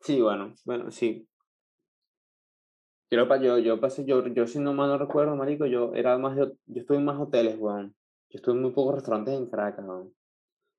Sí, 0.07 0.21
bueno, 0.21 0.55
bueno, 0.63 0.89
sí. 0.89 1.27
Yo, 3.11 3.17
lo 3.25 3.41
yo, 3.41 3.57
yo 3.57 3.77
pasé, 3.81 4.05
yo, 4.05 4.25
yo 4.27 4.47
si 4.47 4.57
no 4.57 4.73
mal 4.73 4.87
no 4.87 4.97
recuerdo, 4.97 5.35
marico, 5.35 5.65
yo 5.65 5.93
era 5.95 6.17
más 6.17 6.37
de, 6.37 6.53
yo 6.65 6.79
estuve 6.79 6.95
en 6.95 7.03
más 7.03 7.19
hoteles, 7.19 7.57
weón. 7.59 7.93
Yo 8.29 8.37
estuve 8.37 8.55
en 8.55 8.61
muy 8.61 8.71
pocos 8.71 8.95
restaurantes 8.95 9.33
en 9.33 9.49
Caracas, 9.49 9.85
weón. 9.85 10.15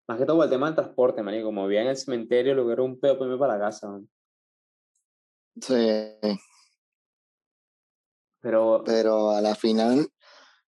Más 0.06 0.18
que 0.18 0.24
todo 0.24 0.42
el 0.42 0.48
tema 0.48 0.64
del 0.64 0.76
transporte, 0.76 1.22
marico, 1.22 1.44
como 1.44 1.66
vivía 1.66 1.82
en 1.82 1.88
el 1.88 1.96
cementerio, 1.98 2.54
luego 2.54 2.72
era 2.72 2.82
un 2.82 2.98
pedo 2.98 3.18
para 3.18 3.26
irme 3.26 3.38
para 3.38 3.58
la 3.58 3.64
casa, 3.66 3.90
weón. 3.90 4.08
Sí, 5.60 5.74
Pero, 8.40 8.82
pero 8.82 9.32
a 9.32 9.42
la 9.42 9.54
final, 9.54 10.08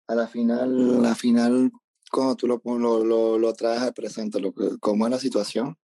a 0.07 0.15
la 0.15 0.27
final, 0.27 0.97
a 0.97 0.99
la 0.99 1.15
final, 1.15 1.71
cuando 2.11 2.35
tú 2.35 2.45
lo, 2.45 2.61
lo, 2.65 3.05
lo, 3.05 3.39
lo 3.39 3.53
traes 3.53 3.83
al 3.83 3.93
presente, 3.93 4.41
lo 4.41 4.51
que, 4.51 4.77
cómo 4.81 5.05
es 5.05 5.11
la 5.11 5.19
situación, 5.19 5.77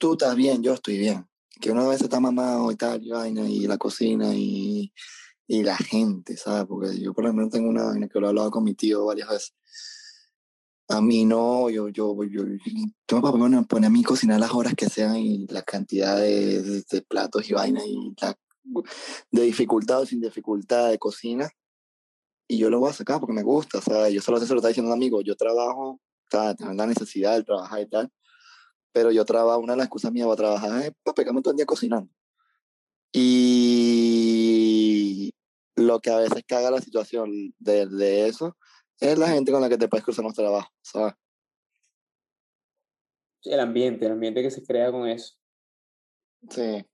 tú 0.00 0.12
estás 0.12 0.34
bien, 0.34 0.62
yo 0.62 0.74
estoy 0.74 0.98
bien. 0.98 1.27
Que 1.60 1.70
uno 1.72 1.82
a 1.82 1.88
veces 1.88 2.04
está 2.04 2.20
mamado 2.20 2.70
y 2.70 2.76
tal, 2.76 3.02
y 3.02 3.10
vaina, 3.10 3.48
y 3.48 3.66
la 3.66 3.78
cocina, 3.78 4.32
y, 4.34 4.92
y 5.46 5.62
la 5.62 5.76
gente, 5.76 6.36
¿sabes? 6.36 6.66
Porque 6.66 6.98
yo 7.00 7.12
por 7.12 7.24
lo 7.24 7.32
menos 7.32 7.50
tengo 7.50 7.68
una 7.68 7.84
vaina 7.84 8.08
que 8.08 8.20
lo 8.20 8.26
he 8.26 8.28
hablado 8.30 8.50
con 8.50 8.64
mi 8.64 8.74
tío 8.74 9.04
varias 9.06 9.28
veces. 9.28 9.54
A 10.90 11.00
mí 11.02 11.24
no, 11.26 11.68
yo, 11.68 11.88
yo, 11.88 12.14
yo, 12.24 12.44
yo 13.06 13.20
me 13.20 13.62
poner 13.64 13.86
a 13.88 13.90
mí 13.90 14.02
cocinar 14.02 14.40
las 14.40 14.52
horas 14.54 14.74
que 14.74 14.88
sean 14.88 15.16
y 15.16 15.46
la 15.48 15.60
cantidad 15.62 16.16
de, 16.16 16.62
de- 16.62 16.84
de 16.90 17.02
platos 17.02 17.48
y 17.50 17.52
vainas 17.52 17.84
y 17.86 18.14
la, 18.20 18.38
de 19.30 19.42
dificultad 19.42 20.00
o 20.00 20.06
sin 20.06 20.20
dificultad 20.20 20.88
de 20.90 20.98
cocina. 20.98 21.50
Y 22.48 22.56
yo 22.56 22.70
lo 22.70 22.80
voy 22.80 22.88
a 22.90 22.94
sacar 22.94 23.20
porque 23.20 23.34
me 23.34 23.42
gusta, 23.42 23.82
¿sabes? 23.82 24.14
Yo 24.14 24.22
solo 24.22 24.40
se 24.40 24.48
lo 24.54 24.56
está 24.60 24.68
diciendo 24.68 24.90
a 24.90 24.94
un 24.94 24.98
amigo, 24.98 25.20
yo 25.20 25.36
trabajo, 25.36 26.00
¿sabes? 26.30 26.56
Tengo 26.56 26.72
la 26.72 26.86
necesidad 26.86 27.36
de 27.36 27.44
trabajar 27.44 27.80
y 27.82 27.86
tal, 27.90 28.10
pero 28.98 29.12
yo 29.12 29.24
trabajo, 29.24 29.60
una 29.60 29.74
de 29.74 29.76
las 29.76 29.86
excusas 29.86 30.10
mías 30.10 30.26
para 30.26 30.36
trabajar 30.36 30.82
es 30.82 30.92
para 31.04 31.14
pegarme 31.14 31.40
todo 31.40 31.52
el 31.52 31.56
día 31.56 31.66
cocinando. 31.66 32.10
Y 33.12 34.50
lo 35.76 36.00
que 36.00 36.10
a 36.10 36.16
veces 36.16 36.42
caga 36.44 36.72
la 36.72 36.80
situación 36.80 37.30
de, 37.60 37.86
de 37.86 38.26
eso 38.26 38.56
es 38.98 39.16
la 39.16 39.28
gente 39.28 39.52
con 39.52 39.60
la 39.60 39.68
que 39.68 39.78
te 39.78 39.86
puedes 39.86 40.04
cruzar 40.04 40.24
los 40.24 40.34
trabajos, 40.34 40.72
¿sabes? 40.82 41.14
el 43.44 43.60
ambiente, 43.60 44.04
el 44.06 44.12
ambiente 44.12 44.42
que 44.42 44.50
se 44.50 44.66
crea 44.66 44.90
con 44.90 45.06
eso. 45.06 45.36
Sí, 46.50 46.84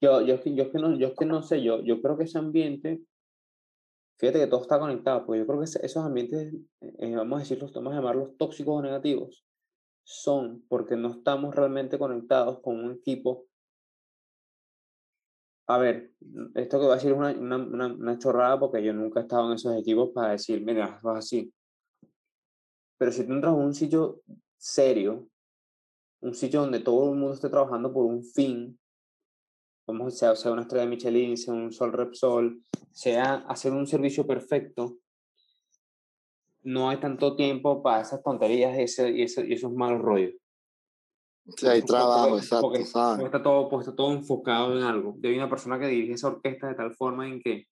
Yo, 0.00 0.22
yo, 0.26 0.34
es 0.34 0.40
que- 0.40 0.56
yo, 0.56 0.64
es 0.64 0.70
que 0.70 0.78
no, 0.78 0.98
yo 0.98 1.06
es 1.06 1.14
que 1.16 1.24
no 1.24 1.40
sé, 1.44 1.62
yo, 1.62 1.80
yo 1.84 2.02
creo 2.02 2.18
que 2.18 2.24
ese 2.24 2.38
ambiente, 2.38 3.00
fíjate 4.18 4.40
que 4.40 4.48
todo 4.48 4.62
está 4.62 4.80
conectado, 4.80 5.24
porque 5.24 5.38
yo 5.38 5.46
creo 5.46 5.60
que 5.60 5.66
esos 5.66 6.04
ambientes, 6.04 6.52
eh, 6.80 7.14
vamos 7.14 7.36
a 7.36 7.40
decirlos, 7.44 7.72
vamos 7.72 7.92
a 7.92 7.96
llamarlos 7.98 8.36
tóxicos 8.36 8.74
o 8.76 8.82
negativos, 8.82 9.46
son 10.04 10.64
porque 10.68 10.96
no 10.96 11.10
estamos 11.10 11.54
realmente 11.54 11.98
conectados 11.98 12.60
con 12.60 12.82
un 12.84 12.92
equipo. 12.92 13.46
A 15.68 15.78
ver, 15.78 16.12
esto 16.54 16.78
que 16.78 16.84
voy 16.84 16.92
a 16.92 16.96
decir 16.96 17.12
es 17.12 17.16
una, 17.16 17.30
una, 17.30 17.56
una, 17.56 17.86
una 17.86 18.18
chorrada 18.18 18.58
porque 18.58 18.82
yo 18.82 18.92
nunca 18.92 19.20
he 19.20 19.22
estado 19.22 19.46
en 19.46 19.54
esos 19.54 19.76
equipos 19.76 20.10
para 20.12 20.32
decir, 20.32 20.62
mira, 20.64 20.98
vas 21.02 21.18
así. 21.18 21.52
Pero 22.98 23.12
si 23.12 23.26
tú 23.26 23.32
entras 23.32 23.52
a 23.52 23.56
un 23.56 23.74
sitio 23.74 24.22
serio, 24.56 25.28
un 26.20 26.34
sitio 26.34 26.60
donde 26.60 26.80
todo 26.80 27.12
el 27.12 27.18
mundo 27.18 27.34
esté 27.34 27.48
trabajando 27.48 27.92
por 27.92 28.06
un 28.06 28.24
fin, 28.24 28.78
vamos, 29.86 30.16
sea, 30.16 30.36
sea 30.36 30.52
una 30.52 30.62
estrella 30.62 30.84
de 30.84 30.90
Michelin, 30.90 31.36
sea 31.36 31.54
un 31.54 31.72
Sol 31.72 31.92
Repsol, 31.92 32.62
sea 32.92 33.34
hacer 33.48 33.72
un 33.72 33.86
servicio 33.86 34.26
perfecto, 34.26 34.98
no 36.62 36.88
hay 36.90 36.98
tanto 36.98 37.34
tiempo 37.36 37.82
para 37.82 38.02
esas 38.02 38.22
tonterías 38.22 38.78
y, 38.78 38.82
ese, 38.82 39.10
y, 39.10 39.22
ese- 39.22 39.46
y 39.46 39.52
esos 39.54 39.72
malos 39.72 40.00
rollos. 40.02 40.32
sí, 41.56 41.66
hay 41.66 41.82
trabajo, 41.82 42.36
exacto, 42.36 42.60
porque- 42.68 42.82
está 42.82 43.42
todo, 43.42 43.68
porque 43.68 43.82
está 43.84 43.96
todo 43.96 44.12
enfocado 44.12 44.76
en 44.76 44.84
algo. 44.84 45.14
De 45.18 45.34
una 45.36 45.48
persona 45.50 45.78
que 45.78 45.88
dirige 45.88 46.12
esa 46.14 46.28
orquesta 46.28 46.68
de 46.68 46.74
tal 46.74 46.94
forma 46.94 47.26
en 47.26 47.40
que 47.40 47.66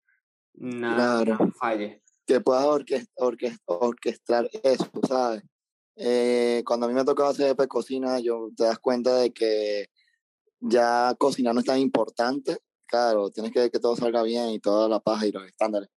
nada 0.55 1.23
Claro. 1.25 1.53
falle. 1.59 2.03
que 2.27 2.41
puedas 2.41 2.65
orquest- 2.67 3.11
orquest- 3.17 3.63
orquestar 3.67 4.51
eso, 4.63 4.91
¿sabes? 5.09 5.43
Eh, 5.97 6.63
cuando 6.67 6.85
a 6.85 6.89
mí 6.89 6.95
me 6.95 7.01
ha 7.01 7.05
tocado 7.05 7.31
hacer 7.31 7.57
de 7.57 7.67
cocina, 7.69 8.21
yo 8.21 8.51
te 8.57 8.65
das 8.65 8.79
cuenta 8.79 9.17
de 9.17 9.33
que 9.33 9.89
ya 10.61 11.15
cocinar 11.19 11.55
no 11.55 11.61
es 11.61 11.67
tan 11.67 11.79
importante. 11.79 12.59
Claro, 12.87 13.31
tienes 13.31 13.51
que 13.53 13.61
ver 13.61 13.71
que 13.71 13.79
todo 13.81 13.97
salga 13.97 14.23
bien 14.23 14.51
y 14.51 14.61
toda 14.61 14.89
la 14.91 15.01
paja 15.01 15.27
y 15.27 15.33
los 15.33 15.47
estándares. 15.47 15.89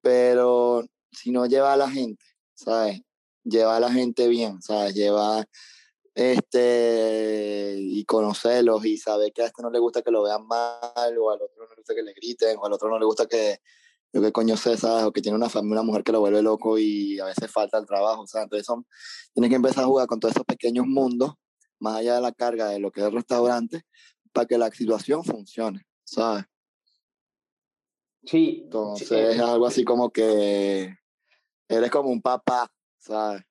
Pero 0.00 0.84
si 1.12 1.30
no 1.30 1.46
lleva 1.46 1.72
a 1.72 1.76
la 1.76 1.90
gente, 1.90 2.24
¿sabes? 2.54 3.02
Lleva 3.44 3.76
a 3.76 3.80
la 3.80 3.92
gente 3.92 4.28
bien, 4.28 4.62
¿sabes? 4.62 4.94
Lleva 4.94 5.44
este 6.14 7.76
y 7.78 8.04
conocerlos 8.04 8.84
y 8.84 8.98
saber 8.98 9.32
que 9.32 9.42
a 9.42 9.46
este 9.46 9.62
no 9.62 9.70
le 9.70 9.78
gusta 9.78 10.02
que 10.02 10.10
lo 10.10 10.22
vean 10.22 10.46
mal 10.46 11.18
o 11.18 11.30
al 11.30 11.40
otro 11.40 11.56
no 11.58 11.68
le 11.68 11.76
gusta 11.76 11.94
que 11.94 12.02
le 12.02 12.12
griten 12.12 12.58
o 12.58 12.66
al 12.66 12.72
otro 12.72 12.90
no 12.90 12.98
le 12.98 13.06
gusta 13.06 13.26
que 13.26 13.58
yo 14.12 14.20
qué 14.20 14.30
coño 14.30 14.56
sé, 14.56 14.76
¿sabes? 14.76 15.04
O 15.04 15.12
que 15.12 15.22
tiene 15.22 15.36
una 15.36 15.48
familia, 15.48 15.80
una 15.80 15.86
mujer 15.86 16.04
que 16.04 16.12
lo 16.12 16.20
vuelve 16.20 16.42
loco 16.42 16.78
y 16.78 17.18
a 17.18 17.24
veces 17.26 17.50
falta 17.50 17.78
el 17.78 17.86
trabajo, 17.86 18.26
¿sabes? 18.26 18.44
Entonces 18.44 18.66
son, 18.66 18.86
tienes 19.32 19.48
que 19.48 19.56
empezar 19.56 19.84
a 19.84 19.86
jugar 19.86 20.06
con 20.06 20.20
todos 20.20 20.34
esos 20.34 20.44
pequeños 20.44 20.86
mundos, 20.86 21.32
más 21.78 21.96
allá 21.96 22.16
de 22.16 22.20
la 22.20 22.32
carga 22.32 22.68
de 22.68 22.78
lo 22.78 22.90
que 22.90 23.00
es 23.00 23.06
el 23.06 23.12
restaurante, 23.12 23.82
para 24.32 24.46
que 24.46 24.58
la 24.58 24.70
situación 24.70 25.24
funcione, 25.24 25.86
¿sabes? 26.04 26.44
Sí. 28.24 28.60
Entonces 28.64 29.36
es 29.36 29.40
algo 29.40 29.66
así 29.66 29.82
como 29.82 30.10
que 30.10 30.94
eres 31.76 31.90
como 31.90 32.10
un 32.10 32.20
papá, 32.20 32.68
¿sabes? 32.98 33.42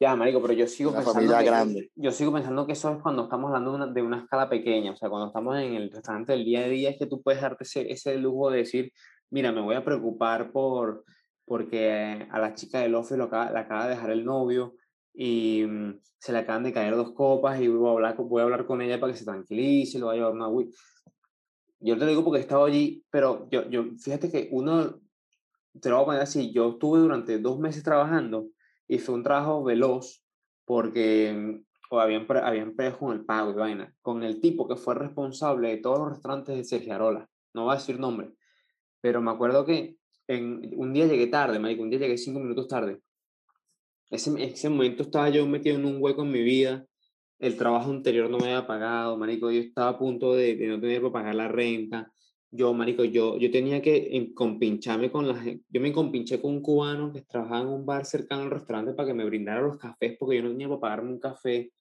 Ya, 0.00 0.16
marico, 0.16 0.42
pero 0.42 0.54
yo 0.54 0.66
sigo 0.66 0.90
Una 0.90 0.98
pensando 1.00 1.20
familia 1.20 1.38
que, 1.38 1.44
grande. 1.44 1.90
yo 1.94 2.10
sigo 2.10 2.32
pensando 2.32 2.66
que 2.66 2.72
eso 2.72 2.92
es 2.92 3.02
cuando 3.02 3.24
estamos 3.24 3.48
hablando 3.48 3.70
de 3.70 3.76
una, 3.76 3.86
de 3.86 4.02
una 4.02 4.18
escala 4.18 4.48
pequeña, 4.48 4.92
o 4.92 4.96
sea, 4.96 5.08
cuando 5.08 5.28
estamos 5.28 5.56
en 5.58 5.74
el 5.74 5.90
restaurante 5.90 6.32
del 6.32 6.44
día 6.44 6.60
a 6.60 6.68
día 6.68 6.90
es 6.90 6.98
que 6.98 7.06
tú 7.06 7.22
puedes 7.22 7.40
darte 7.40 7.64
ese, 7.64 7.90
ese 7.90 8.16
lujo 8.18 8.50
de 8.50 8.58
decir, 8.58 8.92
mira, 9.30 9.52
me 9.52 9.60
voy 9.60 9.76
a 9.76 9.84
preocupar 9.84 10.50
por 10.52 11.04
porque 11.46 12.26
a 12.30 12.38
la 12.38 12.54
chica 12.54 12.80
del 12.80 12.94
office 12.94 13.16
lo 13.16 13.24
acaba, 13.24 13.50
la 13.50 13.60
acaba 13.60 13.84
de 13.84 13.94
dejar 13.94 14.10
el 14.10 14.24
novio 14.24 14.74
y 15.12 15.64
mm, 15.66 16.00
se 16.18 16.32
le 16.32 16.38
acaban 16.38 16.64
de 16.64 16.72
caer 16.72 16.96
dos 16.96 17.12
copas 17.12 17.60
y 17.60 17.68
voy 17.68 17.88
a 17.88 17.92
hablar, 17.92 18.16
voy 18.16 18.40
a 18.40 18.44
hablar 18.44 18.66
con 18.66 18.80
ella 18.80 18.98
para 18.98 19.12
que 19.12 19.18
se 19.18 19.24
tranquilice, 19.24 19.98
lo 19.98 20.06
va 20.06 20.12
a 20.12 20.16
llevar 20.16 20.32
una 20.32 20.48
Yo 21.80 21.94
te 21.98 22.04
lo 22.04 22.06
digo 22.06 22.24
porque 22.24 22.38
he 22.38 22.42
estado 22.42 22.64
allí, 22.64 23.04
pero 23.10 23.48
yo, 23.50 23.68
yo, 23.68 23.84
fíjate 23.98 24.30
que 24.30 24.48
uno, 24.52 25.00
te 25.80 25.88
lo 25.88 25.96
voy 25.96 26.02
a 26.02 26.06
poner 26.06 26.20
así, 26.22 26.52
yo 26.52 26.70
estuve 26.70 27.00
durante 27.00 27.38
dos 27.38 27.58
meses 27.58 27.82
trabajando 27.82 28.48
y 28.86 28.98
fue 28.98 29.14
un 29.14 29.22
trabajo 29.22 29.64
veloz 29.64 30.22
porque 30.64 31.32
mm, 31.32 31.64
o 31.90 32.00
habían, 32.00 32.26
habían 32.42 32.74
con 32.98 33.12
el 33.12 33.24
pago 33.24 33.50
y 33.50 33.54
vaina, 33.54 33.94
con 34.02 34.22
el 34.22 34.40
tipo 34.40 34.66
que 34.66 34.76
fue 34.76 34.94
responsable 34.94 35.68
de 35.68 35.76
todos 35.78 35.98
los 35.98 36.08
restaurantes 36.10 36.56
de 36.56 36.64
Sergiarola, 36.64 37.28
no 37.52 37.64
voy 37.64 37.72
a 37.72 37.78
decir 37.78 37.98
nombre, 37.98 38.30
pero 39.00 39.20
me 39.20 39.30
acuerdo 39.30 39.64
que 39.64 39.96
en, 40.26 40.72
un 40.76 40.92
día 40.92 41.06
llegué 41.06 41.26
tarde, 41.26 41.58
marico, 41.58 41.82
un 41.82 41.90
día 41.90 41.98
llegué 41.98 42.16
cinco 42.16 42.40
minutos 42.40 42.66
tarde. 42.66 43.00
Ese, 44.10 44.32
ese 44.42 44.68
momento 44.70 45.02
estaba 45.02 45.28
yo 45.28 45.46
metido 45.46 45.76
en 45.76 45.84
un 45.84 45.98
hueco 46.00 46.22
en 46.22 46.30
mi 46.30 46.42
vida, 46.42 46.86
el 47.38 47.56
trabajo 47.56 47.90
anterior 47.90 48.30
no 48.30 48.38
me 48.38 48.46
había 48.46 48.66
pagado, 48.66 49.16
marico, 49.16 49.50
yo 49.50 49.60
estaba 49.60 49.90
a 49.90 49.98
punto 49.98 50.34
de, 50.34 50.56
de 50.56 50.66
no 50.66 50.80
tener 50.80 51.00
para 51.02 51.12
pagar 51.12 51.34
la 51.34 51.48
renta, 51.48 52.10
yo, 52.56 52.72
marico, 52.72 53.02
yo, 53.02 53.36
yo 53.36 53.50
tenía 53.50 53.82
que 53.82 54.30
compincharme 54.32 55.10
con 55.10 55.26
la 55.26 55.34
gente, 55.34 55.64
yo 55.68 55.80
me 55.80 55.92
compinché 55.92 56.40
con 56.40 56.52
un 56.52 56.62
cubano 56.62 57.12
que 57.12 57.22
trabajaba 57.22 57.62
en 57.62 57.68
un 57.68 57.84
bar 57.84 58.06
cercano 58.06 58.42
al 58.42 58.50
restaurante 58.50 58.94
para 58.94 59.08
que 59.08 59.14
me 59.14 59.24
brindara 59.24 59.60
los 59.60 59.76
cafés, 59.76 60.16
porque 60.18 60.36
yo 60.36 60.44
no 60.44 60.50
tenía 60.50 60.68
para 60.68 60.80
pagarme 60.80 61.10
un 61.10 61.18
café. 61.18 61.72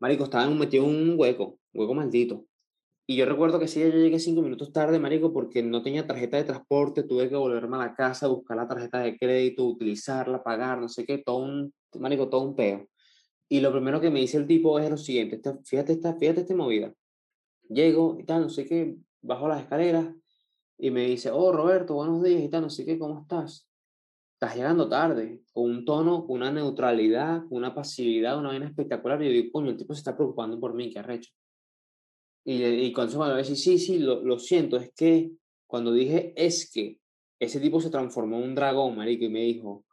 Marico, 0.00 0.24
estaba 0.24 0.50
metido 0.50 0.84
en 0.86 0.90
un 0.90 1.14
hueco, 1.16 1.60
un 1.72 1.80
hueco 1.80 1.94
maldito. 1.94 2.46
Y 3.06 3.16
yo 3.16 3.26
recuerdo 3.26 3.60
que 3.60 3.68
sí, 3.68 3.80
yo 3.80 3.90
llegué 3.90 4.18
cinco 4.18 4.42
minutos 4.42 4.72
tarde, 4.72 4.98
marico, 4.98 5.32
porque 5.32 5.62
no 5.62 5.82
tenía 5.82 6.06
tarjeta 6.06 6.36
de 6.36 6.44
transporte, 6.44 7.04
tuve 7.04 7.28
que 7.28 7.36
volverme 7.36 7.76
a 7.76 7.80
la 7.80 7.94
casa, 7.94 8.26
buscar 8.26 8.56
la 8.56 8.66
tarjeta 8.66 8.98
de 8.98 9.16
crédito, 9.16 9.64
utilizarla, 9.64 10.42
pagar, 10.42 10.80
no 10.80 10.88
sé 10.88 11.06
qué, 11.06 11.18
todo 11.18 11.38
un, 11.38 11.72
marico, 12.00 12.28
todo 12.28 12.42
un 12.42 12.56
peo. 12.56 12.88
Y 13.48 13.60
lo 13.60 13.70
primero 13.70 14.00
que 14.00 14.10
me 14.10 14.18
dice 14.20 14.36
el 14.36 14.48
tipo 14.48 14.80
es 14.80 14.90
lo 14.90 14.96
siguiente, 14.96 15.40
fíjate 15.64 15.92
esta, 15.92 16.14
fíjate 16.16 16.40
esta 16.40 16.56
movida. 16.56 16.92
Llego 17.68 18.18
y 18.18 18.24
tal, 18.24 18.42
no 18.42 18.48
sé 18.48 18.66
qué, 18.66 18.96
bajo 19.22 19.48
las 19.48 19.62
escaleras 19.62 20.14
y 20.78 20.90
me 20.90 21.06
dice, 21.06 21.30
oh, 21.30 21.52
Roberto, 21.52 21.94
buenos 21.94 22.22
días 22.22 22.42
y 22.42 22.48
tal, 22.48 22.62
no 22.62 22.70
sé 22.70 22.84
qué, 22.84 22.98
¿cómo 22.98 23.20
estás? 23.20 23.68
Estás 24.34 24.54
llegando 24.54 24.88
tarde, 24.88 25.42
con 25.52 25.64
un 25.64 25.84
tono, 25.84 26.24
con 26.26 26.36
una 26.36 26.52
neutralidad, 26.52 27.40
con 27.48 27.58
una 27.58 27.74
pasividad, 27.74 28.38
una 28.38 28.50
vaina 28.50 28.66
espectacular. 28.66 29.20
Y 29.20 29.26
yo 29.26 29.32
digo, 29.32 29.52
coño, 29.52 29.70
el 29.70 29.76
tipo 29.76 29.94
se 29.94 29.98
está 29.98 30.16
preocupando 30.16 30.60
por 30.60 30.74
mí, 30.74 30.92
qué 30.92 31.00
arrecho. 31.00 31.32
Y, 32.44 32.62
y 32.62 32.92
cuando 32.92 33.12
se 33.12 33.18
me 33.18 33.36
decir, 33.36 33.56
sí, 33.56 33.78
sí, 33.78 33.98
lo, 33.98 34.22
lo 34.22 34.38
siento, 34.38 34.76
es 34.76 34.92
que 34.94 35.32
cuando 35.66 35.92
dije 35.92 36.32
es 36.36 36.70
que, 36.70 36.98
ese 37.40 37.60
tipo 37.60 37.80
se 37.80 37.90
transformó 37.90 38.38
en 38.38 38.44
un 38.44 38.54
dragón, 38.54 38.96
marico, 38.96 39.24
y 39.24 39.28
me 39.28 39.40
dijo, 39.40 39.84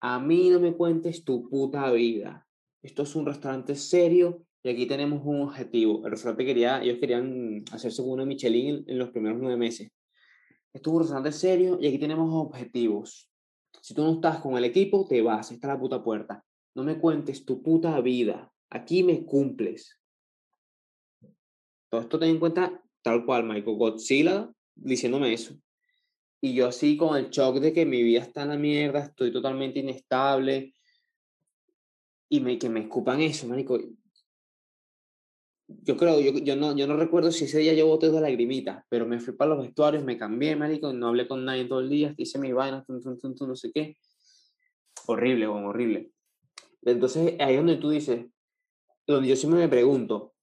a 0.00 0.18
mí 0.18 0.50
no 0.50 0.60
me 0.60 0.74
cuentes 0.74 1.24
tu 1.24 1.48
puta 1.48 1.90
vida. 1.90 2.46
Esto 2.82 3.02
es 3.02 3.14
un 3.14 3.24
restaurante 3.24 3.74
serio 3.74 4.44
y 4.64 4.70
aquí 4.70 4.86
tenemos 4.86 5.20
un 5.24 5.42
objetivo. 5.42 6.06
El 6.06 6.12
restaurante 6.12 6.46
quería, 6.46 6.82
ellos 6.82 6.98
querían 6.98 7.62
hacerse 7.70 8.02
con 8.02 8.12
una 8.12 8.24
Michelin 8.24 8.82
en, 8.86 8.98
los 8.98 9.10
primeros 9.10 9.38
nueve 9.38 9.58
meses. 9.58 9.92
Esto 10.72 10.90
es 10.90 10.94
un 10.94 11.00
restaurante 11.00 11.32
serio 11.32 11.78
y 11.78 11.86
aquí 11.86 11.98
tenemos 11.98 12.30
objetivos. 12.34 13.30
Si 13.82 13.92
tú 13.92 14.02
no 14.02 14.14
estás 14.14 14.38
con 14.38 14.56
el 14.56 14.64
equipo, 14.64 15.06
te 15.06 15.20
vas, 15.20 15.52
esta 15.52 15.66
es 15.66 15.74
la 15.74 15.78
puta 15.78 16.02
puerta. 16.02 16.42
No 16.74 16.82
me 16.82 16.98
cuentes 16.98 17.44
tu 17.44 17.62
puta 17.62 18.00
vida. 18.00 18.50
Aquí 18.70 19.02
me 19.02 19.26
cumples. 19.26 20.00
Todo 21.90 22.00
esto 22.00 22.18
ten 22.18 22.30
en 22.30 22.38
cuenta 22.40 22.82
tal 23.02 23.26
cual, 23.26 23.44
Michael 23.44 23.76
Godzilla 23.76 24.50
diciéndome 24.74 25.34
eso. 25.34 25.54
Y 26.40 26.54
yo 26.54 26.68
así 26.68 26.96
con 26.96 27.18
el 27.18 27.28
shock 27.28 27.58
de 27.58 27.74
que 27.74 27.84
mi 27.84 28.02
vida 28.02 28.22
está 28.22 28.42
en 28.42 28.48
la 28.48 28.56
mierda, 28.56 29.00
estoy 29.00 29.30
totalmente 29.30 29.80
inestable. 29.80 30.74
Y 32.30 32.40
me, 32.40 32.58
que 32.58 32.70
me 32.70 32.80
escupan 32.80 33.20
eso, 33.20 33.46
marico. 33.46 33.78
Yo 35.66 35.96
creo, 35.96 36.20
yo, 36.20 36.32
yo, 36.32 36.56
no, 36.56 36.76
yo 36.76 36.86
no 36.86 36.96
recuerdo 36.96 37.32
si 37.32 37.44
ese 37.44 37.58
día 37.58 37.72
yo 37.72 37.86
boté 37.86 38.08
dos 38.08 38.20
lagrimitas, 38.20 38.84
pero 38.88 39.06
me 39.06 39.18
fui 39.18 39.34
para 39.34 39.54
los 39.54 39.64
vestuarios, 39.64 40.04
me 40.04 40.18
cambié, 40.18 40.56
marico, 40.56 40.92
no 40.92 41.08
hablé 41.08 41.26
con 41.26 41.44
nadie 41.44 41.64
todo 41.64 41.80
el 41.80 41.88
día, 41.88 42.14
hice 42.18 42.38
mis 42.38 42.54
vainas, 42.54 42.86
tum, 42.86 43.00
tum, 43.00 43.48
no 43.48 43.56
sé 43.56 43.72
qué. 43.72 43.96
Horrible, 45.06 45.46
bueno, 45.46 45.68
horrible. 45.68 46.10
Entonces 46.82 47.34
ahí 47.40 47.54
es 47.54 47.58
donde 47.58 47.76
tú 47.76 47.90
dices, 47.90 48.26
donde 49.06 49.28
yo 49.28 49.36
siempre 49.36 49.60
me 49.60 49.68
pregunto, 49.68 50.34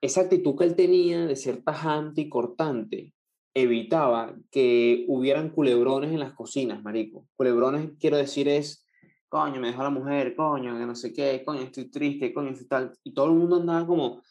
esa 0.00 0.22
actitud 0.22 0.56
que 0.56 0.64
él 0.64 0.76
tenía 0.76 1.26
de 1.26 1.36
ser 1.36 1.62
tajante 1.62 2.22
y 2.22 2.28
cortante 2.28 3.14
evitaba 3.54 4.36
que 4.50 5.04
hubieran 5.08 5.50
culebrones 5.50 6.12
en 6.12 6.20
las 6.20 6.32
cocinas, 6.32 6.82
marico. 6.82 7.26
Culebrones, 7.36 7.92
quiero 7.98 8.16
decir, 8.16 8.48
es, 8.48 8.86
coño, 9.28 9.60
me 9.60 9.68
dejó 9.68 9.82
la 9.82 9.90
mujer, 9.90 10.34
coño, 10.34 10.78
que 10.78 10.86
no 10.86 10.94
sé 10.94 11.12
qué, 11.12 11.42
coño, 11.44 11.62
estoy 11.62 11.90
triste, 11.90 12.32
coño, 12.32 12.50
estoy 12.50 12.66
tal. 12.66 12.92
Y 13.04 13.12
todo 13.12 13.26
el 13.26 13.32
mundo 13.32 13.56
andaba 13.56 13.86
como, 13.86 14.22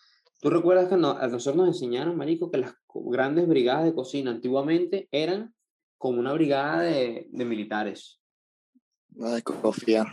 ¿tú 0.41 0.49
recuerdas 0.49 0.89
que 0.89 0.97
no, 0.97 1.11
a 1.11 1.27
nosotros 1.27 1.55
nos 1.55 1.67
enseñaron, 1.75 2.17
marico, 2.17 2.51
que 2.51 2.57
las 2.57 2.73
grandes 2.93 3.47
brigadas 3.47 3.85
de 3.85 3.93
cocina 3.93 4.31
antiguamente 4.31 5.07
eran 5.11 5.53
como 5.97 6.19
una 6.19 6.33
brigada 6.33 6.81
de, 6.81 7.27
de 7.31 7.45
militares? 7.45 8.19
No 9.09 9.29
desconfiar. 9.31 10.07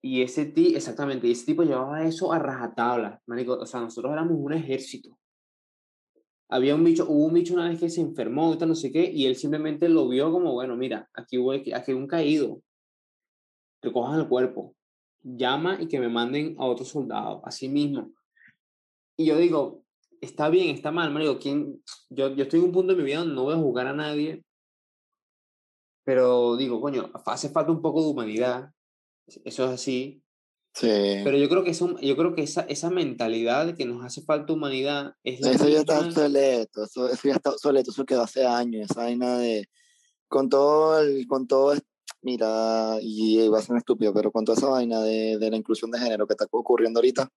Y 0.00 0.22
ese 0.22 0.44
tipo, 0.44 0.76
exactamente, 0.76 1.26
y 1.26 1.32
ese 1.32 1.46
tipo 1.46 1.62
llevaba 1.62 2.04
eso 2.04 2.32
a 2.32 2.38
rajatabla, 2.38 3.22
marico. 3.26 3.54
O 3.54 3.66
sea, 3.66 3.80
nosotros 3.80 4.12
éramos 4.12 4.36
un 4.38 4.52
ejército. 4.52 5.18
Había 6.50 6.74
un 6.74 6.84
bicho, 6.84 7.06
hubo 7.08 7.24
un 7.24 7.32
bicho 7.32 7.54
una 7.54 7.70
vez 7.70 7.80
que 7.80 7.88
se 7.88 8.02
enfermó, 8.02 8.54
no 8.54 8.74
sé 8.74 8.92
qué, 8.92 9.10
y 9.10 9.24
él 9.24 9.34
simplemente 9.34 9.88
lo 9.88 10.06
vio 10.06 10.30
como, 10.30 10.52
bueno, 10.52 10.76
mira, 10.76 11.08
aquí 11.14 11.38
hubo, 11.38 11.52
aquí 11.52 11.72
hay 11.72 11.94
un 11.94 12.06
caído, 12.06 12.60
recojan 13.84 14.18
el 14.18 14.28
cuerpo, 14.28 14.74
llama 15.22 15.78
y 15.80 15.86
que 15.88 16.00
me 16.00 16.08
manden 16.08 16.56
a 16.58 16.66
otro 16.66 16.84
soldado, 16.84 17.40
así 17.44 17.68
mismo. 17.68 18.10
Y 19.16 19.26
yo 19.26 19.36
digo, 19.36 19.84
está 20.20 20.48
bien, 20.48 20.74
está 20.74 20.90
mal, 20.90 21.12
marico, 21.12 21.38
¿quién? 21.38 21.82
Yo, 22.10 22.34
yo 22.34 22.42
estoy 22.44 22.60
en 22.60 22.66
un 22.66 22.72
punto 22.72 22.92
de 22.92 22.98
mi 22.98 23.04
vida 23.04 23.20
donde 23.20 23.34
no 23.34 23.44
voy 23.44 23.54
a 23.54 23.58
jugar 23.58 23.86
a 23.86 23.92
nadie, 23.94 24.44
pero 26.04 26.56
digo, 26.56 26.80
coño, 26.80 27.10
hace 27.26 27.48
falta 27.50 27.72
un 27.72 27.80
poco 27.80 28.02
de 28.02 28.08
humanidad, 28.08 28.70
eso 29.26 29.64
es 29.64 29.70
así, 29.70 30.24
Sí. 30.74 31.20
Pero 31.22 31.36
yo 31.38 31.48
creo 31.48 31.62
que, 31.62 31.70
eso, 31.70 31.96
yo 32.00 32.16
creo 32.16 32.34
que 32.34 32.42
esa, 32.42 32.62
esa 32.62 32.90
mentalidad 32.90 33.64
de 33.66 33.74
que 33.76 33.84
nos 33.84 34.04
hace 34.04 34.22
falta 34.22 34.52
humanidad 34.52 35.14
es 35.22 35.40
la 35.40 35.52
Eso 35.52 35.68
ya 35.68 35.80
está 35.80 36.00
obsoleto, 36.00 36.82
eso, 36.84 37.08
eso 37.08 37.28
ya 37.28 37.34
está 37.34 37.50
obsoleto, 37.50 37.92
eso 37.92 38.04
quedó 38.04 38.22
hace 38.22 38.44
años, 38.44 38.90
esa 38.90 39.02
vaina 39.02 39.38
de, 39.38 39.68
con 40.26 40.48
todo 40.48 40.98
el, 40.98 41.28
con 41.28 41.46
todo, 41.46 41.74
es- 41.74 41.82
mira, 42.24 42.96
y 43.00 43.46
va 43.48 43.58
a 43.58 43.62
ser 43.62 43.76
estúpido, 43.76 44.12
pero 44.14 44.32
con 44.32 44.44
toda 44.44 44.56
esa 44.58 44.68
vaina 44.68 45.00
de, 45.00 45.38
de 45.38 45.50
la 45.50 45.56
inclusión 45.56 45.90
de 45.90 45.98
género 45.98 46.26
que 46.26 46.32
está 46.34 46.46
ocurriendo 46.50 46.98
ahorita, 46.98 47.28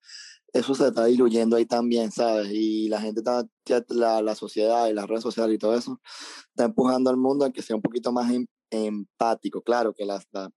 eso 0.54 0.74
se 0.76 0.88
está 0.88 1.06
diluyendo 1.06 1.58
ahí 1.58 1.66
también, 1.66 2.12
¿sabes? 2.12 2.50
Y 2.52 2.90
la 2.90 3.02
gente 3.02 3.20
está, 3.22 3.46
la, 3.90 4.22
la 4.22 4.36
sociedad 4.36 4.88
y 4.88 4.94
las 4.94 5.08
redes 5.08 5.24
sociales 5.24 5.56
y 5.56 5.60
todo 5.60 5.76
eso, 5.76 6.00
está 6.50 6.66
empujando 6.66 7.10
al 7.10 7.18
mundo 7.18 7.46
a 7.46 7.52
que 7.52 7.62
sea 7.62 7.76
un 7.76 7.82
poquito 7.82 8.12
más 8.12 8.32
em- 8.32 8.48
empático, 8.72 9.62
claro, 9.62 9.94
que 9.94 10.06
las, 10.06 10.26
la- 10.32 10.50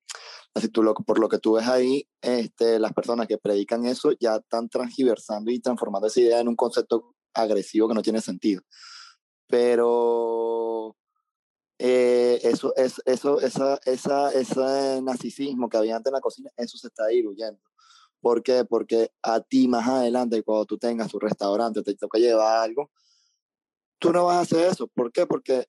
así 0.54 0.68
tú 0.68 0.82
lo, 0.82 0.94
por 0.94 1.18
lo 1.18 1.28
que 1.28 1.38
tú 1.38 1.54
ves 1.54 1.66
ahí, 1.68 2.06
este, 2.22 2.78
las 2.78 2.92
personas 2.92 3.26
que 3.26 3.38
predican 3.38 3.84
eso 3.86 4.12
ya 4.20 4.36
están 4.36 4.68
transgiversando 4.68 5.50
y 5.50 5.60
transformando 5.60 6.06
esa 6.08 6.20
idea 6.20 6.40
en 6.40 6.48
un 6.48 6.56
concepto 6.56 7.14
agresivo 7.34 7.88
que 7.88 7.94
no 7.94 8.02
tiene 8.02 8.20
sentido. 8.20 8.62
Pero 9.48 10.59
eh, 11.82 12.38
eso, 12.42 12.74
es, 12.76 13.00
eso, 13.06 13.40
esa, 13.40 13.80
esa, 13.86 14.30
ese 14.32 15.00
narcisismo 15.00 15.66
que 15.70 15.78
había 15.78 15.96
antes 15.96 16.10
en 16.10 16.14
la 16.14 16.20
cocina, 16.20 16.50
eso 16.58 16.76
se 16.76 16.88
está 16.88 17.06
diluyendo. 17.06 17.58
¿Por 18.20 18.42
qué? 18.42 18.66
Porque 18.66 19.12
a 19.22 19.40
ti 19.40 19.66
más 19.66 19.88
adelante, 19.88 20.42
cuando 20.42 20.66
tú 20.66 20.76
tengas 20.76 21.10
tu 21.10 21.18
restaurante, 21.18 21.82
te 21.82 21.94
toca 21.94 22.18
llevar 22.18 22.58
algo, 22.58 22.90
tú 23.98 24.12
no 24.12 24.26
vas 24.26 24.36
a 24.36 24.40
hacer 24.40 24.70
eso. 24.70 24.88
¿Por 24.88 25.10
qué? 25.10 25.24
Porque 25.24 25.64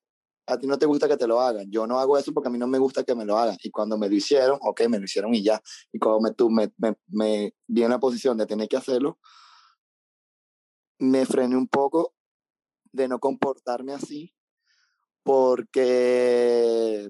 a 0.48 0.58
ti 0.58 0.68
no 0.68 0.78
te 0.78 0.86
gusta 0.86 1.08
que 1.08 1.16
te 1.16 1.28
lo 1.28 1.40
hagan. 1.40 1.72
Yo 1.72 1.88
no 1.88 1.98
hago 1.98 2.18
eso 2.18 2.34
porque 2.34 2.50
a 2.50 2.52
mí 2.52 2.58
no 2.58 2.68
me 2.68 2.78
gusta 2.78 3.06
que 3.06 3.16
me 3.16 3.24
lo 3.24 3.38
hagan. 3.38 3.56
Y 3.64 3.72
cuando 3.72 3.98
me 3.98 4.10
lo 4.10 4.16
hicieron, 4.16 4.60
ok, 4.62 4.82
me 4.90 5.00
lo 5.00 5.06
hicieron 5.06 5.34
y 5.34 5.42
ya. 5.42 5.62
Y 5.94 6.00
cuando 6.00 6.20
me, 6.20 6.34
tú, 6.34 6.50
me, 6.50 6.74
me, 6.78 6.94
me 7.08 7.56
vi 7.68 7.84
en 7.84 7.90
la 7.90 8.02
posición 8.02 8.38
de 8.38 8.46
tener 8.46 8.68
que 8.68 8.76
hacerlo, 8.76 9.18
me 11.00 11.26
frené 11.26 11.56
un 11.56 11.70
poco 11.70 12.14
de 12.92 13.08
no 13.08 13.18
comportarme 13.20 13.94
así 13.94 14.36
porque, 15.24 17.10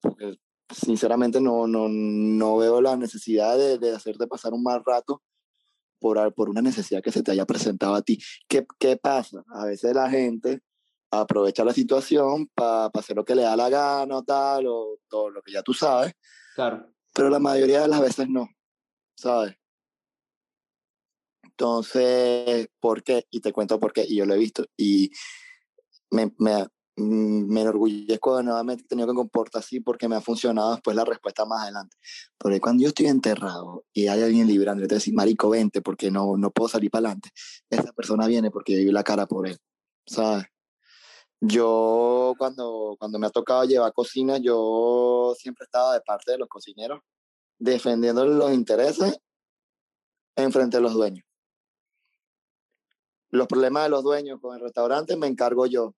porque 0.00 0.38
sinceramente 0.70 1.40
no, 1.40 1.66
no, 1.66 1.88
no 1.88 2.56
veo 2.56 2.80
la 2.80 2.96
necesidad 2.96 3.56
de, 3.56 3.78
de 3.78 3.94
hacerte 3.94 4.26
pasar 4.26 4.52
un 4.52 4.62
mal 4.62 4.82
rato 4.84 5.22
por, 5.98 6.32
por 6.34 6.48
una 6.48 6.62
necesidad 6.62 7.02
que 7.02 7.12
se 7.12 7.22
te 7.22 7.32
haya 7.32 7.46
presentado 7.46 7.94
a 7.94 8.02
ti. 8.02 8.18
¿Qué, 8.48 8.66
¿Qué 8.78 8.96
pasa? 8.96 9.42
A 9.48 9.64
veces 9.66 9.94
la 9.94 10.08
gente 10.10 10.62
aprovecha 11.10 11.64
la 11.64 11.72
situación 11.72 12.48
para 12.54 12.86
hacer 12.94 13.16
lo 13.16 13.24
que 13.24 13.34
le 13.34 13.42
da 13.42 13.56
la 13.56 13.68
gana 13.68 14.16
o 14.16 14.22
tal, 14.22 14.66
o 14.66 14.98
todo 15.08 15.30
lo 15.30 15.42
que 15.42 15.52
ya 15.52 15.62
tú 15.62 15.72
sabes. 15.72 16.12
Claro. 16.54 16.92
Pero 17.14 17.30
la 17.30 17.38
mayoría 17.38 17.82
de 17.82 17.88
las 17.88 18.00
veces 18.00 18.28
no, 18.28 18.48
¿sabes? 19.16 19.56
Entonces, 21.42 22.68
¿por 22.78 23.02
qué? 23.02 23.26
Y 23.30 23.40
te 23.40 23.52
cuento 23.52 23.80
por 23.80 23.92
qué, 23.92 24.04
y 24.06 24.16
yo 24.16 24.26
lo 24.26 24.34
he 24.34 24.38
visto, 24.38 24.64
y 24.76 25.10
me, 26.10 26.32
me, 26.38 26.66
me 26.98 27.62
enorgullezco 27.62 28.36
de 28.36 28.42
no 28.42 28.54
haberme 28.54 28.76
tenido 28.76 29.08
que 29.08 29.14
comportar 29.14 29.60
así 29.60 29.80
porque 29.80 30.08
me 30.08 30.16
ha 30.16 30.20
funcionado 30.20 30.72
después 30.72 30.96
la 30.96 31.04
respuesta 31.04 31.44
más 31.44 31.62
adelante. 31.62 31.96
Porque 32.36 32.60
cuando 32.60 32.82
yo 32.82 32.88
estoy 32.88 33.06
enterrado 33.06 33.84
y 33.92 34.08
hay 34.08 34.22
alguien 34.22 34.46
librando, 34.46 34.84
y 34.84 34.88
te 34.88 34.96
decís, 34.96 35.14
marico, 35.14 35.50
vente 35.50 35.82
porque 35.82 36.10
no, 36.10 36.36
no 36.36 36.50
puedo 36.50 36.68
salir 36.68 36.90
para 36.90 37.08
adelante, 37.08 37.30
esa 37.70 37.92
persona 37.92 38.26
viene 38.26 38.50
porque 38.50 38.72
yo 38.74 38.78
vi 38.80 38.92
la 38.92 39.04
cara 39.04 39.26
por 39.26 39.46
él, 39.48 39.58
¿sabes? 40.06 40.46
Yo 41.40 42.34
cuando, 42.36 42.96
cuando 42.98 43.18
me 43.18 43.26
ha 43.26 43.30
tocado 43.30 43.64
llevar 43.64 43.92
cocina, 43.92 44.38
yo 44.38 45.34
siempre 45.38 45.64
estaba 45.64 45.94
de 45.94 46.00
parte 46.00 46.32
de 46.32 46.38
los 46.38 46.48
cocineros, 46.48 47.00
defendiendo 47.58 48.24
los 48.24 48.52
intereses 48.52 49.18
en 50.36 50.52
frente 50.52 50.78
de 50.78 50.82
los 50.82 50.94
dueños. 50.94 51.24
Los 53.30 53.46
problemas 53.46 53.84
de 53.84 53.90
los 53.90 54.02
dueños 54.02 54.40
con 54.40 54.56
el 54.56 54.62
restaurante 54.62 55.16
me 55.16 55.26
encargo 55.26 55.66
yo. 55.66 55.94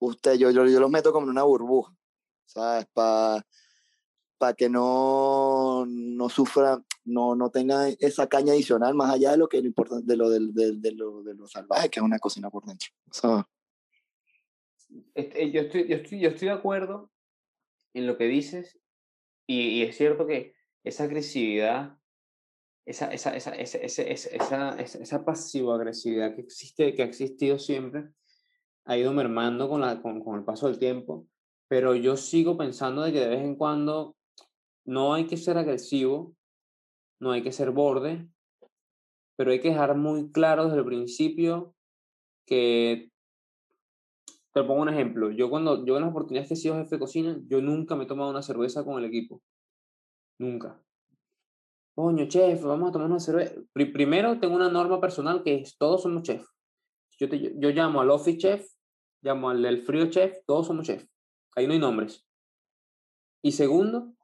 Usted, 0.00 0.34
yo, 0.34 0.50
yo, 0.50 0.66
yo 0.66 0.80
los 0.80 0.90
meto 0.90 1.12
como 1.12 1.26
en 1.26 1.30
una 1.30 1.42
burbuja, 1.42 1.94
¿sabes? 2.46 2.86
Para 2.92 3.44
para 4.38 4.54
que 4.54 4.68
no, 4.70 5.84
no 5.86 6.28
sufra, 6.28 6.82
no, 7.04 7.34
no 7.34 7.50
tenga 7.50 7.88
esa 7.88 8.28
caña 8.28 8.52
adicional 8.52 8.94
más 8.94 9.12
allá 9.12 9.32
de 9.32 9.36
lo 9.36 9.48
que 9.48 9.60
lo 9.60 9.66
importante 9.66 10.06
de 10.06 10.16
lo, 10.16 10.30
de, 10.30 10.38
de, 10.52 10.76
de, 10.76 10.92
lo, 10.92 11.22
de 11.24 11.34
lo 11.34 11.48
salvaje 11.48 11.90
que 11.90 11.98
es 11.98 12.04
una 12.04 12.20
cocina 12.20 12.48
por 12.48 12.64
dentro. 12.64 12.88
Este, 15.14 15.50
yo, 15.50 15.62
estoy, 15.62 15.88
yo, 15.88 15.96
estoy, 15.96 16.20
yo 16.20 16.28
estoy 16.30 16.48
de 16.48 16.54
acuerdo 16.54 17.10
en 17.94 18.06
lo 18.06 18.16
que 18.16 18.24
dices 18.24 18.78
y, 19.46 19.60
y 19.70 19.82
es 19.82 19.96
cierto 19.96 20.26
que 20.26 20.54
esa 20.84 21.04
agresividad, 21.04 21.98
esa, 22.86 23.12
esa, 23.12 23.36
esa, 23.36 23.50
esa, 23.54 23.78
esa, 23.78 24.02
esa, 24.02 24.78
esa, 24.78 24.98
esa 25.00 25.24
pasivo-agresividad 25.24 26.34
que 26.34 26.42
existe, 26.42 26.94
que 26.94 27.02
ha 27.02 27.06
existido 27.06 27.58
siempre, 27.58 28.08
ha 28.88 28.96
ido 28.96 29.12
mermando 29.12 29.68
con, 29.68 29.82
la, 29.82 30.00
con, 30.00 30.24
con 30.24 30.38
el 30.38 30.44
paso 30.44 30.66
del 30.66 30.78
tiempo, 30.78 31.26
pero 31.68 31.94
yo 31.94 32.16
sigo 32.16 32.56
pensando 32.56 33.02
de 33.02 33.12
que 33.12 33.20
de 33.20 33.28
vez 33.28 33.44
en 33.44 33.54
cuando 33.54 34.16
no 34.86 35.12
hay 35.12 35.26
que 35.26 35.36
ser 35.36 35.58
agresivo, 35.58 36.34
no 37.20 37.32
hay 37.32 37.42
que 37.42 37.52
ser 37.52 37.70
borde, 37.70 38.26
pero 39.36 39.50
hay 39.50 39.60
que 39.60 39.68
dejar 39.68 39.94
muy 39.94 40.32
claro 40.32 40.64
desde 40.64 40.78
el 40.78 40.86
principio 40.86 41.74
que 42.46 43.12
te 44.54 44.64
pongo 44.64 44.80
un 44.80 44.88
ejemplo. 44.88 45.30
Yo 45.32 45.50
cuando 45.50 45.84
yo 45.84 45.96
en 45.96 46.02
las 46.02 46.10
oportunidades 46.10 46.48
que 46.48 46.54
he 46.54 46.56
sido 46.56 46.76
jefe 46.76 46.96
de 46.96 47.00
cocina, 47.00 47.38
yo 47.46 47.60
nunca 47.60 47.94
me 47.94 48.04
he 48.04 48.06
tomado 48.06 48.30
una 48.30 48.42
cerveza 48.42 48.84
con 48.84 48.98
el 48.98 49.04
equipo. 49.04 49.42
Nunca. 50.38 50.82
Coño, 51.94 52.26
chef, 52.26 52.62
vamos 52.62 52.88
a 52.88 52.92
tomar 52.92 53.08
una 53.08 53.20
cerveza. 53.20 53.54
Primero 53.74 54.40
tengo 54.40 54.56
una 54.56 54.70
norma 54.70 54.98
personal 54.98 55.42
que 55.42 55.56
es 55.56 55.76
todos 55.76 56.02
somos 56.02 56.22
chef. 56.22 56.46
Yo, 57.18 57.28
te, 57.28 57.52
yo, 57.58 57.70
llamo 57.70 58.00
al 58.00 58.10
office 58.10 58.38
chef, 58.38 58.77
llamo 59.22 59.50
al 59.50 59.62
del 59.62 59.82
frío 59.82 60.10
chef, 60.10 60.38
todos 60.46 60.66
somos 60.66 60.86
chef. 60.86 61.06
Ahí 61.56 61.66
no 61.66 61.72
hay 61.72 61.78
nombres. 61.78 62.26
Y 63.42 63.52
segundo, 63.52 64.14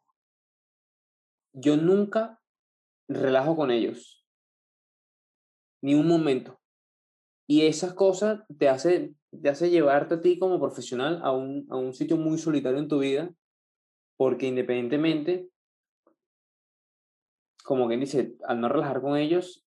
yo 1.53 1.77
nunca 1.77 2.41
relajo 3.09 3.57
con 3.57 3.71
ellos. 3.71 4.25
Ni 5.83 5.95
un 5.95 6.09
momento. 6.09 6.61
Y 7.47 7.67
esas 7.67 7.95
cosas 7.95 8.45
te 8.59 8.69
hace, 8.69 9.15
te 9.43 9.49
hace 9.49 9.71
llevarte 9.71 10.15
a 10.15 10.21
ti 10.21 10.39
como 10.39 10.59
profesional 10.59 11.21
a 11.23 11.31
un, 11.33 11.67
a 11.71 11.77
un 11.77 11.93
sitio 11.93 12.17
muy 12.17 12.39
solitario 12.39 12.79
en 12.79 12.89
tu 12.89 12.99
vida, 13.01 13.35
porque 14.17 14.47
independientemente, 14.47 15.51
como 17.65 17.87
quien 17.87 18.01
dice, 18.01 18.37
al 18.47 18.61
no 18.61 18.69
relajar 18.69 19.03
con 19.03 19.17
ellos, 19.17 19.67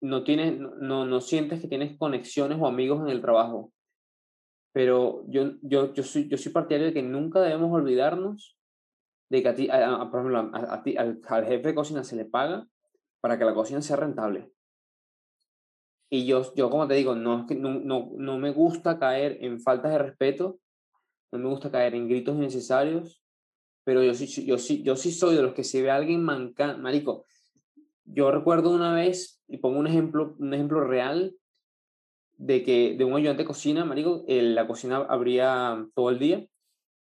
no, 0.00 0.24
tienes, 0.24 0.58
no, 0.58 1.06
no 1.06 1.20
sientes 1.20 1.60
que 1.60 1.68
tienes 1.68 1.96
conexiones 1.96 2.58
o 2.60 2.66
amigos 2.66 3.00
en 3.02 3.08
el 3.08 3.20
trabajo. 3.20 3.73
Pero 4.74 5.24
yo, 5.28 5.52
yo, 5.62 5.94
yo, 5.94 6.02
soy, 6.02 6.28
yo 6.28 6.36
soy 6.36 6.50
partidario 6.50 6.88
de 6.88 6.92
que 6.92 7.02
nunca 7.02 7.40
debemos 7.40 7.72
olvidarnos 7.72 8.58
de 9.30 9.40
que 9.40 9.48
a 9.48 9.54
ti, 9.54 9.68
por 9.68 10.20
ejemplo, 10.20 10.50
al, 10.52 11.46
jefe 11.46 11.68
de 11.68 11.74
cocina 11.76 12.02
se 12.02 12.16
le 12.16 12.24
paga 12.24 12.66
para 13.20 13.38
que 13.38 13.44
la 13.44 13.54
cocina 13.54 13.80
sea 13.80 13.94
rentable. 13.94 14.50
Y 16.10 16.26
yo, 16.26 16.52
yo 16.56 16.70
como 16.70 16.88
te 16.88 16.94
digo, 16.94 17.14
no, 17.14 17.46
no, 17.56 17.78
no, 17.78 18.10
no 18.16 18.38
me 18.38 18.50
gusta 18.50 18.98
caer 18.98 19.38
en 19.42 19.60
faltas 19.60 19.92
de 19.92 19.98
respeto, 19.98 20.58
no 21.30 21.38
me 21.38 21.48
gusta 21.48 21.70
caer 21.70 21.94
en 21.94 22.08
gritos 22.08 22.34
innecesarios, 22.34 23.22
pero 23.84 24.02
yo 24.02 24.12
sí, 24.12 24.44
yo 24.44 24.58
sí, 24.58 24.82
yo 24.82 24.96
sí 24.96 25.12
soy 25.12 25.36
de 25.36 25.42
los 25.42 25.54
que 25.54 25.62
si 25.62 25.82
ve 25.82 25.92
a 25.92 25.96
alguien 25.96 26.20
manca, 26.20 26.76
marico, 26.76 27.26
yo 28.04 28.32
recuerdo 28.32 28.74
una 28.74 28.92
vez, 28.92 29.40
y 29.46 29.58
pongo 29.58 29.78
un 29.78 29.86
ejemplo, 29.86 30.34
un 30.40 30.52
ejemplo 30.52 30.80
real, 30.82 31.36
de 32.44 32.62
que 32.62 32.94
de 32.96 33.04
un 33.04 33.14
ayudante 33.14 33.42
de 33.42 33.46
cocina, 33.46 33.86
marico, 33.86 34.22
la 34.28 34.66
cocina 34.66 34.98
abría 35.08 35.86
todo 35.94 36.10
el 36.10 36.18
día, 36.18 36.46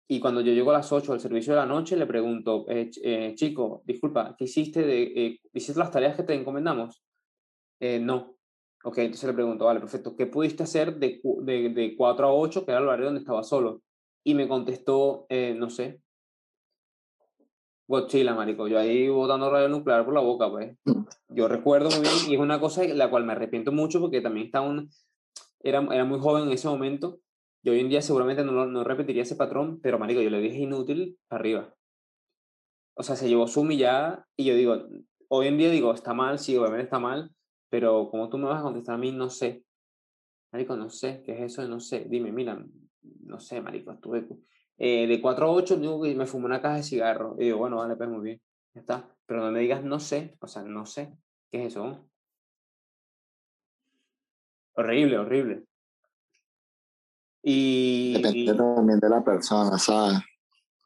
y 0.07 0.21
cuando 0.21 0.43
yo 0.43 0.53
llego 0.53 0.71
a 0.71 0.75
las 0.75 0.93
8 0.93 1.15
al 1.15 1.21
servicio 1.21 1.55
de 1.55 1.61
la 1.61 1.67
noche, 1.67 1.97
le 1.97 2.05
pregunto, 2.05 2.67
eh, 2.69 2.91
eh, 3.03 3.33
chico, 3.37 3.83
disculpa, 3.87 4.35
¿qué 4.37 4.45
hiciste? 4.45 4.83
De, 4.83 5.03
eh, 5.03 5.41
¿Hiciste 5.55 5.79
las 5.79 5.91
tareas 5.91 6.17
que 6.17 6.25
te 6.25 6.35
encomendamos? 6.35 7.03
no. 8.03 8.37
Ok, 8.83 8.99
entonces 8.99 9.29
le 9.29 9.35
pregunto, 9.35 9.65
vale, 9.65 9.81
perfecto, 9.81 10.15
¿qué 10.17 10.27
pudiste 10.27 10.63
hacer 10.63 10.97
de, 10.97 11.21
de, 11.43 11.69
de 11.71 11.95
4 11.97 12.27
a 12.27 12.35
8, 12.35 12.65
que 12.65 12.73
era 12.73 12.81
el 12.81 12.87
horario 12.87 13.07
donde 13.07 13.21
estaba 13.21 13.43
solo? 13.43 13.83
Y 14.25 14.35
me 14.35 14.49
contestó, 14.49 15.27
no 15.57 15.71
sé. 15.71 16.03
Godzilla, 17.87 18.35
marico. 18.35 18.69
Yo 18.69 18.79
ahí 18.79 19.09
botando 19.09 19.51
radio 19.51 19.69
nuclear 19.69 20.05
por 20.05 20.15
la 20.15 20.21
boca, 20.21 20.51
pues. 20.51 20.77
Yo 21.29 21.49
recuerdo 21.49 21.91
muy 21.91 22.01
bien, 22.01 22.15
y 22.29 22.35
es 22.35 22.41
una 22.41 22.61
cosa 22.61 22.83
de 22.83 22.95
la 22.95 23.11
cual 23.11 23.25
me 23.25 23.33
arrepiento 23.33 23.73
mucho 23.73 24.01
porque 24.01 24.21
también 24.21 24.47
estaba 24.47 24.69
un, 24.69 24.91
era, 25.61 25.87
era 25.93 26.05
muy 26.05 26.19
joven 26.19 26.45
en 26.45 26.53
ese 26.53 26.69
momento 26.69 27.21
yo 27.63 27.73
hoy 27.73 27.81
en 27.81 27.89
día 27.91 28.01
seguramente 28.01 28.45
no, 28.45 28.67
no 28.67 28.85
repetiría 28.85 29.23
ese 29.23 29.37
patrón, 29.37 29.81
pero 29.81 29.99
marico, 29.99 30.23
yo 30.23 30.31
le 30.31 30.41
dije 30.41 30.61
inútil 30.61 31.19
para 31.29 31.41
arriba. 31.41 31.75
O 32.95 33.03
sea, 33.03 33.17
se 33.17 33.29
llevó 33.29 33.47
su 33.47 33.61
humillada 33.61 34.27
y 34.37 34.45
yo 34.47 34.55
digo, 34.55 34.89
hoy 35.29 35.47
en 35.47 35.59
día 35.59 35.71
digo, 35.71 35.93
está 35.93 36.15
mal, 36.15 36.39
sí, 36.39 36.57
obviamente 36.57 36.85
está 36.85 36.99
mal, 36.99 37.31
pero 37.69 38.11
como 38.11 38.31
tú 38.31 38.39
me 38.39 38.47
vas 38.47 38.61
a 38.61 38.63
contestar 38.63 38.95
a 38.95 38.99
mí, 38.99 39.13
no 39.13 39.29
sé. 39.29 39.65
Marico, 40.53 40.75
no 40.77 40.89
sé, 40.89 41.23
¿qué 41.25 41.33
es 41.33 41.53
eso? 41.53 41.69
No 41.69 41.81
sé. 41.81 42.07
Dime, 42.09 42.33
mira, 42.33 42.65
no 43.03 43.41
sé, 43.41 43.61
marico, 43.61 43.93
estuve 43.93 44.27
eh, 44.79 45.07
de 45.07 45.21
4 45.21 45.47
a 45.47 45.51
8, 45.53 45.77
digo 45.77 46.03
que 46.03 46.15
me 46.15 46.27
fumé 46.27 46.47
una 46.47 46.63
caja 46.63 46.77
de 46.77 46.83
cigarros. 46.83 47.39
Y 47.39 47.45
digo, 47.45 47.59
bueno, 47.59 47.77
vale, 47.77 47.97
pues 47.97 48.09
muy 48.09 48.23
bien, 48.23 48.41
ya 48.75 48.81
está. 48.81 49.17
Pero 49.27 49.45
no 49.45 49.53
me 49.53 49.61
digas, 49.61 49.85
no 49.85 50.01
sé, 50.01 50.37
o 50.41 50.49
sea, 50.49 50.63
no 50.63 50.87
sé, 50.87 51.15
¿qué 51.51 51.61
es 51.61 51.67
eso? 51.69 52.10
Horrible, 54.75 55.19
horrible. 55.19 55.65
Y, 57.43 58.15
Depende 58.15 58.55
también 58.55 59.01
de 59.01 59.09
la 59.09 59.25
persona, 59.25 59.79
¿sabes? 59.79 60.19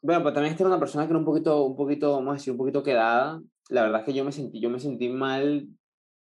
Bueno, 0.01 0.21
pues 0.21 0.33
también 0.33 0.51
esta 0.51 0.63
era 0.63 0.69
una 0.69 0.79
persona 0.79 1.05
que 1.05 1.11
era 1.11 1.19
un 1.19 1.25
poquito, 1.25 1.63
un 1.65 1.75
poquito, 1.75 2.13
vamos 2.13 2.29
a 2.29 2.33
decir, 2.33 2.51
un 2.51 2.57
poquito 2.57 2.83
quedada. 2.83 3.41
La 3.69 3.83
verdad 3.83 4.01
es 4.01 4.05
que 4.05 4.13
yo 4.13 4.23
me 4.23 4.31
sentí, 4.31 4.59
yo 4.59 4.69
me 4.69 4.79
sentí 4.79 5.09
mal 5.09 5.67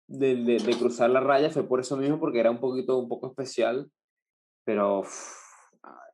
de, 0.08 0.36
de, 0.36 0.58
de 0.58 0.78
cruzar 0.78 1.10
la 1.10 1.20
raya, 1.20 1.50
fue 1.50 1.68
por 1.68 1.80
eso 1.80 1.96
mismo, 1.96 2.20
porque 2.20 2.40
era 2.40 2.52
un 2.52 2.60
poquito, 2.60 2.98
un 2.98 3.08
poco 3.08 3.28
especial, 3.28 3.90
pero 4.64 5.00
uff, 5.00 5.38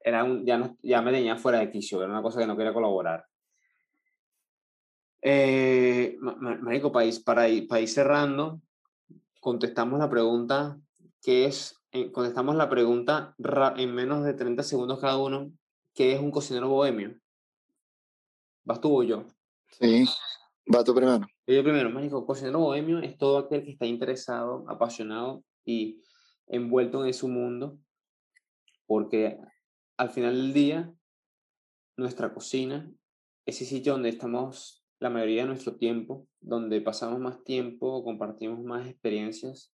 era 0.03 0.23
un, 0.23 0.45
ya, 0.45 0.57
no, 0.57 0.77
ya 0.81 1.01
me 1.01 1.11
tenía 1.11 1.37
fuera 1.37 1.59
de 1.59 1.71
quicio, 1.71 2.01
era 2.01 2.11
una 2.11 2.21
cosa 2.21 2.39
que 2.39 2.47
no 2.47 2.57
quería 2.57 2.73
colaborar. 2.73 3.25
Eh, 5.21 6.17
Marico, 6.19 6.91
país, 6.91 7.19
para, 7.19 7.47
ir, 7.47 7.67
para 7.67 7.79
ir 7.79 7.87
cerrando, 7.87 8.59
contestamos 9.39 9.99
la 9.99 10.09
pregunta 10.09 10.77
que 11.23 11.45
es 11.45 11.83
eh, 11.95 12.11
contestamos 12.11 12.55
la 12.55 12.69
pregunta 12.69 13.35
en 13.77 13.93
menos 13.93 14.25
de 14.25 14.33
30 14.33 14.63
segundos 14.63 14.99
cada 14.99 15.17
uno, 15.17 15.51
¿qué 15.93 16.13
es 16.13 16.19
un 16.19 16.31
cocinero 16.31 16.67
bohemio? 16.67 17.19
¿Vas 18.65 18.81
tú 18.81 18.99
o 18.99 19.03
yo? 19.03 19.27
Sí, 19.69 20.05
va 20.73 20.83
tú 20.83 20.95
primero. 20.95 21.25
Yo 21.45 21.63
primero, 21.63 21.91
mágico, 21.91 22.25
cocinero 22.25 22.59
bohemio 22.59 22.97
es 22.99 23.15
todo 23.17 23.37
aquel 23.37 23.63
que 23.63 23.71
está 23.71 23.85
interesado, 23.85 24.65
apasionado 24.67 25.43
y 25.63 26.01
envuelto 26.47 27.03
en 27.03 27.09
ese 27.09 27.27
mundo, 27.27 27.77
porque 28.87 29.37
al 29.97 30.09
final 30.09 30.35
del 30.35 30.53
día, 30.53 30.93
nuestra 31.95 32.33
cocina, 32.33 32.91
ese 33.45 33.65
sitio 33.65 33.93
donde 33.93 34.09
estamos 34.09 34.83
la 34.99 35.11
mayoría 35.11 35.43
de 35.43 35.49
nuestro 35.49 35.75
tiempo, 35.75 36.27
donde 36.39 36.81
pasamos 36.81 37.19
más 37.19 37.43
tiempo, 37.43 38.03
compartimos 38.03 38.63
más 38.63 38.87
experiencias, 38.87 39.72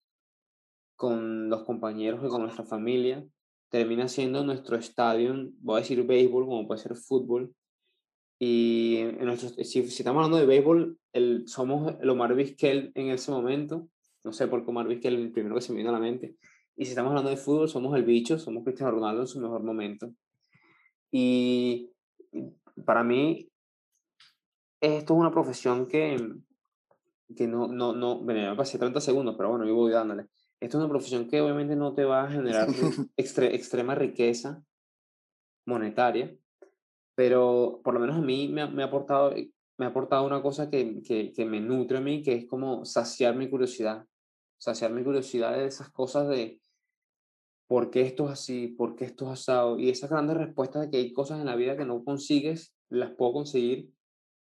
con 0.96 1.50
los 1.50 1.64
compañeros 1.64 2.22
y 2.24 2.30
con 2.30 2.41
nuestra 2.41 2.66
familia, 2.66 3.26
termina 3.70 4.08
siendo 4.08 4.43
nuestro 4.43 4.78
estadio, 4.78 5.36
voy 5.60 5.78
a 5.78 5.82
decir 5.82 6.06
béisbol, 6.06 6.46
como 6.46 6.68
puede 6.68 6.82
ser 6.82 6.96
fútbol. 6.96 7.54
Y 8.39 8.98
en 8.98 9.26
nuestro, 9.26 9.50
si, 9.50 9.66
si, 9.66 9.80
estamos 9.80 10.24
hablando 10.24 10.38
de 10.38 10.46
béisbol, 10.46 10.98
el, 11.14 11.48
somos 11.48 11.96
el 12.02 12.10
Omar 12.10 12.36
Vizquel 12.36 12.91
en 12.96 13.10
ese 13.10 13.32
momento. 13.32 13.88
No 14.24 14.34
sé 14.34 14.48
por 14.48 14.64
qué 14.64 14.72
Omar 14.72 14.88
Vizquel 14.88 15.16
es 15.16 15.22
el 15.22 15.32
primero 15.32 15.56
que 15.56 15.62
se 15.62 15.72
me 15.72 15.78
viene 15.78 15.89
a 15.89 15.93
la 15.93 16.00
mente. 16.00 16.36
Y 16.78 16.86
si 16.86 16.91
estamos 16.91 17.10
hablando 17.10 17.30
de 17.30 17.38
fútbol, 17.38 17.70
somos 17.70 17.96
el 17.96 18.04
bicho, 18.04 18.38
somos 18.38 18.64
Cristiano 18.64 18.91
Ronaldo 18.91 19.22
en 19.22 19.28
su 19.28 19.39
mejor 19.39 19.64
momento. 19.64 20.12
Y 21.12 21.91
para 22.86 23.04
mí, 23.04 23.50
esto 24.82 25.14
es 25.14 25.20
una 25.20 25.32
profesión 25.32 25.88
que, 25.88 26.18
que 27.36 27.48
no, 27.48 27.68
no, 27.68 27.93
no, 27.93 28.20
bueno, 28.20 28.52
me 28.52 28.56
pasé 28.58 28.78
30 28.78 29.00
segundos, 29.00 29.36
pero 29.38 29.50
bueno, 29.50 29.66
yo 29.66 29.76
voy 29.76 29.91
dándole. 29.91 30.28
Esto 30.62 30.78
es 30.78 30.84
una 30.84 30.89
profesión 30.89 31.28
que 31.28 31.41
obviamente 31.41 31.76
no 31.76 31.93
te 31.93 32.06
va 32.06 32.24
a 32.24 32.32
generar 32.32 32.68
extrema 33.18 33.95
riqueza 33.95 34.64
monetaria, 35.68 36.36
pero 37.16 37.82
por 37.84 37.93
lo 37.93 37.99
menos 37.99 38.18
a 38.18 38.22
mí 38.22 38.47
me, 38.47 38.68
me 38.70 38.84
ha 38.84 38.88
aportado 38.88 39.34
me 39.78 39.86
ha 39.86 39.89
aportado 39.89 40.26
una 40.26 40.41
cosa 40.41 40.70
que, 40.70 41.01
que, 41.03 41.34
que, 41.34 41.45
me 41.45 41.60
nutre 41.60 41.97
a 41.97 42.01
mí, 42.01 42.24
que 42.24 42.34
es 42.34 42.45
como 42.45 42.86
saciar 42.86 43.36
mi 43.36 43.49
curiosidad. 43.49 44.06
Saciar 44.58 44.91
mi 44.91 45.03
curiosidad 45.03 45.58
de 45.58 45.66
esas 45.66 45.89
cosas 45.89 46.30
de 46.30 46.62
por 47.68 47.89
qué 47.89 48.01
esto 48.01 48.26
es 48.26 48.32
así, 48.32 48.68
por 48.68 48.95
qué 48.95 49.06
esto 49.06 49.26
es 49.26 49.32
asado. 49.32 49.78
Y 49.78 49.89
esas 49.89 50.10
grandes 50.10 50.38
respuestas 50.38 50.84
de 50.84 50.89
que 50.89 50.97
hay 50.97 51.14
cosas 51.14 51.39
en 51.39 51.45
la 51.45 51.56
vida 51.56 51.76
que 51.76 51.86
no 51.86 52.03
consigues, 52.03 52.74
las 52.89 53.12
puedo 53.12 53.34
conseguir 53.34 53.91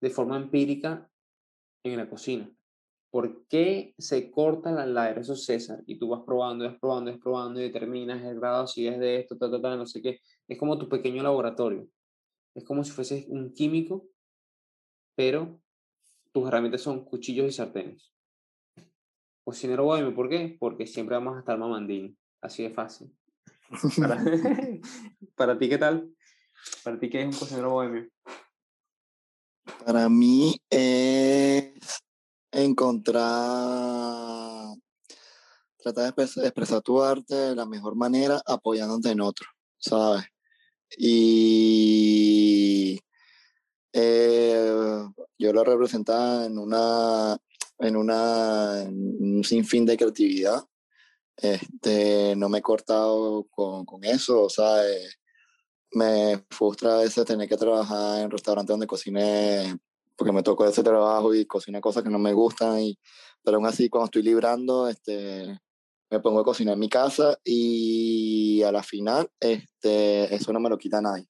de 0.01 0.11
forma 0.11 0.37
empírica 0.37 1.11
en 1.85 1.97
la 1.97 2.09
cocina. 2.11 2.51
¿Por 3.13 3.47
qué 3.47 3.95
se 3.99 4.31
corta 4.31 4.73
la 4.73 4.87
ladera? 4.87 5.21
Eso 5.21 5.37
César. 5.37 5.85
Y 5.87 5.99
tú 5.99 6.09
vas 6.09 6.23
probando, 6.27 6.65
vas 6.65 6.79
probando, 6.81 7.13
vas 7.13 7.21
probando 7.21 7.61
y 7.61 7.65
determinas 7.65 8.25
el 8.25 8.41
grado, 8.41 8.67
si 8.67 8.89
es 8.89 8.99
de 8.99 9.21
esto, 9.21 9.37
ta, 9.37 9.51
ta, 9.51 9.61
ta, 9.61 9.77
no 9.77 9.87
sé 9.87 10.03
qué. 10.03 10.19
Es 10.49 10.59
como 10.59 10.79
tu 10.79 10.89
pequeño 10.89 11.23
laboratorio. 11.23 11.87
Es 12.55 12.65
como 12.65 12.83
si 12.83 12.91
fueses 12.91 13.27
un 13.29 13.53
químico 13.53 14.09
pero 15.15 15.61
tus 16.33 16.49
herramientas 16.49 16.81
son 16.81 17.05
cuchillos 17.05 17.47
y 17.47 17.53
sartenes. 17.53 18.13
Cocinero 19.45 19.85
bohemio, 19.85 20.15
¿por 20.15 20.29
qué? 20.29 20.57
Porque 20.59 20.87
siempre 20.87 21.17
vamos 21.17 21.37
a 21.37 21.41
estar 21.41 21.59
mamandín. 21.59 22.17
Así 22.41 22.63
de 22.63 22.71
fácil. 22.71 23.15
Para, 25.37 25.59
ti, 25.59 25.69
¿qué 25.69 25.79
tal? 25.79 26.13
¿Para 26.85 26.99
ti 26.99 27.11
qué 27.11 27.23
es 27.23 27.27
un 27.27 27.39
cocinero 27.39 27.71
bohemio? 27.71 28.09
Para 29.85 30.09
mí 30.09 30.57
es 30.71 32.03
encontrar, 32.53 33.25
tratar 35.79 36.15
de 36.15 36.23
expresar 36.23 36.83
tu 36.83 37.03
arte 37.03 37.35
de 37.35 37.57
la 37.57 37.67
mejor 37.67 37.97
manera 37.97 38.41
apoyándote 38.47 39.11
en 39.11 39.21
otro, 39.21 39.49
¿sabes? 39.79 40.25
Y 40.99 43.01
eh, 43.93 45.05
yo 45.39 45.53
lo 45.53 45.65
representaba 45.65 46.45
en 46.45 46.59
una 46.59 47.37
en 47.79 47.97
una 47.97 48.85
un 48.89 49.43
sinfín 49.45 49.87
de 49.87 49.97
creatividad. 49.97 50.63
Este, 51.37 52.35
no 52.37 52.49
me 52.49 52.59
he 52.59 52.63
cortado 52.63 53.47
con, 53.51 53.85
con 53.85 54.05
eso, 54.05 54.45
o 54.45 54.49
me 55.93 56.45
frustra 56.51 56.95
a 56.95 57.03
veces 57.03 57.25
tener 57.25 57.49
que 57.49 57.57
trabajar 57.57 58.23
en 58.23 58.31
restaurantes 58.31 58.73
donde 58.73 58.87
cocine, 58.87 59.79
porque 60.17 60.33
me 60.33 60.43
tocó 60.43 60.65
ese 60.67 60.83
trabajo 60.83 61.35
y 61.35 61.47
cocina 61.47 61.81
cosas 61.81 62.03
que 62.03 62.11
no 62.11 62.19
me 62.19 62.33
gustan, 62.33 62.81
y, 62.81 62.99
pero 63.43 63.57
aún 63.57 63.67
así 63.67 63.89
cuando 63.89 64.07
estoy 64.07 64.23
librando, 64.23 64.89
este, 64.89 65.59
me 66.11 66.21
pongo 66.21 66.41
a 66.41 66.45
cocinar 66.45 66.75
en 66.75 66.81
mi 66.81 66.89
casa 66.89 67.39
y 67.45 68.63
a 68.63 68.73
la 68.73 68.83
final, 68.83 69.31
este, 69.41 70.35
eso 70.35 70.53
no 70.53 70.61
me 70.61 70.69
lo 70.69 70.79
quita 70.79 71.01
nadie. 71.01 71.27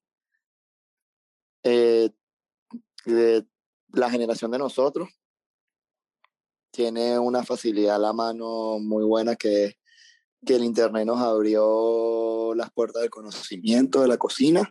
Eh, 1.63 2.11
de 3.05 3.47
la 3.93 4.11
generación 4.11 4.51
de 4.51 4.59
nosotros 4.59 5.09
tiene 6.73 7.19
una 7.19 7.45
facilidad 7.45 7.97
a 7.97 7.99
la 7.99 8.13
mano 8.13 8.79
muy 8.79 9.05
buena 9.05 9.37
que, 9.37 9.77
que 10.45 10.57
el 10.57 10.65
Internet 10.65 11.07
nos 11.07 11.21
abrió 11.21 12.55
las 12.55 12.73
puertas 12.73 13.03
del 13.03 13.11
conocimiento 13.11 14.01
de 14.01 14.09
la 14.09 14.17
cocina. 14.17 14.69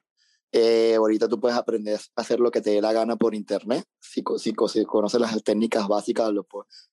Eh, 0.51 0.95
ahorita 0.95 1.27
tú 1.27 1.39
puedes 1.39 1.57
aprender 1.57 1.99
a 2.15 2.21
hacer 2.21 2.39
lo 2.39 2.51
que 2.51 2.61
te 2.61 2.71
dé 2.71 2.81
la 2.81 2.93
gana 2.93 3.15
por 3.15 3.35
Internet. 3.35 3.85
Si, 3.99 4.23
si, 4.37 4.53
si 4.67 4.85
conoces 4.85 5.21
las 5.21 5.43
técnicas 5.43 5.87
básicas, 5.87 6.31
lo 6.31 6.45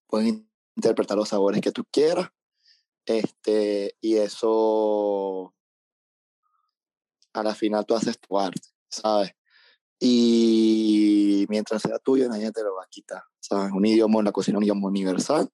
puedes, 0.07 0.35
interpretar 0.77 1.17
los 1.17 1.29
sabores 1.29 1.61
que 1.61 1.73
tú 1.73 1.85
quieras. 1.91 2.29
Este, 3.05 3.97
y 4.01 4.17
eso, 4.17 5.55
a 7.33 7.43
la 7.43 7.55
final 7.55 7.85
tú 7.87 7.95
haces 7.95 8.19
tu 8.21 8.39
arte, 8.39 8.69
¿sabes? 8.89 9.33
y 10.01 11.45
mientras 11.49 11.83
sea 11.83 11.99
tuyo 11.99 12.29
nadie 12.29 12.53
te 12.53 12.63
lo 12.63 12.77
va 12.77 12.85
a 12.85 12.89
quitar. 12.89 13.23
¿sabes? 13.41 13.73
Un 13.73 13.85
idioma 13.87 14.19
en 14.21 14.27
la 14.27 14.33
cocina, 14.33 14.59
un 14.59 14.65
idioma 14.65 14.87
universal. 14.87 15.49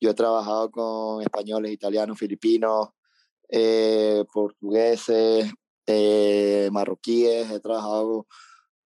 Yo 0.00 0.10
he 0.10 0.14
trabajado 0.14 0.70
con 0.70 1.22
españoles, 1.22 1.72
italianos, 1.72 2.18
filipinos, 2.18 2.90
eh, 3.48 4.24
portugueses, 4.32 5.52
eh, 5.86 6.68
marroquíes, 6.72 7.50
he 7.50 7.60
trabajado, 7.60 8.26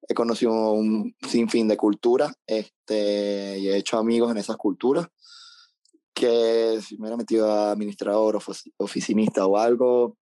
he 0.09 0.15
conocido 0.15 0.73
un 0.73 1.15
sinfín 1.27 1.69
de 1.69 1.77
culturas 1.77 2.35
este, 2.47 3.59
y 3.59 3.69
he 3.69 3.77
hecho 3.77 3.99
amigos 3.99 4.31
en 4.31 4.39
esas 4.39 4.57
culturas 4.57 5.09
que 6.15 6.81
si 6.83 6.97
me 6.97 7.03
hubiera 7.03 7.17
metido 7.17 7.51
a 7.51 7.71
administrador 7.71 8.41
oficinista 8.79 9.47
o 9.47 9.57
algo, 9.57 10.17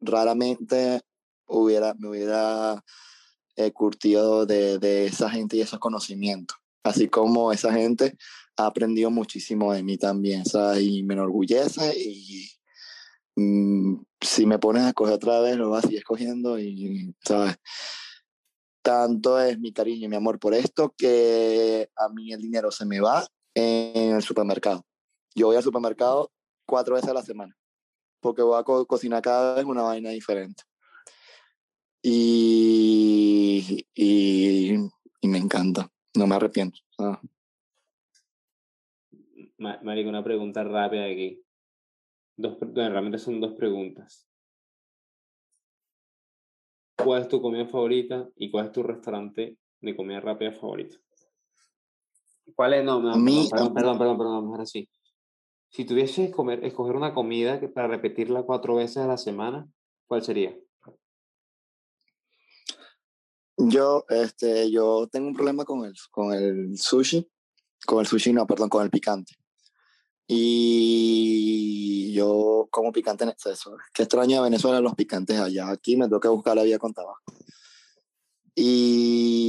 raramente 0.00 1.02
hubiera, 1.46 1.94
me 1.98 2.08
hubiera 2.08 2.82
eh, 3.56 3.70
curtido 3.72 4.46
de, 4.46 4.78
de, 4.78 5.06
esa 5.06 5.28
gente 5.28 5.56
y 5.56 5.60
esos 5.60 5.78
conocimientos. 5.78 6.56
Así 6.82 7.08
como 7.08 7.52
esa 7.52 7.72
gente 7.72 8.16
ha 8.56 8.66
aprendido 8.66 9.10
muchísimo 9.10 9.72
de 9.72 9.82
mí 9.82 9.98
también, 9.98 10.44
¿sabes? 10.46 10.82
Y 10.82 11.02
me 11.02 11.14
enorgullece 11.14 11.92
y 11.98 12.48
mm, 13.36 13.96
si 14.20 14.46
me 14.46 14.58
pones 14.58 14.82
a 14.82 14.88
escoger 14.88 15.14
otra 15.14 15.40
vez, 15.40 15.56
lo 15.56 15.70
vas 15.70 15.84
a 15.84 15.88
seguir 15.88 15.98
escogiendo 15.98 16.58
y, 16.58 17.14
¿sabes? 17.24 17.56
Tanto 18.82 19.40
es 19.40 19.58
mi 19.58 19.72
cariño 19.72 20.06
y 20.06 20.08
mi 20.08 20.16
amor 20.16 20.38
por 20.38 20.54
esto 20.54 20.94
que 20.96 21.88
a 21.96 22.08
mí 22.08 22.32
el 22.32 22.40
dinero 22.40 22.70
se 22.70 22.84
me 22.84 23.00
va 23.00 23.26
en 23.54 24.14
el 24.16 24.22
supermercado. 24.22 24.84
Yo 25.34 25.46
voy 25.46 25.56
al 25.56 25.62
supermercado 25.62 26.32
cuatro 26.66 26.94
veces 26.94 27.10
a 27.10 27.14
la 27.14 27.22
semana 27.22 27.56
porque 28.24 28.40
voy 28.40 28.58
a 28.58 28.64
cocinar 28.64 29.20
cada 29.20 29.54
vez 29.54 29.66
una 29.66 29.82
vaina 29.82 30.08
diferente. 30.08 30.62
Y, 32.02 33.86
y, 33.94 34.78
me 35.22 35.36
encanta, 35.36 35.90
no 36.14 36.26
me 36.26 36.34
arrepiento. 36.34 36.78
Ah. 36.98 37.20
Marico, 39.58 40.08
una 40.08 40.24
pregunta 40.24 40.64
rápida 40.64 41.04
aquí. 41.04 41.42
Dos, 42.36 42.58
realmente 42.74 43.18
son 43.18 43.40
dos 43.40 43.54
preguntas. 43.54 44.28
¿Cuál 46.96 47.22
es 47.22 47.28
tu 47.28 47.40
comida 47.40 47.66
favorita 47.66 48.28
y 48.36 48.50
cuál 48.50 48.66
es 48.66 48.72
tu 48.72 48.82
restaurante 48.82 49.58
de 49.80 49.96
comida 49.96 50.20
rápida 50.20 50.52
favorito? 50.52 50.98
¿Cuál 52.54 52.74
es? 52.74 52.84
No, 52.84 53.00
no, 53.00 53.12
perdón, 53.50 53.74
perdón, 53.74 53.98
perdón, 53.98 54.18
perdón, 54.18 54.44
mejor 54.44 54.60
así. 54.62 54.88
Si 55.70 55.84
tuvieses 55.84 56.30
comer, 56.30 56.64
escoger 56.64 56.94
una 56.94 57.12
comida 57.12 57.60
para 57.74 57.88
repetirla 57.88 58.44
cuatro 58.44 58.76
veces 58.76 58.98
a 58.98 59.06
la 59.06 59.16
semana, 59.16 59.66
¿cuál 60.06 60.22
sería? 60.22 60.56
Yo, 63.56 64.04
este, 64.08 64.70
yo 64.70 65.08
tengo 65.08 65.28
un 65.28 65.34
problema 65.34 65.64
con 65.64 65.84
el, 65.84 65.94
con 66.10 66.32
el 66.32 66.78
sushi, 66.78 67.28
con 67.86 68.00
el 68.00 68.06
sushi, 68.06 68.32
no, 68.32 68.46
perdón, 68.46 68.68
con 68.68 68.82
el 68.84 68.90
picante. 68.90 69.34
Y 70.26 72.12
yo 72.14 72.68
como 72.70 72.92
picante 72.92 73.24
en 73.24 73.30
exceso. 73.30 73.76
Qué 73.92 74.04
extraño 74.04 74.36
de 74.36 74.42
Venezuela 74.50 74.80
los 74.80 74.94
picantes 74.94 75.38
allá. 75.38 75.70
Aquí 75.70 75.96
me 75.96 76.08
que 76.20 76.28
buscar 76.28 76.56
la 76.56 76.62
vida 76.62 76.78
con 76.78 76.94
tabaco. 76.94 77.22
Y 78.54 79.44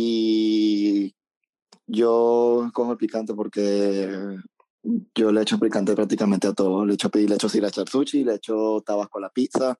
yo 1.87 2.69
cojo 2.73 2.91
el 2.93 2.97
picante 2.97 3.33
porque 3.33 4.37
yo 5.13 5.31
le 5.31 5.41
echo 5.41 5.59
picante 5.59 5.95
prácticamente 5.95 6.47
a 6.47 6.53
todo. 6.53 6.85
Le 6.85 6.95
echo, 6.95 7.09
le 7.13 7.35
echo 7.35 7.47
echar 7.47 7.87
sushi, 7.87 8.23
le 8.23 8.35
echo 8.35 8.81
tabasco 8.85 9.19
a 9.19 9.21
la 9.21 9.29
pizza, 9.29 9.79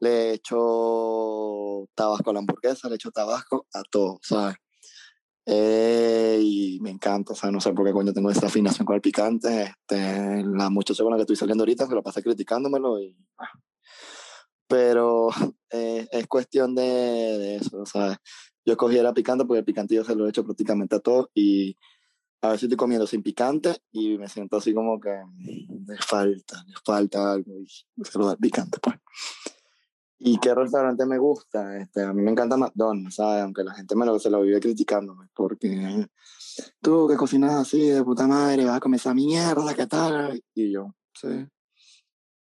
le 0.00 0.34
echo 0.34 1.88
tabasco 1.94 2.30
a 2.30 2.32
la 2.32 2.38
hamburguesa, 2.40 2.88
le 2.88 2.96
echo 2.96 3.10
tabasco 3.10 3.66
a 3.72 3.82
todo, 3.82 4.18
¿sabes? 4.22 4.56
Eh, 5.46 6.38
y 6.42 6.78
me 6.80 6.90
encanta, 6.90 7.32
o 7.32 7.36
sea, 7.36 7.50
no 7.50 7.60
sé 7.60 7.72
por 7.72 7.86
qué 7.86 7.92
coño 7.92 8.12
tengo 8.12 8.30
esta 8.30 8.46
afinación 8.46 8.86
con 8.86 8.94
el 8.94 9.00
picante. 9.00 9.62
Este, 9.62 10.44
la 10.44 10.70
muchacha 10.70 11.02
con 11.02 11.12
la 11.12 11.16
que 11.16 11.22
estoy 11.22 11.36
saliendo 11.36 11.62
ahorita 11.62 11.86
se 11.86 11.94
lo 11.94 12.02
pasa 12.02 12.22
criticándomelo 12.22 13.00
y... 13.00 13.16
Ah. 13.38 13.50
Pero 14.68 15.30
eh, 15.70 16.06
es 16.12 16.26
cuestión 16.26 16.74
de, 16.74 16.82
de 16.82 17.56
eso, 17.56 17.84
¿sabes? 17.86 18.18
Yo 18.64 18.74
escogiera 18.74 19.14
picante 19.14 19.44
porque 19.44 19.60
el 19.60 19.64
picante 19.64 19.94
yo 19.94 20.04
se 20.04 20.14
lo 20.14 20.26
he 20.26 20.30
hecho 20.30 20.44
prácticamente 20.44 20.96
a 20.96 21.00
todo 21.00 21.30
y 21.34 21.76
a 22.42 22.48
veces 22.48 22.64
estoy 22.64 22.76
comiendo 22.76 23.06
sin 23.06 23.22
picante 23.22 23.76
y 23.92 24.16
me 24.16 24.28
siento 24.28 24.56
así 24.56 24.72
como 24.72 24.98
que 25.00 25.10
me 25.86 25.96
falta, 25.98 26.64
me 26.66 26.74
falta 26.84 27.32
algo 27.32 27.52
y 27.58 27.66
se 27.66 28.18
lo 28.18 28.26
da 28.26 28.36
picante, 28.36 28.78
pues. 28.80 28.96
¿Y 30.22 30.38
qué 30.38 30.54
restaurante 30.54 31.06
me 31.06 31.16
gusta? 31.16 31.78
Este, 31.78 32.02
a 32.02 32.12
mí 32.12 32.20
me 32.20 32.30
encanta 32.30 32.54
McDonald's, 32.58 33.14
¿sabes? 33.14 33.42
Aunque 33.42 33.64
la 33.64 33.72
gente 33.72 33.96
me 33.96 34.04
lo, 34.04 34.18
se 34.18 34.28
lo 34.28 34.42
vive 34.42 34.60
criticándome, 34.60 35.28
porque 35.34 36.06
tú 36.82 37.08
que 37.08 37.16
cocinas 37.16 37.54
así 37.54 37.88
de 37.88 38.04
puta 38.04 38.26
madre, 38.26 38.66
vas 38.66 38.76
a 38.76 38.80
comer 38.80 39.00
esa 39.00 39.14
mierda, 39.14 39.72
¿qué 39.74 39.86
tal? 39.86 40.38
Y 40.54 40.72
yo, 40.72 40.94
sí. 41.14 41.46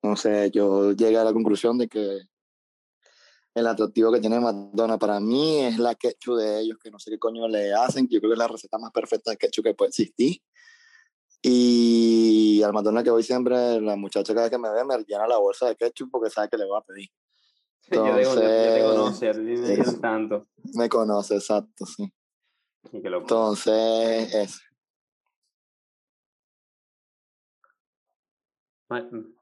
no 0.01 0.15
sé, 0.15 0.49
yo 0.49 0.93
llegué 0.93 1.19
a 1.19 1.23
la 1.23 1.31
conclusión 1.31 1.77
de 1.77 1.87
que 1.87 2.21
el 3.53 3.67
atractivo 3.67 4.11
que 4.11 4.19
tiene 4.19 4.39
McDonald's 4.39 4.99
para 4.99 5.19
mí 5.19 5.59
es 5.59 5.77
la 5.77 5.93
ketchup 5.93 6.37
de 6.37 6.61
ellos, 6.61 6.79
que 6.83 6.89
no 6.89 6.97
sé 6.97 7.11
qué 7.11 7.19
coño 7.19 7.47
le 7.47 7.71
hacen, 7.71 8.07
que 8.07 8.15
yo 8.15 8.19
creo 8.19 8.31
que 8.31 8.33
es 8.33 8.39
la 8.39 8.47
receta 8.47 8.79
más 8.79 8.91
perfecta 8.91 9.29
de 9.29 9.37
ketchup 9.37 9.65
que 9.65 9.73
puede 9.75 9.89
existir. 9.89 10.41
Y 11.43 12.63
al 12.63 12.73
McDonald's 12.73 13.05
que 13.05 13.11
voy 13.11 13.23
siempre, 13.23 13.79
la 13.79 13.95
muchacha 13.95 14.33
cada 14.33 14.47
vez 14.47 14.51
que 14.51 14.57
me 14.57 14.71
ve 14.71 14.83
me 14.85 14.97
llena 15.07 15.27
la 15.27 15.37
bolsa 15.37 15.67
de 15.67 15.75
ketchup 15.75 16.09
porque 16.09 16.31
sabe 16.31 16.49
que 16.49 16.57
le 16.57 16.65
voy 16.65 16.79
a 16.79 16.81
pedir. 16.81 17.09
Entonces, 17.91 18.35
yo, 18.35 18.73
te 18.73 18.83
conoce, 18.83 19.33
me 19.33 19.99
tanto. 19.99 20.47
Me 20.75 20.89
conoce, 20.89 21.35
exacto, 21.35 21.85
sí. 21.85 22.11
Entonces, 22.91 24.33
eso. 24.33 24.59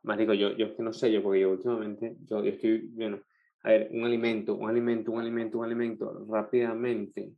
Marico, 0.04 0.34
yo, 0.34 0.52
yo 0.58 0.76
que 0.76 0.84
no 0.84 0.93
sé, 0.93 1.12
yo 1.12 1.24
porque 1.24 1.41
yo 1.41 1.52
últimamente, 1.52 2.18
yo, 2.26 2.43
yo 2.43 2.52
estoy, 2.52 2.88
bueno, 2.88 3.22
a 3.64 3.70
ver, 3.70 3.89
un 3.91 4.04
alimento, 4.04 4.56
un 4.56 4.70
alimento, 4.70 5.12
un 5.12 5.22
alimento, 5.22 5.58
un 5.60 5.66
alimento, 5.66 6.26
rápidamente. 6.30 7.34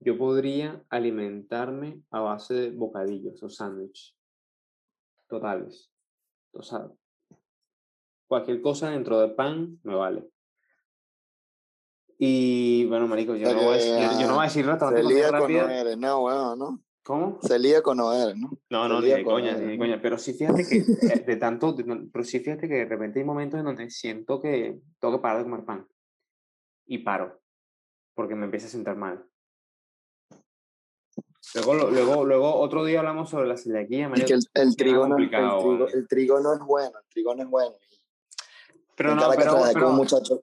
Yo 0.00 0.18
podría 0.18 0.84
alimentarme 0.88 2.02
a 2.10 2.20
base 2.20 2.54
de 2.54 2.70
bocadillos 2.70 3.42
o 3.42 3.48
sándwiches 3.48 4.16
totales. 5.28 5.90
O 6.52 6.62
sea, 6.62 6.90
cualquier 8.32 8.62
cosa 8.62 8.88
dentro 8.88 9.20
de 9.20 9.28
pan 9.28 9.78
me 9.82 9.94
vale. 9.94 10.26
Y 12.16 12.86
bueno, 12.86 13.06
marico, 13.06 13.36
yo, 13.36 13.52
no, 13.52 13.62
voy 13.62 13.74
a 13.74 13.76
decir, 13.76 14.20
yo, 14.22 14.26
no 14.26 14.34
voy 14.36 14.40
a 14.40 14.48
decir 14.48 14.64
restaurante 14.64 15.02
No, 15.02 15.96
no, 15.96 16.20
bueno, 16.20 16.56
¿no? 16.56 16.82
¿Cómo? 17.02 17.38
Celíaco 17.42 17.94
no 17.94 18.10
eres, 18.10 18.38
¿no? 18.38 18.50
No, 18.70 18.88
no, 18.88 19.02
ni 19.02 19.08
de 19.08 19.22
coña, 19.22 19.54
ni 19.54 19.72
de 19.72 19.78
coña. 19.78 20.00
Pero 20.00 20.16
sí 20.16 20.32
fíjate 20.32 20.66
que 20.66 20.76
eh, 20.78 21.24
de 21.26 21.36
tanto, 21.36 21.76
pero 22.10 22.24
sí 22.24 22.40
fíjate 22.40 22.68
que 22.68 22.74
de 22.74 22.84
repente 22.86 23.18
hay 23.18 23.26
momentos 23.26 23.60
en 23.60 23.66
donde 23.66 23.90
siento 23.90 24.40
que 24.40 24.80
tengo 24.98 25.16
que 25.18 25.20
parar 25.20 25.38
de 25.38 25.44
comer 25.44 25.66
pan. 25.66 25.86
Y 26.86 26.98
paro. 26.98 27.38
Porque 28.14 28.34
me 28.34 28.46
empieza 28.46 28.68
a 28.68 28.70
sentar 28.70 28.96
mal. 28.96 29.26
Luego, 31.54 31.90
luego, 31.90 32.24
luego 32.24 32.54
otro 32.54 32.82
día 32.86 33.00
hablamos 33.00 33.28
sobre 33.28 33.46
la 33.46 33.58
celiaquía. 33.58 34.10
Es 34.14 34.24
que 34.24 34.38
el, 34.54 34.74
trigo 34.74 35.06
no, 35.06 35.18
el, 35.18 35.28
trigo, 35.28 35.86
el 35.86 36.08
trigo 36.08 36.40
no 36.40 36.54
es 36.54 36.60
bueno, 36.60 36.98
el 36.98 37.08
trigo 37.10 37.34
no 37.34 37.42
es 37.42 37.48
bueno. 37.50 37.76
Pero 38.96 39.14
no, 39.14 39.22
pero, 39.36 39.56
pero, 39.72 39.90
muchacho, 39.90 40.42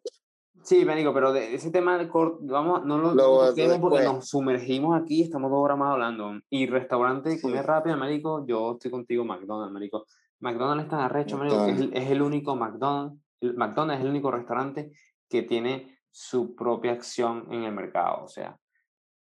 Sí, 0.64 0.86
Ménico, 0.86 1.14
pero 1.14 1.32
de 1.32 1.56
ese 1.56 1.72
tema 1.72 1.98
de 1.98 2.10
vamos, 2.42 2.86
no 2.86 2.98
lo, 2.98 3.14
lo 3.14 3.80
porque 3.82 4.04
nos 4.04 4.28
sumergimos 4.28 5.02
aquí, 5.02 5.24
estamos 5.24 5.50
dos 5.50 5.60
horas 5.62 5.78
más 5.78 5.94
hablando. 5.94 6.40
Y 6.50 6.68
restaurante, 6.68 7.32
sí. 7.32 7.42
comer 7.42 7.66
rápido, 7.66 7.98
Ménico, 7.98 8.46
yo 8.46 8.74
estoy 8.74 8.92
contigo, 8.92 9.24
McDonald's, 9.24 9.74
Ménico. 9.74 10.06
McDonald's 10.42 10.84
está 10.84 11.06
arrecho, 11.06 11.38
Ménico, 11.38 11.66
es, 11.66 11.90
es, 11.92 12.12
el 12.12 12.22
único 12.22 12.56
McDonald's, 12.56 13.20
el 13.42 13.56
McDonald's 13.56 14.00
es 14.00 14.06
el 14.06 14.12
único 14.12 14.32
restaurante 14.32 14.92
que 15.28 15.44
tiene 15.44 15.98
su 16.12 16.56
propia 16.56 16.92
acción 16.92 17.48
en 17.52 17.64
el 17.64 17.74
mercado, 17.74 18.26
o 18.26 18.28
sea, 18.28 18.58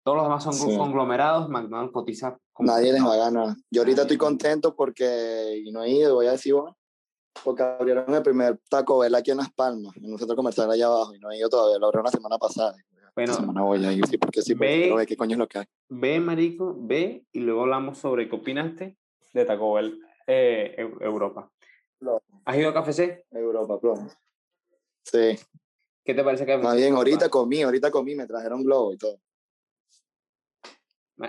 todos 0.03 0.17
los 0.17 0.25
demás 0.25 0.43
son 0.43 0.77
conglomerados, 0.77 1.49
McDonald's 1.49 1.93
cotiza. 1.93 2.37
Nadie 2.59 2.93
les 2.93 3.03
va 3.03 3.13
a 3.13 3.17
ganar. 3.17 3.55
Yo 3.69 3.81
ahorita 3.81 4.01
estoy 4.01 4.17
contento 4.17 4.75
porque, 4.75 5.61
y 5.63 5.71
no 5.71 5.83
he 5.83 5.91
ido, 5.91 6.15
voy 6.15 6.27
a 6.27 6.31
decir, 6.31 6.53
bueno, 6.53 6.75
porque 7.43 7.63
abrieron 7.63 8.13
el 8.13 8.23
primer 8.23 8.59
Taco 8.69 8.99
Bell 8.99 9.15
aquí 9.15 9.31
en 9.31 9.37
Las 9.37 9.51
Palmas, 9.51 9.95
en 9.97 10.11
un 10.11 10.17
centro 10.17 10.35
comercial 10.35 10.69
allá 10.69 10.87
abajo, 10.87 11.15
y 11.15 11.19
no 11.19 11.31
he 11.31 11.37
ido 11.37 11.49
todavía, 11.49 11.77
lo 11.77 11.87
abrieron 11.87 12.05
la 12.05 12.11
semana 12.11 12.37
pasada. 12.37 12.75
Bueno, 13.15 13.33
la 13.33 13.39
semana 13.39 13.61
voy 13.63 13.85
a 13.85 13.91
ir, 13.91 14.05
sí, 14.07 14.17
porque 14.17 14.41
sí, 14.41 14.53
ve, 14.53 14.93
ve 14.95 15.05
qué 15.05 15.17
coño 15.17 15.33
es 15.33 15.39
lo 15.39 15.47
que 15.47 15.59
hay. 15.59 15.65
Ve, 15.89 16.19
marico, 16.19 16.75
ve, 16.77 17.25
y 17.31 17.39
luego 17.39 17.61
hablamos 17.61 17.97
sobre 17.97 18.29
qué 18.29 18.35
opinaste 18.35 18.97
de 19.33 19.45
Taco 19.45 19.73
Bell 19.73 19.99
eh, 20.27 20.75
Europa. 21.01 21.51
¿Has 22.45 22.57
ido 22.57 22.69
a 22.69 22.73
Café 22.73 22.93
C? 22.93 23.25
Europa, 23.31 23.79
claro. 23.79 24.07
Sí. 25.03 25.37
¿Qué 26.03 26.13
te 26.13 26.23
parece 26.23 26.45
que 26.45 26.57
Más 26.57 26.75
bien, 26.75 26.95
ahorita 26.95 27.29
comí, 27.29 27.61
ahorita 27.61 27.91
comí, 27.91 28.15
me 28.15 28.25
trajeron 28.25 28.63
globo 28.63 28.93
y 28.93 28.97
todo. 28.97 29.19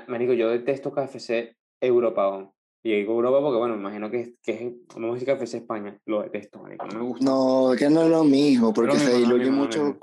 Marico, 0.07 0.33
yo 0.33 0.49
detesto 0.51 0.93
KFC 0.93 1.57
Europa. 1.81 2.53
Y 2.83 2.95
digo 2.95 3.13
Europa 3.13 3.41
porque, 3.41 3.59
bueno, 3.59 3.75
imagino 3.75 4.11
que, 4.11 4.37
que 4.43 4.53
es, 4.53 4.73
vamos 4.95 5.11
a 5.11 5.15
decir 5.21 5.37
KFC 5.37 5.55
España, 5.59 6.01
lo 6.07 6.23
detesto, 6.23 6.61
marico, 6.61 6.87
no 6.87 6.99
me 6.99 7.05
gusta. 7.05 7.25
No, 7.25 7.73
que 7.79 7.91
no 7.91 8.03
es 8.03 8.09
lo 8.09 8.25
mismo, 8.25 8.73
porque 8.73 8.99
se 8.99 9.19
diluye 9.19 9.51
mucho, 9.51 9.99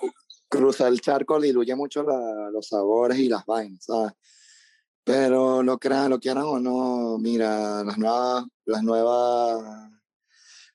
cruza 0.47 0.87
el 0.87 1.01
charco, 1.01 1.39
diluye 1.39 1.75
mucho 1.75 2.03
la, 2.03 2.49
los 2.51 2.67
sabores 2.67 3.17
y 3.17 3.29
las 3.29 3.45
vainas, 3.45 3.83
¿sabes? 3.85 4.13
Pero 5.03 5.63
lo 5.63 5.79
crean, 5.79 6.11
lo 6.11 6.19
quieran 6.19 6.43
o 6.43 6.59
no, 6.59 7.17
mira, 7.17 7.83
las 7.83 7.97
nuevas, 7.97 8.45
las 8.65 8.83
nuevas, 8.83 9.89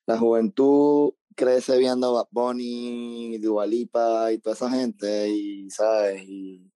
la 0.07 0.19
juventud 0.19 1.13
crece 1.37 1.79
viendo 1.79 2.15
Bad 2.15 2.29
Bunny, 2.31 3.39
Dualipa 3.39 4.33
y 4.33 4.39
toda 4.39 4.55
esa 4.57 4.71
gente, 4.71 5.29
y, 5.29 5.71
¿sabes? 5.71 6.23
Y 6.27 6.69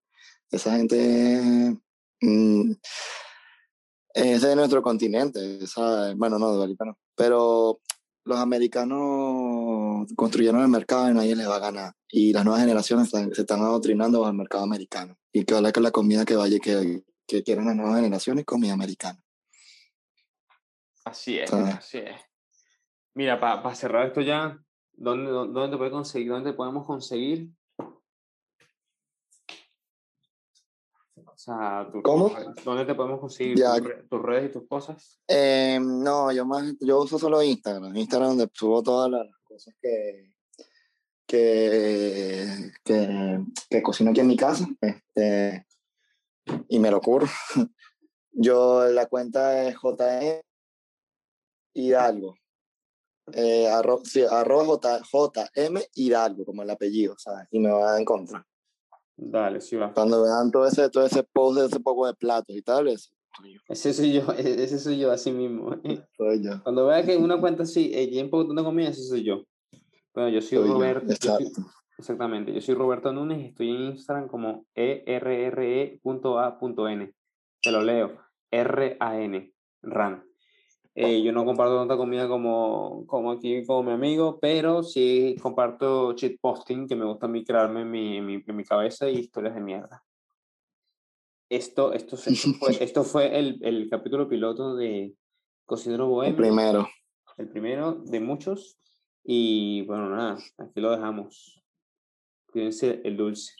esa 0.51 0.77
gente 0.77 1.77
mm, 2.21 2.73
es 4.17 4.41
de 4.41 4.57
nuestro 4.57 4.81
continente, 4.81 5.67
¿sabes? 5.67 6.17
Bueno, 6.17 6.39
no, 6.39 6.59
de 6.59 6.75
no. 6.85 6.99
Pero 7.15 7.81
los 8.25 8.39
americanos 8.39 10.11
construyeron 10.17 10.63
el 10.63 10.69
mercado 10.69 11.11
y 11.11 11.15
nadie 11.15 11.37
les 11.37 11.47
va 11.47 11.57
a 11.57 11.61
ganar. 11.61 11.93
Y 12.09 12.33
las 12.33 12.45
nuevas 12.45 12.63
generaciones 12.63 13.11
se 13.11 13.29
están 13.43 13.61
adoctrinando 13.61 14.25
al 14.25 14.33
mercado 14.33 14.65
americano. 14.65 15.19
Y 15.33 15.45
que 15.45 15.53
vale 15.53 15.71
que 15.71 15.81
la 15.81 15.91
comida 15.91 16.25
que 16.25 16.35
vaya 16.35 16.59
que, 16.59 17.05
que 17.27 17.43
quieren 17.43 17.67
las 17.67 17.77
nuevas 17.77 17.97
generaciones, 17.97 18.47
comida 18.47 18.73
americana. 18.73 19.21
Así 21.05 21.39
es, 21.39 21.53
así 21.53 21.99
es. 21.99 22.21
Mira, 23.15 23.39
para 23.39 23.75
cerrar 23.75 24.07
esto 24.07 24.23
ya, 24.23 24.59
¿dónde, 24.95 25.31
dónde, 25.31 25.69
te 25.69 25.77
puede 25.77 25.91
conseguir, 25.91 26.31
¿dónde 26.31 26.55
podemos 26.55 26.87
conseguir 26.87 27.51
O 31.37 31.39
sea, 31.39 31.87
¿Cómo? 32.03 32.35
¿dónde 32.65 32.87
te 32.87 32.95
podemos 32.95 33.21
conseguir 33.21 33.63
tus, 34.09 34.23
redes 34.23 34.49
y 34.49 34.53
tus 34.55 34.67
cosas? 34.67 35.21
Eh, 35.29 35.79
no, 35.79 36.33
yo 36.33 36.47
más, 36.47 36.75
yo 36.81 37.03
uso 37.03 37.19
solo 37.19 37.43
Instagram. 37.43 37.95
Instagram 37.95 38.31
donde 38.31 38.49
subo 38.55 38.83
todas 38.83 39.11
las 39.11 39.29
cosas 39.45 39.75
que, 39.83 40.33
que, 41.27 42.73
que, 42.83 43.45
que 43.69 43.83
cocino 43.83 44.13
aquí 44.13 44.21
en 44.21 44.29
mi 44.29 44.37
casa. 44.39 44.67
Este, 44.81 45.67
y 46.69 46.79
me 46.79 46.91
lo 46.91 47.03
curo. 47.03 47.27
Yo, 48.33 48.87
la 48.87 49.05
cuenta 49.05 49.69
es 49.69 49.75
JM 49.75 50.41
Hidalgo. 51.75 52.35
Eh, 53.35 53.69
arro, 53.69 54.01
sí, 54.05 54.23
arroba 54.23 54.65
J, 54.65 55.03
JM 55.55 55.81
Hidalgo, 55.97 56.47
como 56.47 56.63
el 56.63 56.71
apellido, 56.71 57.15
¿sabes? 57.19 57.47
Y 57.51 57.59
me 57.59 57.71
va 57.71 57.95
a 57.95 58.01
encontrar. 58.01 58.43
Dale, 59.17 59.61
sí 59.61 59.77
va. 59.77 59.93
Cuando 59.95 60.23
vean 60.23 60.51
todo 60.51 60.67
ese, 60.67 60.91
todo 60.91 61.07
ese 61.07 61.23
post 61.23 61.59
de 61.59 61.67
ese 61.67 61.81
poco 61.81 62.07
de 62.07 62.15
platos 62.15 62.55
y 62.55 62.63
tal, 62.63 62.89
ese 62.89 63.11
Ese 63.69 63.95
soy 63.95 64.13
yo, 64.13 64.23
ese 64.39 64.79
soy 64.79 64.99
yo 64.99 65.11
así 65.11 65.33
mismo. 65.33 65.75
Soy 66.17 66.45
yo. 66.45 66.63
Cuando 66.63 66.87
vea 66.87 67.05
que 67.05 67.17
una 67.17 67.41
cuenta 67.41 67.63
así, 67.63 67.91
eh, 67.95 68.29
poco 68.31 68.53
de 68.53 68.63
comida, 68.63 68.91
ese 68.91 69.03
soy 69.03 69.25
yo. 69.25 69.45
Bueno, 70.15 70.29
yo 70.31 70.41
soy, 70.41 70.59
Roberto. 70.59 71.13
exactamente, 71.99 72.53
yo 72.53 72.61
soy 72.61 72.75
Roberto 72.75 73.13
Núñez 73.13 73.39
y 73.41 73.47
estoy 73.47 73.71
en 73.71 73.83
Instagram 73.93 74.29
como 74.29 74.67
erre.a.n. 74.75 76.03
Te 77.63 77.73
lo 77.73 77.83
leo, 77.83 78.19
R-A-N, 78.51 79.53
RAN. 79.83 80.26
Eh, 80.99 81.23
yo 81.23 81.31
no 81.31 81.45
comparto 81.45 81.77
tanta 81.77 81.99
comida 81.99 82.27
como, 82.27 83.05
como 83.07 83.33
aquí 83.33 83.63
con 83.67 83.85
mi 83.85 83.93
amigo, 83.93 84.39
pero 84.41 84.83
sí 84.83 85.37
comparto 85.43 86.15
cheat 86.15 86.41
posting 86.41 86.87
que 86.89 86.97
me 86.97 87.05
gusta 87.05 87.27
a 87.27 87.29
mí 87.29 87.45
crearme 87.45 87.83
en 87.83 87.91
mi, 87.91 88.17
en 88.17 88.25
mi, 88.25 88.43
en 88.47 88.57
mi 88.57 88.65
cabeza 88.65 89.07
y 89.11 89.19
historias 89.19 89.55
de 89.55 89.61
mierda. 89.61 90.03
Esto, 91.51 91.93
esto, 91.93 92.17
esto 92.17 92.53
fue, 92.59 92.71
esto 92.83 93.05
fue 93.05 93.39
el, 93.39 93.59
el, 93.61 93.91
capítulo 93.91 94.27
piloto 94.27 94.75
de 94.75 95.15
Cocinero 95.67 96.09
Bohemio. 96.09 96.31
El 96.31 96.43
primero. 96.43 96.89
El 97.37 97.49
primero 97.51 97.93
de 97.93 98.21
muchos. 98.21 98.79
Y 99.23 99.83
bueno, 99.83 100.09
nada, 100.09 100.39
aquí 100.57 100.81
lo 100.81 100.93
dejamos. 100.93 101.63
Cuídense 102.51 103.03
el 103.05 103.19
dulce. 103.19 103.53